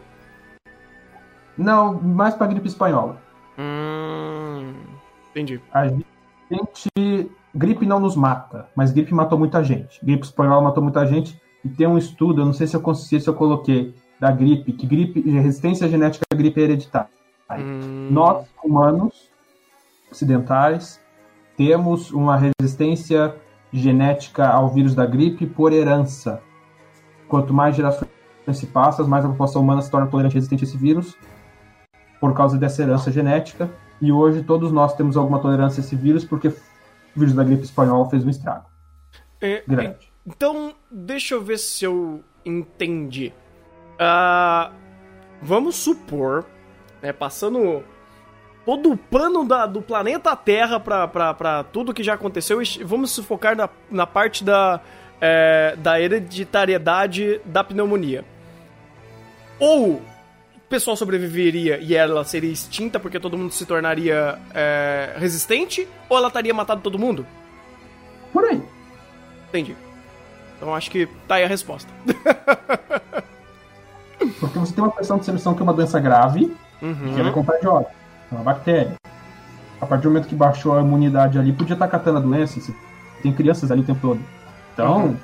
Não, 1.58 1.94
mais 1.94 2.36
pra 2.36 2.48
gripe 2.48 2.68
espanhola. 2.68 3.22
Hum, 3.58 4.74
entendi. 5.36 5.62
A 5.74 5.88
gente. 5.88 7.30
Gripe 7.54 7.86
não 7.86 8.00
nos 8.00 8.16
mata, 8.16 8.68
mas 8.76 8.92
gripe 8.92 9.14
matou 9.14 9.40
muita 9.40 9.64
gente. 9.64 10.04
Gripe 10.04 10.26
espanhola 10.26 10.62
matou 10.62 10.84
muita 10.84 11.06
gente. 11.06 11.40
E 11.64 11.70
tem 11.70 11.88
um 11.88 11.98
estudo, 11.98 12.42
eu 12.42 12.46
não 12.46 12.54
sei 12.54 12.68
se 12.68 12.76
eu, 12.76 12.82
consegui, 12.82 13.22
se 13.22 13.30
eu 13.30 13.34
coloquei, 13.34 13.96
da 14.20 14.30
gripe, 14.30 14.74
que 14.74 14.86
gripe, 14.86 15.22
resistência 15.22 15.88
genética 15.88 16.26
à 16.32 16.36
gripe 16.36 16.60
hereditária. 16.60 17.10
Hum, 17.52 18.10
Nós, 18.12 18.46
humanos 18.64 19.32
ocidentais, 20.12 21.02
temos 21.58 22.12
uma 22.12 22.38
resistência 22.38 23.36
genética 23.72 24.48
ao 24.48 24.70
vírus 24.70 24.94
da 24.94 25.06
gripe 25.06 25.46
por 25.46 25.74
herança. 25.74 26.42
Quanto 27.28 27.54
mais 27.54 27.76
gerações 27.76 28.10
se 28.54 28.68
passam, 28.68 29.08
mais 29.08 29.26
a 29.26 29.30
população 29.30 29.62
humana 29.62 29.82
se 29.82 29.90
torna 29.90 30.08
tolerante 30.08 30.36
e 30.36 30.38
resistente 30.38 30.64
a 30.64 30.68
esse 30.68 30.78
vírus 30.78 31.18
por 32.20 32.34
causa 32.34 32.58
dessa 32.58 32.82
herança 32.82 33.12
genética. 33.12 33.70
E 34.02 34.12
hoje 34.12 34.44
todos 34.44 34.72
nós 34.72 34.96
temos 34.96 35.16
alguma 35.18 35.40
tolerância 35.40 35.82
a 35.82 35.84
esse 35.86 35.96
vírus 35.96 36.24
porque 36.26 36.50
o 36.50 36.56
vírus 37.16 37.34
da 37.34 37.44
gripe 37.44 37.64
espanhola 37.64 38.10
fez 38.10 38.24
um 38.26 38.30
estrago 38.30 38.66
é, 39.42 39.64
grande. 39.68 40.12
Então, 40.26 40.74
deixa 40.92 41.36
eu 41.36 41.42
ver 41.42 41.58
se 41.58 41.86
eu 41.86 42.24
entendi. 42.44 43.32
Ah, 44.00 44.72
vamos 45.42 45.76
supor, 45.76 46.46
né, 47.02 47.14
passando 47.14 47.84
todo 48.66 48.92
o 48.92 48.98
pano 48.98 49.46
da- 49.48 49.66
do 49.68 49.82
planeta 49.82 50.36
Terra 50.36 50.80
pra 50.80 51.64
tudo 51.72 51.94
que 51.94 52.04
já 52.04 52.16
aconteceu, 52.16 52.62
e 52.62 52.84
vamos 52.84 53.14
se 53.14 53.22
focar 53.24 53.56
na, 53.56 53.70
na 53.92 54.08
parte 54.08 54.44
da, 54.44 54.82
é, 55.22 55.76
da 55.78 56.02
hereditariedade 56.02 57.40
da 57.46 57.64
pneumonia. 57.64 58.26
Ou 59.60 60.02
o 60.66 60.70
pessoal 60.70 60.98
sobreviveria 60.98 61.78
e 61.80 61.96
ela 61.96 62.24
seria 62.24 62.52
extinta 62.52 63.00
porque 63.00 63.20
todo 63.20 63.38
mundo 63.38 63.54
se 63.54 63.66
tornaria 63.66 64.38
é, 64.54 65.14
resistente, 65.18 65.88
ou 66.10 66.18
ela 66.18 66.28
estaria 66.28 66.54
matando 66.54 66.82
todo 66.82 66.98
mundo? 66.98 67.26
Por 68.34 68.44
aí. 68.46 68.62
Entendi. 69.50 69.76
Então 70.58 70.74
acho 70.74 70.90
que 70.90 71.08
tá 71.28 71.36
aí 71.36 71.44
a 71.44 71.48
resposta. 71.48 71.92
Porque 74.40 74.58
você 74.58 74.74
tem 74.74 74.84
uma 74.84 74.92
pressão 74.92 75.18
de 75.18 75.26
seleção 75.26 75.54
que 75.54 75.62
é 75.62 75.64
uma 75.64 75.74
doença 75.74 76.00
grave, 76.00 76.52
Uhum. 76.82 77.14
que 77.14 77.20
ela 77.20 77.30
é 77.30 77.32
contagiosa. 77.32 77.88
É 78.32 78.36
uma 78.36 78.44
bactéria. 78.44 78.94
A 79.80 79.86
partir 79.86 80.04
do 80.04 80.10
momento 80.10 80.28
que 80.28 80.36
baixou 80.36 80.78
a 80.78 80.82
imunidade 80.82 81.38
ali, 81.38 81.54
podia 81.54 81.74
estar 81.74 81.88
catando 81.88 82.18
a 82.18 82.22
doença. 82.22 82.60
Tem 83.22 83.32
crianças 83.32 83.72
ali 83.72 83.82
o 83.82 83.84
tempo 83.84 84.00
todo. 84.02 84.20
Então. 84.74 85.06
Uhum. 85.06 85.18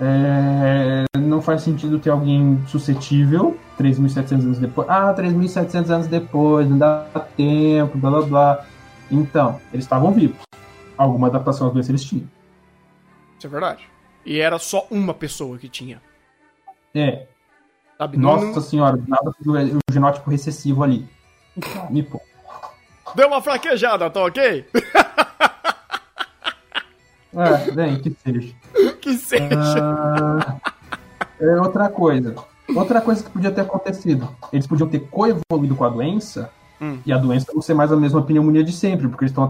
É, 0.00 1.04
não 1.18 1.40
faz 1.40 1.62
sentido 1.62 1.98
ter 1.98 2.10
alguém 2.10 2.62
suscetível 2.66 3.58
3.700 3.78 4.32
anos 4.32 4.58
depois. 4.58 4.88
Ah, 4.88 5.14
3.700 5.14 5.90
anos 5.90 6.06
depois, 6.06 6.68
não 6.68 6.78
dá 6.78 7.06
tempo, 7.36 7.96
blá 7.98 8.10
blá 8.10 8.22
blá. 8.22 8.66
Então, 9.10 9.60
eles 9.72 9.84
estavam 9.84 10.12
vivos. 10.12 10.38
Alguma 10.96 11.28
adaptação 11.28 11.66
às 11.68 11.72
doenças 11.72 11.90
eles 11.90 12.04
tinham. 12.04 12.26
Isso 13.38 13.46
é 13.46 13.50
verdade. 13.50 13.84
E 14.24 14.40
era 14.40 14.58
só 14.58 14.86
uma 14.90 15.14
pessoa 15.14 15.58
que 15.58 15.68
tinha. 15.68 16.00
É, 16.94 17.26
Sabe? 17.98 18.18
Não- 18.18 18.36
nossa 18.40 18.60
senhora, 18.60 19.02
nada 19.08 19.30
o 19.40 19.92
genótipo 19.92 20.30
recessivo 20.30 20.82
ali. 20.82 21.08
Me 21.88 22.02
pô. 22.02 22.20
Deu 23.14 23.28
uma 23.28 23.40
fraquejada, 23.40 24.10
tá 24.10 24.22
ok? 24.24 24.66
É, 27.36 27.70
bem, 27.72 27.98
que 28.00 28.10
seja. 28.24 28.54
que 29.00 29.14
seja. 29.14 29.48
Ah, 29.52 30.56
é 31.40 31.60
outra 31.60 31.88
coisa. 31.88 32.34
Outra 32.74 33.00
coisa 33.00 33.22
que 33.22 33.30
podia 33.30 33.50
ter 33.50 33.60
acontecido. 33.60 34.28
Eles 34.52 34.66
podiam 34.66 34.88
ter 34.88 35.00
coevoluído 35.08 35.76
com 35.76 35.84
a 35.84 35.88
doença 35.88 36.50
Hum. 36.80 36.98
e 37.06 37.12
a 37.12 37.16
doença 37.16 37.46
não 37.54 37.62
ser 37.62 37.72
mais 37.74 37.90
a 37.90 37.96
mesma 37.96 38.20
pneumonia 38.22 38.62
de 38.62 38.72
sempre, 38.72 39.08
porque 39.08 39.24
eles 39.24 39.30
estão 39.30 39.44
há 39.44 39.48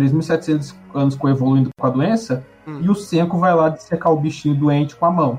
3.700 0.00 0.74
anos 0.92 1.14
coevoluindo 1.14 1.70
com 1.78 1.86
a 1.86 1.90
doença 1.90 2.44
Hum. 2.66 2.80
e 2.82 2.90
o 2.90 2.94
Senko 2.96 3.38
vai 3.38 3.54
lá 3.54 3.68
dissecar 3.68 4.12
o 4.12 4.16
bichinho 4.16 4.54
doente 4.56 4.96
com 4.96 5.06
a 5.06 5.10
mão. 5.10 5.38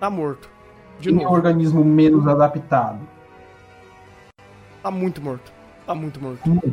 Tá 0.00 0.08
morto. 0.10 0.48
De 0.98 1.10
um 1.12 1.16
novo. 1.22 1.32
organismo 1.34 1.84
menos 1.84 2.26
adaptado. 2.26 2.98
Tá 4.82 4.90
muito 4.90 5.20
morto. 5.20 5.52
Tá 5.86 5.94
muito 5.94 6.20
morto. 6.20 6.50
Hum. 6.50 6.72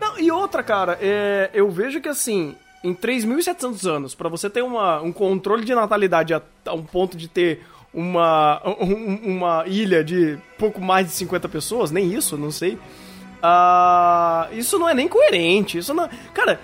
Não, 0.00 0.18
e 0.18 0.30
outra, 0.30 0.62
cara, 0.62 0.98
é, 1.00 1.50
eu 1.54 1.70
vejo 1.70 2.00
que 2.00 2.08
assim, 2.08 2.54
em 2.84 2.94
3.700 2.94 3.86
anos, 3.88 4.14
pra 4.14 4.28
você 4.28 4.48
ter 4.48 4.62
uma, 4.62 5.00
um 5.02 5.12
controle 5.12 5.64
de 5.64 5.74
natalidade 5.74 6.32
a, 6.34 6.40
a 6.66 6.74
um 6.74 6.82
ponto 6.84 7.16
de 7.16 7.26
ter 7.28 7.64
uma, 7.92 8.60
um- 8.80 9.36
uma 9.36 9.64
ilha 9.66 10.04
de 10.04 10.38
pouco 10.58 10.80
mais 10.80 11.06
de 11.06 11.12
50 11.14 11.48
pessoas, 11.48 11.90
nem 11.90 12.12
isso, 12.14 12.36
não 12.36 12.50
sei. 12.50 12.78
Ah, 13.42 14.48
isso 14.52 14.78
não 14.78 14.88
é 14.88 14.94
nem 14.94 15.08
coerente. 15.08 15.78
Isso 15.78 15.94
não. 15.94 16.08
Cara, 16.34 16.60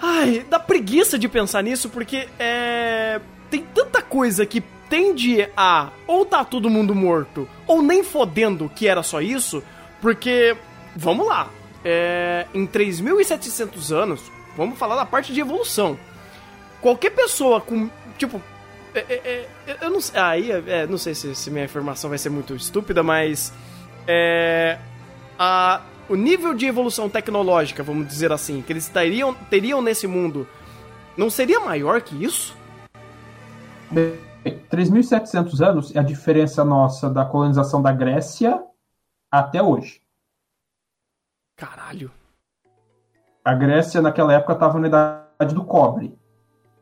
ai, 0.00 0.44
dá 0.50 0.58
preguiça 0.58 1.18
de 1.18 1.28
pensar 1.28 1.62
nisso 1.62 1.88
porque 1.88 2.28
é. 2.38 3.20
Tem 3.48 3.64
tanta 3.74 4.00
coisa 4.00 4.46
que 4.46 4.60
tende 4.88 5.48
a 5.56 5.88
ou 6.06 6.24
tá 6.24 6.44
todo 6.44 6.70
mundo 6.70 6.94
morto 6.94 7.48
ou 7.66 7.80
nem 7.82 8.02
fodendo 8.04 8.70
que 8.74 8.86
era 8.88 9.02
só 9.02 9.20
isso, 9.20 9.62
porque 10.00 10.56
vamos 10.96 11.26
lá. 11.26 11.48
É, 11.84 12.46
em 12.54 12.66
3.700 12.66 13.90
anos, 13.94 14.20
vamos 14.60 14.78
falar 14.78 14.94
da 14.94 15.06
parte 15.06 15.32
de 15.32 15.40
evolução. 15.40 15.98
Qualquer 16.82 17.10
pessoa 17.10 17.62
com, 17.62 17.88
tipo, 18.18 18.42
é, 18.94 18.98
é, 18.98 19.48
é, 19.66 19.78
eu 19.80 19.90
não 19.90 20.00
sei, 20.02 20.20
aí, 20.20 20.50
é, 20.50 20.86
não 20.86 20.98
sei 20.98 21.14
se, 21.14 21.34
se 21.34 21.50
minha 21.50 21.64
informação 21.64 22.10
vai 22.10 22.18
ser 22.18 22.28
muito 22.28 22.54
estúpida, 22.54 23.02
mas 23.02 23.52
é, 24.06 24.78
a, 25.38 25.80
o 26.10 26.14
nível 26.14 26.52
de 26.52 26.66
evolução 26.66 27.08
tecnológica, 27.08 27.82
vamos 27.82 28.06
dizer 28.06 28.32
assim, 28.32 28.60
que 28.60 28.70
eles 28.70 28.86
teriam, 28.86 29.32
teriam 29.32 29.80
nesse 29.80 30.06
mundo, 30.06 30.46
não 31.16 31.30
seria 31.30 31.60
maior 31.60 32.02
que 32.02 32.22
isso? 32.22 32.54
Bem, 33.90 34.18
3.700 34.44 35.66
anos 35.66 35.96
é 35.96 36.00
a 36.00 36.02
diferença 36.02 36.62
nossa 36.64 37.08
da 37.08 37.24
colonização 37.24 37.80
da 37.80 37.92
Grécia 37.92 38.62
até 39.30 39.62
hoje. 39.62 40.02
Caralho. 41.56 42.19
A 43.50 43.54
Grécia, 43.54 44.00
naquela 44.00 44.32
época, 44.32 44.52
estava 44.52 44.78
na 44.78 44.86
idade 44.86 45.54
do 45.54 45.64
cobre, 45.64 46.16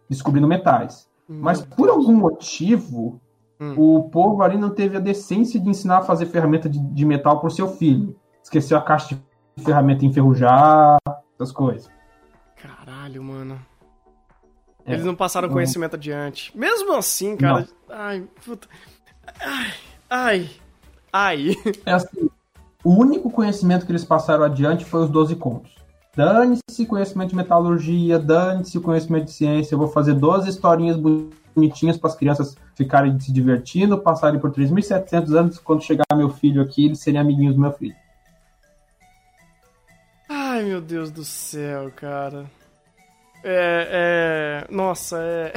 descobrindo 0.08 0.46
metais. 0.46 1.08
Mas 1.26 1.62
por 1.62 1.88
algum 1.88 2.14
motivo, 2.14 3.20
Hum. 3.60 3.74
o 3.76 4.08
povo 4.10 4.42
ali 4.42 4.56
não 4.56 4.70
teve 4.70 4.96
a 4.96 5.00
decência 5.00 5.58
de 5.58 5.68
ensinar 5.68 5.98
a 5.98 6.02
fazer 6.02 6.26
ferramenta 6.26 6.68
de, 6.68 6.78
de 6.78 7.04
metal 7.06 7.40
pro 7.40 7.50
seu 7.50 7.66
filho. 7.68 8.14
Esqueceu 8.42 8.76
a 8.78 8.82
caixa 8.82 9.18
de 9.56 9.64
ferramenta 9.64 10.04
enferrujar, 10.04 10.96
essas 11.34 11.50
coisas. 11.50 11.90
Caralho, 12.54 13.22
mano. 13.24 13.58
É. 14.86 14.92
Eles 14.92 15.04
não 15.04 15.14
passaram 15.16 15.48
Não. 15.48 15.54
conhecimento 15.54 15.96
adiante. 15.96 16.56
Mesmo 16.56 16.94
assim, 16.94 17.36
cara. 17.36 17.66
Ai, 17.88 18.28
puta. 18.44 18.68
Ai, 19.40 19.72
ai, 20.08 20.50
ai. 21.12 21.56
É 21.84 21.92
assim, 21.94 22.28
o 22.84 22.90
único 22.94 23.30
conhecimento 23.30 23.84
que 23.86 23.90
eles 23.92 24.04
passaram 24.04 24.44
adiante 24.44 24.84
foi 24.84 25.00
os 25.02 25.10
12 25.10 25.34
contos. 25.34 25.77
Dane-se 26.18 26.84
conhecimento 26.84 27.30
de 27.30 27.36
metalurgia, 27.36 28.18
dane-se 28.18 28.76
o 28.76 28.80
conhecimento 28.80 29.26
de 29.26 29.30
ciência. 29.30 29.76
Eu 29.76 29.78
vou 29.78 29.86
fazer 29.86 30.14
12 30.14 30.50
historinhas 30.50 30.96
bonitinhas 30.96 31.96
para 31.96 32.10
as 32.10 32.16
crianças 32.16 32.56
ficarem 32.74 33.20
se 33.20 33.32
divertindo, 33.32 33.96
passarem 33.96 34.40
por 34.40 34.50
3.700 34.50 35.38
anos. 35.38 35.58
Quando 35.60 35.84
chegar 35.84 36.04
meu 36.16 36.28
filho 36.28 36.60
aqui, 36.60 36.86
eles 36.86 36.98
serem 36.98 37.20
amiguinhos 37.20 37.54
do 37.54 37.60
meu 37.60 37.70
filho. 37.70 37.94
Ai, 40.28 40.64
meu 40.64 40.80
Deus 40.80 41.12
do 41.12 41.24
céu, 41.24 41.92
cara. 41.94 42.46
É, 43.44 44.66
é. 44.66 44.74
Nossa, 44.74 45.18
é. 45.22 45.52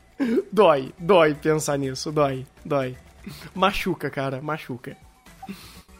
dói, 0.50 0.94
dói 0.98 1.34
pensar 1.34 1.76
nisso, 1.76 2.10
dói, 2.10 2.46
dói. 2.64 2.96
Machuca, 3.54 4.08
cara, 4.08 4.40
machuca. 4.40 4.96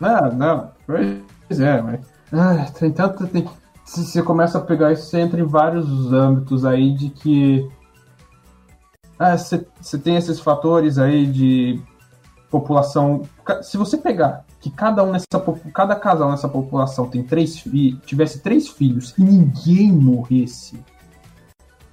Não, 0.00 0.32
não. 0.32 0.72
Pois 0.86 1.60
é, 1.60 1.82
mas. 1.82 2.00
Ah, 2.32 2.64
tem 2.78 2.90
tanto. 2.90 3.26
Tem, 3.26 3.46
se 3.86 4.04
você 4.04 4.22
começa 4.22 4.58
a 4.58 4.60
pegar 4.60 4.92
isso, 4.92 5.16
entra 5.16 5.40
em 5.40 5.46
vários 5.46 6.12
âmbitos 6.12 6.64
aí 6.64 6.92
de 6.92 7.08
que. 7.08 7.70
Ah, 9.18 9.38
você, 9.38 9.64
tem 10.02 10.16
esses 10.16 10.40
fatores 10.40 10.98
aí 10.98 11.24
de 11.24 11.80
população. 12.50 13.22
Se 13.62 13.78
você 13.78 13.96
pegar 13.96 14.44
que 14.60 14.70
cada 14.70 15.02
um 15.04 15.12
nessa 15.12 15.26
cada 15.72 15.94
casal 15.94 16.30
nessa 16.30 16.48
população 16.48 17.08
tem 17.08 17.22
três 17.22 17.64
tivesse 18.04 18.40
três 18.40 18.68
filhos 18.68 19.14
e 19.16 19.22
ninguém 19.22 19.92
morresse, 19.92 20.78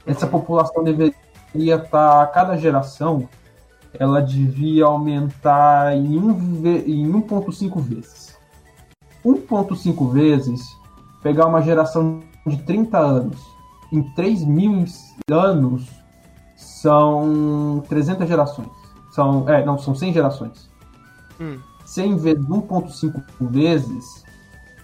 essa 0.06 0.28
população 0.28 0.84
deveria 0.84 1.16
estar 1.76 2.28
cada 2.28 2.58
geração 2.58 3.30
ela 4.00 4.22
devia 4.22 4.86
aumentar 4.86 5.96
em, 5.96 6.18
um 6.18 6.32
em 6.66 7.12
1.5 7.12 7.80
vezes. 7.80 8.38
1.5 9.24 10.12
vezes, 10.12 10.76
pegar 11.24 11.48
uma 11.48 11.62
geração 11.62 12.20
de 12.46 12.58
30 12.64 13.00
anos, 13.00 13.40
em 13.92 14.04
3 14.14 14.44
mil 14.44 14.84
anos, 15.32 15.90
são 16.56 17.84
300 17.88 18.28
gerações. 18.28 18.70
São, 19.12 19.48
é, 19.50 19.64
não, 19.64 19.78
são 19.78 19.96
100 19.96 20.14
gerações. 20.14 20.70
Hum. 21.40 21.60
100 21.86 22.18
vezes 22.18 22.46
1.5 22.46 23.24
vezes 23.50 24.24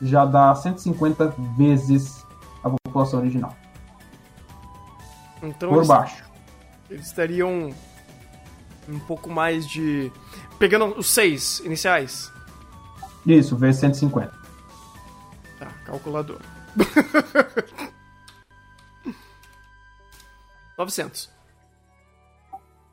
já 0.01 0.25
dá 0.25 0.55
150 0.55 1.35
vezes 1.57 2.25
a 2.63 2.69
população 2.69 3.19
original. 3.19 3.55
Então 5.41 5.69
por 5.69 5.77
eles, 5.77 5.87
baixo. 5.87 6.23
eles 6.89 7.11
teriam 7.11 7.73
um 8.87 8.99
pouco 8.99 9.29
mais 9.29 9.67
de. 9.67 10.11
Pegando 10.57 10.97
os 10.97 11.09
seis 11.09 11.59
iniciais. 11.59 12.31
Isso, 13.25 13.55
vezes 13.55 13.81
150. 13.81 14.38
Calculador. 15.89 16.39
900. 20.77 21.29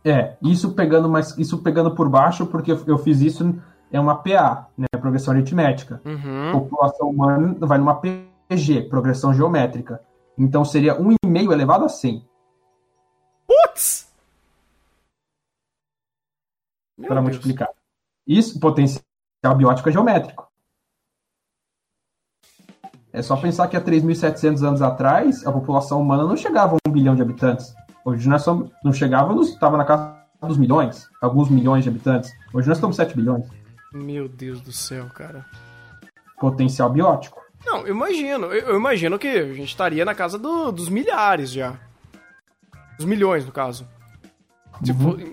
É, 0.05 0.37
isso 0.43 0.73
pegando 0.73 1.09
mais, 1.09 1.37
isso 1.39 1.59
pegando 1.59 1.95
por 1.95 2.09
baixo, 2.09 2.47
porque 2.47 2.73
eu, 2.73 2.99
fiz 2.99 3.21
isso 3.21 3.55
é 3.91 4.01
uma 4.01 4.17
PA, 4.17 4.69
né, 4.77 4.87
progressão 5.01 5.35
aritmética. 5.35 6.01
Uhum. 6.05 6.53
População 6.53 7.11
humana 7.11 7.57
vai 7.61 7.79
numa 7.79 8.01
PG, 8.01 8.83
progressão 8.83 9.33
geométrica. 9.35 10.01
Então 10.39 10.65
seria 10.65 10.97
1,5 10.97 11.53
elevado 11.53 11.85
a 11.85 11.89
100 11.89 12.27
Putz! 13.47 14.13
Para 17.07 17.23
multiplicar. 17.23 17.69
Isso, 18.27 18.59
potencial 18.59 19.03
biótico 19.57 19.89
é 19.89 19.93
geométrico. 19.93 20.46
É 23.17 23.23
só 23.23 23.35
pensar 23.35 23.67
que 23.69 23.77
há 23.79 23.81
3.700 23.81 24.63
anos 24.63 24.83
atrás, 24.83 25.47
a 25.47 25.51
população 25.51 26.03
humana 26.03 26.25
não 26.25 26.37
chegava 26.37 26.77
a 26.77 26.89
um 26.89 26.93
bilhão 26.93 27.17
de 27.17 27.23
habitantes. 27.23 27.75
Hoje 28.05 28.29
nós 28.29 28.43
somos, 28.43 28.71
não 28.85 28.93
chegávamos, 28.93 29.49
estava 29.49 29.79
na 29.79 29.87
casa 29.87 30.15
dos 30.43 30.59
milhões, 30.59 31.09
alguns 31.23 31.49
milhões 31.49 31.83
de 31.83 31.89
habitantes. 31.89 32.31
Hoje 32.53 32.69
nós 32.69 32.77
estamos 32.77 32.95
7 32.95 33.17
bilhões. 33.17 33.47
Meu 33.91 34.29
Deus 34.29 34.61
do 34.61 34.71
céu, 34.71 35.07
cara. 35.15 35.47
Potencial 36.39 36.91
biótico. 36.91 37.41
Não, 37.65 37.87
eu 37.87 37.95
imagino. 37.95 38.47
Eu, 38.53 38.69
eu 38.73 38.77
imagino 38.77 39.19
que 39.19 39.27
a 39.29 39.47
gente 39.55 39.65
estaria 39.71 40.05
na 40.05 40.15
casa 40.15 40.39
do- 40.39 40.71
dos 40.71 40.91
milhares 40.91 41.51
já. 41.51 41.73
Dos 42.99 43.07
milhões, 43.07 43.47
no 43.47 43.51
caso. 43.51 43.87
Em 44.87 44.91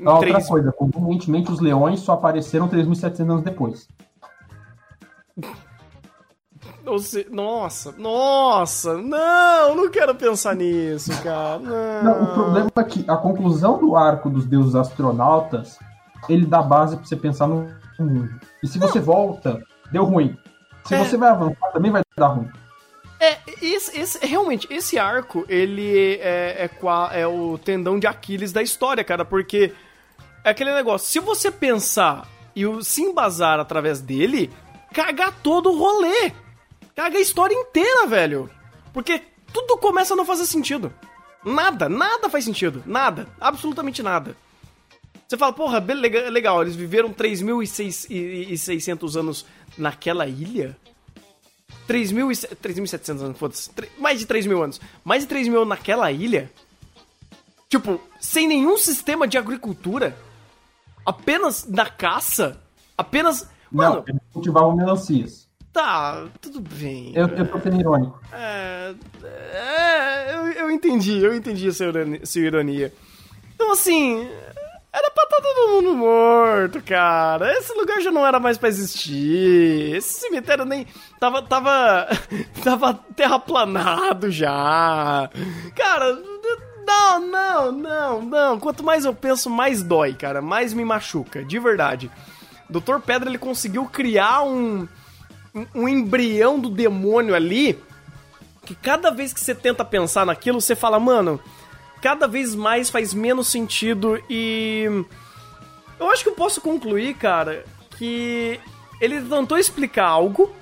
Ah, 0.07 0.13
Outra 0.13 0.29
três- 0.31 0.47
coisa, 0.47 0.71
convenientemente 0.71 1.51
os 1.51 1.59
leões 1.59 1.99
só 1.99 2.13
apareceram 2.13 2.69
3.700 2.69 3.19
anos 3.29 3.43
depois. 3.43 3.89
Ou 6.93 6.99
se- 6.99 7.25
Nossa, 7.31 7.91
nossa, 7.97 8.97
não, 8.97 9.75
não 9.75 9.89
quero 9.89 10.13
pensar 10.13 10.55
nisso, 10.55 11.11
cara. 11.23 11.57
Não. 11.59 12.03
Não, 12.03 12.23
o 12.23 12.33
problema 12.33 12.71
é 12.77 12.83
que 12.83 13.03
a 13.09 13.17
conclusão 13.17 13.79
do 13.79 13.95
arco 13.95 14.29
dos 14.29 14.45
deuses 14.45 14.75
astronautas, 14.75 15.79
ele 16.29 16.45
dá 16.45 16.61
base 16.61 16.95
pra 16.95 17.05
você 17.05 17.15
pensar 17.15 17.47
no 17.47 17.67
mundo. 17.99 18.29
E 18.61 18.67
se 18.67 18.77
você 18.77 18.99
volta, 18.99 19.63
deu 19.91 20.03
ruim. 20.03 20.37
Se 20.85 20.93
É. 20.95 20.99
você 21.03 21.17
vai 21.17 21.29
avançar, 21.29 21.71
também 21.71 21.91
vai 21.91 22.03
dar 22.15 22.27
ruim. 22.27 22.49
É, 23.19 23.37
esse, 23.61 23.97
esse- 23.99 24.25
realmente, 24.25 24.67
esse 24.69 24.99
arco, 24.99 25.45
ele 25.47 26.17
é, 26.19 26.65
é, 26.65 26.69
é 27.21 27.25
o 27.27 27.57
tendão 27.57 27.97
de 27.97 28.05
Aquiles 28.05 28.51
da 28.51 28.61
história, 28.61 29.03
cara, 29.03 29.23
porque 29.25 29.71
é 30.43 30.49
aquele 30.49 30.73
negócio, 30.73 31.07
se 31.07 31.19
você 31.19 31.49
pensar 31.49 32.27
e 32.55 32.65
se 32.83 33.01
embasar 33.01 33.59
através 33.59 34.01
dele, 34.01 34.51
caga 34.93 35.31
todo 35.41 35.71
o 35.71 35.77
rolê. 35.79 36.31
Caga 36.95 37.17
a 37.17 37.21
história 37.21 37.55
inteira, 37.55 38.05
velho. 38.07 38.49
Porque 38.93 39.21
tudo 39.51 39.77
começa 39.77 40.13
a 40.13 40.17
não 40.17 40.25
fazer 40.25 40.45
sentido. 40.45 40.93
Nada, 41.43 41.89
nada 41.89 42.29
faz 42.29 42.45
sentido. 42.45 42.83
Nada, 42.85 43.27
absolutamente 43.39 44.01
nada. 44.03 44.35
Você 45.27 45.37
fala, 45.37 45.53
porra, 45.53 45.79
legal, 45.79 46.61
eles 46.61 46.75
viveram 46.75 47.11
3.600 47.11 49.15
anos 49.19 49.45
naquela 49.77 50.27
ilha? 50.27 50.77
3.000 51.87 52.31
e 52.31 52.35
se- 52.35 52.47
3.700 52.55 53.21
anos, 53.21 53.37
foda-se. 53.37 53.69
Mais 53.97 54.19
de 54.19 54.25
3 54.25 54.45
mil 54.45 54.61
anos. 54.63 54.79
Mais 55.03 55.23
de 55.23 55.29
3 55.29 55.47
mil 55.47 55.57
anos 55.57 55.69
naquela 55.69 56.11
ilha? 56.11 56.51
Tipo, 57.67 57.99
sem 58.19 58.47
nenhum 58.47 58.77
sistema 58.77 59.27
de 59.27 59.37
agricultura? 59.37 60.15
Apenas 61.05 61.67
na 61.67 61.89
caça? 61.89 62.61
Apenas. 62.97 63.49
Mano, 63.71 63.95
Não, 63.95 64.03
eles 64.07 64.21
cultivavam 64.31 64.75
melancias. 64.75 65.42
Tá, 65.73 66.25
tudo 66.39 66.61
bem. 66.61 67.11
Eu, 67.15 67.27
eu 67.27 67.47
tô 67.47 67.59
sendo 67.59 67.79
irônico. 67.79 68.21
É, 68.31 68.93
é, 69.23 70.35
eu, 70.35 70.51
eu 70.51 70.71
entendi, 70.71 71.17
eu 71.17 71.33
entendi 71.33 71.67
a 71.67 71.73
sua 71.73 71.87
ironia, 71.87 72.25
sua 72.25 72.41
ironia. 72.41 72.93
Então, 73.55 73.71
assim, 73.71 74.29
era 74.93 75.09
pra 75.09 75.23
estar 75.23 75.41
todo 75.41 75.71
mundo 75.71 75.97
morto, 75.97 76.81
cara. 76.83 77.51
Esse 77.57 77.73
lugar 77.73 77.99
já 77.99 78.11
não 78.11 78.25
era 78.25 78.39
mais 78.39 78.59
pra 78.59 78.69
existir. 78.69 79.95
Esse 79.95 80.21
cemitério 80.21 80.65
nem. 80.65 80.85
Tava. 81.19 81.41
Tava. 81.41 82.07
Tava 82.63 82.93
terraplanado 83.15 84.29
já. 84.29 85.29
Cara. 85.75 86.19
Não, 86.85 87.19
não, 87.19 87.71
não, 87.71 88.21
não. 88.21 88.59
Quanto 88.59 88.83
mais 88.83 89.05
eu 89.05 89.15
penso, 89.15 89.49
mais 89.49 89.81
dói, 89.81 90.13
cara. 90.13 90.41
Mais 90.41 90.73
me 90.73 90.83
machuca, 90.83 91.43
de 91.43 91.57
verdade. 91.57 92.11
Dr. 92.69 92.99
Pedra 93.05 93.29
ele 93.29 93.37
conseguiu 93.37 93.85
criar 93.85 94.43
um 94.43 94.87
um- 95.53 95.87
embrião 95.87 96.59
do 96.59 96.69
demônio 96.69 97.35
ali 97.35 97.79
que 98.65 98.73
cada 98.75 99.11
vez 99.11 99.33
que 99.33 99.39
você 99.41 99.53
tenta 99.53 99.83
pensar 99.83 100.25
naquilo, 100.25 100.61
você 100.61 100.75
fala, 100.75 100.99
mano, 100.99 101.39
cada 102.01 102.27
vez 102.27 102.55
mais 102.55 102.89
faz 102.89 103.13
menos 103.13 103.47
sentido 103.47 104.21
e. 104.29 104.85
Eu 105.99 106.09
acho 106.09 106.23
que 106.23 106.29
eu 106.29 106.35
posso 106.35 106.59
concluir, 106.61 107.13
cara, 107.15 107.63
que 107.97 108.59
ele 108.99 109.21
tentou 109.21 109.57
explicar 109.57 110.07
algo 110.07 110.53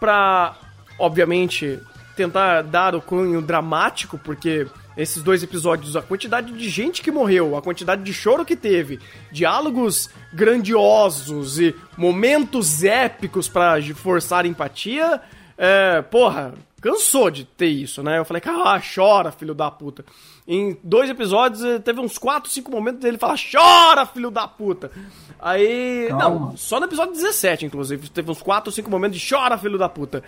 pra, 0.00 0.56
obviamente, 0.98 1.78
tentar 2.16 2.62
dar 2.62 2.94
o 2.94 3.00
cunho 3.00 3.40
dramático, 3.40 4.18
porque 4.18 4.66
esses 4.98 5.22
dois 5.22 5.44
episódios, 5.44 5.94
a 5.94 6.02
quantidade 6.02 6.52
de 6.52 6.68
gente 6.68 7.00
que 7.00 7.10
morreu, 7.10 7.56
a 7.56 7.62
quantidade 7.62 8.02
de 8.02 8.12
choro 8.12 8.44
que 8.44 8.56
teve, 8.56 8.98
diálogos 9.30 10.10
grandiosos 10.34 11.60
e 11.60 11.74
momentos 11.96 12.82
épicos 12.82 13.48
pra 13.48 13.80
forçar 13.94 14.44
empatia, 14.44 15.22
é, 15.56 16.02
porra, 16.02 16.52
cansou 16.80 17.30
de 17.30 17.44
ter 17.44 17.68
isso, 17.68 18.02
né? 18.02 18.18
Eu 18.18 18.24
falei, 18.24 18.42
ah, 18.44 18.80
chora, 18.94 19.30
filho 19.30 19.54
da 19.54 19.70
puta. 19.70 20.04
Em 20.46 20.76
dois 20.82 21.10
episódios, 21.10 21.62
eh, 21.62 21.78
teve 21.78 22.00
uns 22.00 22.16
4, 22.16 22.50
5 22.50 22.70
momentos 22.70 23.00
dele 23.00 23.18
falar, 23.18 23.36
chora, 23.36 24.06
filho 24.06 24.30
da 24.30 24.48
puta. 24.48 24.90
Aí. 25.38 26.06
Calma. 26.08 26.24
Não, 26.24 26.56
só 26.56 26.80
no 26.80 26.86
episódio 26.86 27.12
17, 27.12 27.66
inclusive, 27.66 28.08
teve 28.08 28.30
uns 28.30 28.40
4 28.40 28.68
ou 28.68 28.72
5 28.72 28.90
momentos 28.90 29.20
de 29.20 29.28
chora, 29.28 29.58
filho 29.58 29.78
da 29.78 29.88
puta. 29.88 30.24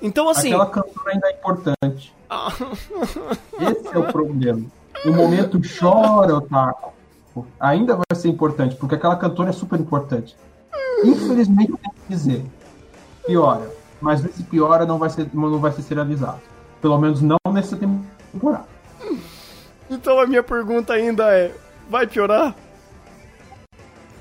Então, 0.00 0.28
assim. 0.28 0.48
Aquela 0.48 0.66
cantora 0.66 1.10
ainda 1.12 1.28
é 1.28 1.32
importante. 1.32 2.14
ah, 2.30 2.52
Esse 3.60 3.88
é 3.94 3.98
o 3.98 4.12
problema. 4.12 4.64
O 5.04 5.12
momento 5.12 5.60
chora, 5.78 6.34
Otaku. 6.36 6.92
Ainda 7.60 7.94
vai 7.94 8.04
ser 8.18 8.28
importante, 8.28 8.74
porque 8.76 8.94
aquela 8.96 9.16
cantora 9.16 9.50
é 9.50 9.52
super 9.52 9.78
importante. 9.78 10.36
Infelizmente, 11.04 11.72
tem 11.72 11.92
que 11.92 12.08
dizer. 12.08 12.44
Piora. 13.26 13.70
Mas 14.00 14.24
esse 14.24 14.42
piora 14.44 14.86
não 14.86 14.98
vai 14.98 15.10
ser, 15.10 15.28
não 15.32 15.58
vai 15.58 15.72
ser 15.72 15.82
serializado. 15.82 16.40
Pelo 16.80 16.98
menos 16.98 17.20
não 17.20 17.36
nessa 17.52 17.76
temporada. 17.76 18.64
então 19.90 20.18
a 20.20 20.26
minha 20.26 20.42
pergunta 20.42 20.92
ainda 20.92 21.32
é: 21.32 21.52
vai 21.88 22.06
piorar? 22.06 22.54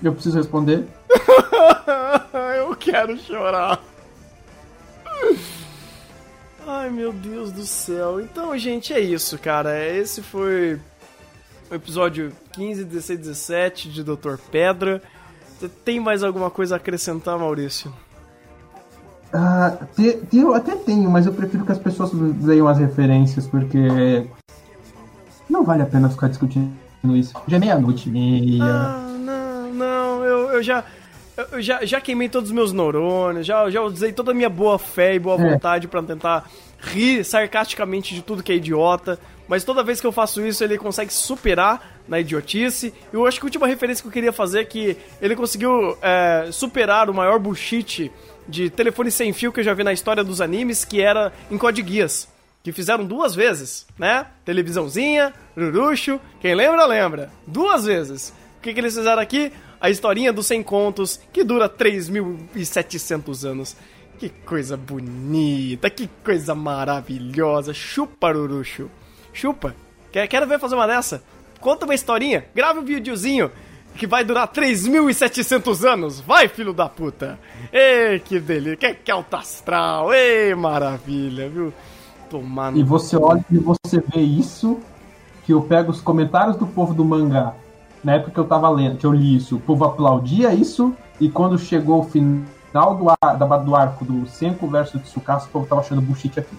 Eu 0.02 0.14
preciso 0.14 0.38
responder. 0.38 0.88
Eu 2.58 2.76
quero 2.76 3.18
chorar. 3.18 3.82
Ai, 6.68 6.90
meu 6.90 7.14
Deus 7.14 7.52
do 7.52 7.64
céu. 7.66 8.20
Então, 8.20 8.58
gente, 8.58 8.94
é 8.94 9.00
isso, 9.00 9.38
cara. 9.40 9.80
Esse 9.88 10.22
foi 10.22 10.80
o 11.72 11.76
episódio 11.76 12.32
15, 12.52 12.84
16, 12.84 13.20
17 13.20 13.90
de 13.90 14.04
Doutor 14.04 14.38
Pedra. 14.52 15.02
Você 15.58 15.70
tem 15.70 16.00
mais 16.00 16.24
alguma 16.24 16.50
coisa 16.52 16.76
a 16.76 16.78
acrescentar, 16.78 17.38
Maurício? 17.40 17.92
Ah, 19.34 19.78
te- 19.96 20.18
te- 20.30 20.38
eu 20.38 20.54
até 20.54 20.76
tenho, 20.76 21.10
mas 21.10 21.26
eu 21.26 21.34
prefiro 21.34 21.66
que 21.66 21.72
as 21.72 21.78
pessoas 21.80 22.12
leiam 22.14 22.68
as 22.68 22.78
referências, 22.78 23.46
porque 23.48 24.26
não 25.50 25.64
vale 25.64 25.84
a 25.84 25.86
pena 25.86 26.10
ficar 26.10 26.28
discutindo 26.30 26.72
isso. 27.16 27.34
Já 27.48 27.58
é 27.58 27.60
meia-noite 27.60 28.08
e 28.10 28.12
meia. 28.12 28.64
Ah, 28.64 29.16
não, 29.20 29.74
não, 29.74 30.24
eu, 30.26 30.50
eu 30.52 30.64
já. 30.64 30.84
Eu 31.52 31.62
já, 31.62 31.86
já 31.86 32.02
queimei 32.02 32.30
todos 32.30 32.50
os 32.50 32.56
meus 32.56 32.74
neurônios, 32.74 33.46
já, 33.46 33.70
já 33.70 33.82
usei 33.82 34.12
toda 34.12 34.32
a 34.32 34.34
minha 34.34 34.50
boa 34.50 34.80
fé 34.80 35.14
e 35.16 35.20
boa 35.20 35.40
É. 35.40 35.52
vontade 35.54 35.88
pra 35.88 36.02
tentar 36.02 36.50
rir 36.80 37.24
sarcasticamente 37.24 38.16
de 38.16 38.22
tudo 38.22 38.42
que 38.44 38.52
é 38.52 38.56
idiota. 38.56 39.20
Mas 39.48 39.64
toda 39.64 39.84
vez 39.84 40.02
que 40.02 40.08
eu 40.08 40.12
faço 40.12 40.46
isso, 40.46 40.64
ele 40.64 40.78
consegue 40.78 41.14
superar 41.14 42.02
na 42.08 42.20
idiotice. 42.20 42.94
Eu 43.14 43.26
acho 43.26 43.40
que 43.40 43.46
a 43.46 43.48
última 43.48 43.68
referência 43.68 44.02
que 44.02 44.08
eu 44.08 44.12
queria 44.12 44.34
fazer 44.34 44.62
é 44.62 44.66
que 44.66 44.98
ele 45.22 45.36
conseguiu 45.36 45.98
é, 46.02 46.50
superar 46.52 47.10
o 47.10 47.14
maior 47.14 47.40
bullshit 47.40 48.12
de 48.48 48.70
telefone 48.70 49.10
sem 49.12 49.32
fio 49.32 49.52
que 49.54 49.60
eu 49.60 49.64
já 49.64 49.74
vi 49.74 49.84
na 49.84 49.94
história 49.94 50.24
dos 50.24 50.42
animes, 50.42 50.84
que 50.84 51.02
era 51.02 51.32
em 51.52 51.58
Code 51.58 51.82
Guias. 51.82 52.28
Que 52.64 52.72
fizeram 52.74 53.06
duas 53.06 53.34
vezes, 53.36 53.86
né? 53.98 54.26
Televisãozinha, 54.44 55.34
Ruruxo, 55.58 56.20
quem 56.42 56.54
lembra, 56.56 56.86
lembra. 56.86 57.30
Duas 57.46 57.86
vezes. 57.86 58.34
O 58.58 58.62
que, 58.62 58.74
que 58.74 58.80
eles 58.80 58.96
fizeram 58.96 59.22
aqui? 59.22 59.52
A 59.80 59.90
historinha 59.90 60.34
dos 60.34 60.48
100 60.48 60.64
contos, 60.64 61.20
que 61.32 61.44
dura 61.44 61.70
3.700 61.70 63.48
anos. 63.48 63.76
Que 64.18 64.30
coisa 64.30 64.76
bonita, 64.76 65.90
que 65.90 66.10
coisa 66.24 66.56
maravilhosa. 66.56 67.74
Chupa, 67.74 68.36
Uruxo. 68.36 68.90
Chupa. 69.32 69.76
Quer, 70.12 70.28
quero 70.28 70.48
ver 70.48 70.60
fazer 70.60 70.76
uma 70.76 70.88
dessa? 70.88 71.22
Conta 71.60 71.86
uma 71.86 71.94
historinha, 71.94 72.46
grava 72.56 72.80
um 72.80 72.84
videozinho 72.84 73.52
que 73.98 74.08
vai 74.08 74.24
durar 74.24 74.48
3.700 74.48 75.84
anos. 75.88 76.20
Vai, 76.20 76.48
filho 76.48 76.74
da 76.74 76.88
puta. 76.88 77.38
Ei, 77.72 78.20
que 78.20 78.40
delícia. 78.40 78.78
Que, 78.78 78.94
que 78.94 79.12
alto 79.12 79.36
astral. 79.36 80.14
Ei, 80.14 80.54
maravilha, 80.56 81.50
viu? 81.50 81.74
Tomar 82.30 82.72
no... 82.72 82.78
E 82.78 82.84
você 82.84 83.18
olha 83.18 83.44
e 83.52 83.58
você 83.58 84.00
vê 84.00 84.22
isso, 84.22 84.80
que 85.46 85.54
eu 85.54 85.62
pego 85.62 85.92
os 85.92 86.02
comentários 86.02 86.56
do 86.56 86.68
povo 86.68 86.94
do 86.94 87.04
mangá. 87.04 87.54
Na 88.08 88.14
época 88.14 88.32
que 88.32 88.40
eu 88.40 88.46
tava 88.46 88.70
lendo, 88.70 88.98
que 88.98 89.06
eu 89.06 89.12
li 89.12 89.36
isso, 89.36 89.58
o 89.58 89.60
povo 89.60 89.84
aplaudia 89.84 90.54
isso, 90.54 90.96
e 91.20 91.28
quando 91.28 91.60
chegou 91.60 92.00
o 92.00 92.04
final 92.06 92.96
do, 92.96 93.10
ar, 93.10 93.60
do 93.66 93.76
arco 93.76 94.06
do 94.06 94.26
Senko 94.26 94.66
versus 94.66 95.02
Tsukasa, 95.02 95.46
o 95.48 95.50
povo 95.50 95.66
tava 95.66 95.82
achando 95.82 96.02
bullshit 96.02 96.40
aqui. 96.40 96.56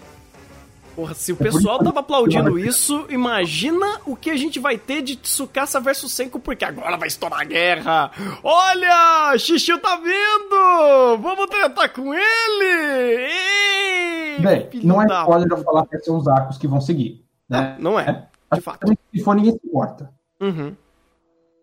Porra, 0.94 1.14
se 1.14 1.32
o 1.32 1.36
é 1.36 1.38
pessoal 1.38 1.78
tava 1.78 2.00
aplaudindo 2.00 2.58
isso, 2.58 3.06
imagina 3.08 3.98
o 4.04 4.14
que 4.14 4.28
a 4.28 4.36
gente 4.36 4.60
vai 4.60 4.76
ter 4.76 5.00
de 5.00 5.16
Tsukasa 5.16 5.80
versus 5.80 6.12
Senko, 6.12 6.38
porque 6.38 6.66
agora 6.66 6.98
vai 6.98 7.08
estourar 7.08 7.40
a 7.40 7.44
guerra. 7.44 8.10
Olha, 8.44 9.34
Xixiu 9.38 9.80
tá 9.80 9.96
vindo! 9.96 11.16
Vamos 11.22 11.46
tretar 11.46 11.90
com 11.94 12.12
ele! 12.12 13.32
Ei, 14.36 14.38
Bem, 14.38 14.68
não 14.84 15.00
é 15.00 15.06
spoiler 15.06 15.48
eu 15.50 15.64
falar 15.64 15.86
que 15.86 15.98
são 16.00 16.18
os 16.18 16.28
arcos 16.28 16.58
que 16.58 16.68
vão 16.68 16.82
seguir. 16.82 17.24
Né? 17.48 17.74
É, 17.78 17.82
não 17.82 17.98
é, 17.98 18.28
é 18.50 18.56
de 18.56 18.60
fato. 18.60 18.86
Se 18.86 19.24
for, 19.24 19.34
ninguém 19.34 19.52
se 19.52 19.66
importa. 19.66 20.12
Uhum. 20.42 20.76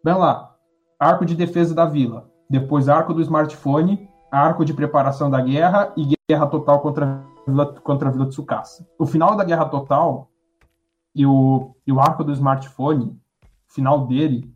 Vem 0.06 0.14
lá, 0.14 0.56
arco 1.00 1.26
de 1.26 1.34
defesa 1.34 1.74
da 1.74 1.84
vila, 1.84 2.30
depois 2.48 2.88
arco 2.88 3.12
do 3.12 3.24
smartphone, 3.24 4.08
arco 4.32 4.64
de 4.64 4.72
preparação 4.72 5.32
da 5.32 5.42
guerra 5.42 5.92
e 5.98 6.14
guerra 6.30 6.46
total 6.46 6.80
contra 6.80 7.26
contra 7.84 8.10
a 8.10 8.12
Vila 8.12 8.30
Tsukasa. 8.30 8.88
O 9.00 9.08
final 9.08 9.36
da 9.36 9.44
Guerra 9.44 9.66
Total 9.66 10.30
e 11.16 11.26
o, 11.26 11.76
e 11.88 11.92
o 11.92 12.00
arco 12.00 12.24
do 12.24 12.32
smartphone, 12.34 13.20
final 13.68 14.06
dele, 14.06 14.54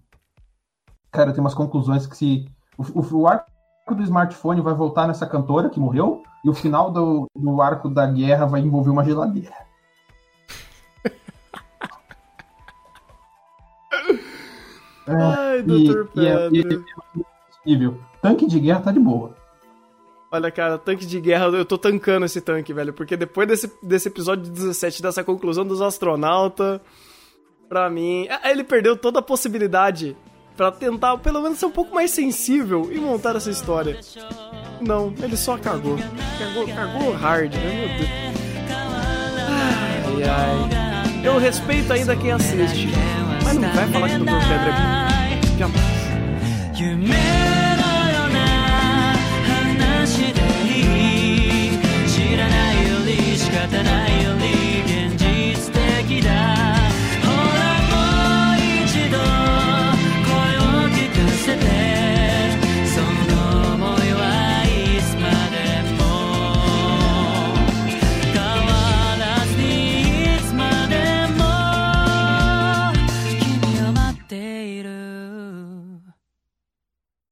cara, 1.12 1.34
tem 1.34 1.42
umas 1.42 1.56
conclusões 1.56 2.06
que 2.06 2.16
se. 2.16 2.48
O, 2.78 3.00
o, 3.00 3.22
o, 3.22 3.28
arco 3.28 3.50
do 3.96 4.04
smartphone 4.04 4.62
vai 4.62 4.76
voltar 4.76 5.08
nessa 5.08 5.26
cantora 5.26 5.72
que 5.72 5.80
morreu, 5.80 6.22
e 6.46 6.50
o 6.50 6.54
final 6.54 6.92
do, 6.92 7.26
do 7.36 7.60
arco 7.60 7.90
da 7.90 8.06
guerra 8.06 8.46
vai 8.46 8.62
envolver 8.62 8.92
uma 8.92 9.04
geladeira. 9.04 9.69
Ai, 15.16 15.60
é, 15.60 15.62
Dr. 15.62 16.06
Pedro. 16.14 16.84
E, 17.66 17.74
e, 17.74 17.74
e, 17.74 17.92
Tanque 18.22 18.48
de 18.48 18.60
guerra 18.60 18.82
tá 18.82 18.92
de 18.92 19.00
boa. 19.00 19.36
Olha, 20.32 20.52
cara, 20.52 20.78
tanque 20.78 21.06
de 21.06 21.20
guerra, 21.20 21.46
eu 21.46 21.66
tô 21.66 21.78
tancando 21.78 22.26
esse 22.26 22.40
tanque, 22.40 22.72
velho. 22.72 22.94
Porque 22.94 23.18
depois 23.18 23.48
desse, 23.48 23.72
desse 23.82 24.10
episódio 24.10 24.52
17, 24.52 25.02
dessa 25.02 25.24
conclusão 25.24 25.66
dos 25.66 25.82
astronautas, 25.82 26.80
pra 27.68 27.90
mim. 27.90 28.28
Ele 28.44 28.64
perdeu 28.64 28.96
toda 28.96 29.20
a 29.20 29.24
possibilidade 29.24 30.16
para 30.56 30.72
tentar, 30.72 31.18
pelo 31.18 31.42
menos, 31.42 31.58
ser 31.58 31.66
um 31.66 31.72
pouco 31.72 31.96
mais 31.96 32.12
sensível 32.12 32.90
e 32.92 33.00
montar 33.00 33.36
essa 33.36 33.50
história. 33.50 34.00
Não, 34.82 35.14
ele 35.22 35.36
só 35.36 35.58
cagou. 35.58 35.98
Cagou, 36.38 36.68
cagou 36.68 37.14
hard, 37.14 37.54
né? 37.54 37.88
Meu 37.88 37.98
Deus. 37.98 38.10
Ai, 39.48 40.24
ai. 40.24 41.26
Eu 41.26 41.38
respeito 41.38 41.92
ainda 41.92 42.16
quem 42.16 42.32
assiste. 42.32 42.88
Mas 43.50 43.58
não 43.58 43.74
vai 43.74 43.88
falar 43.88 44.10
que. 44.10 45.58
Jamais. 46.78 47.39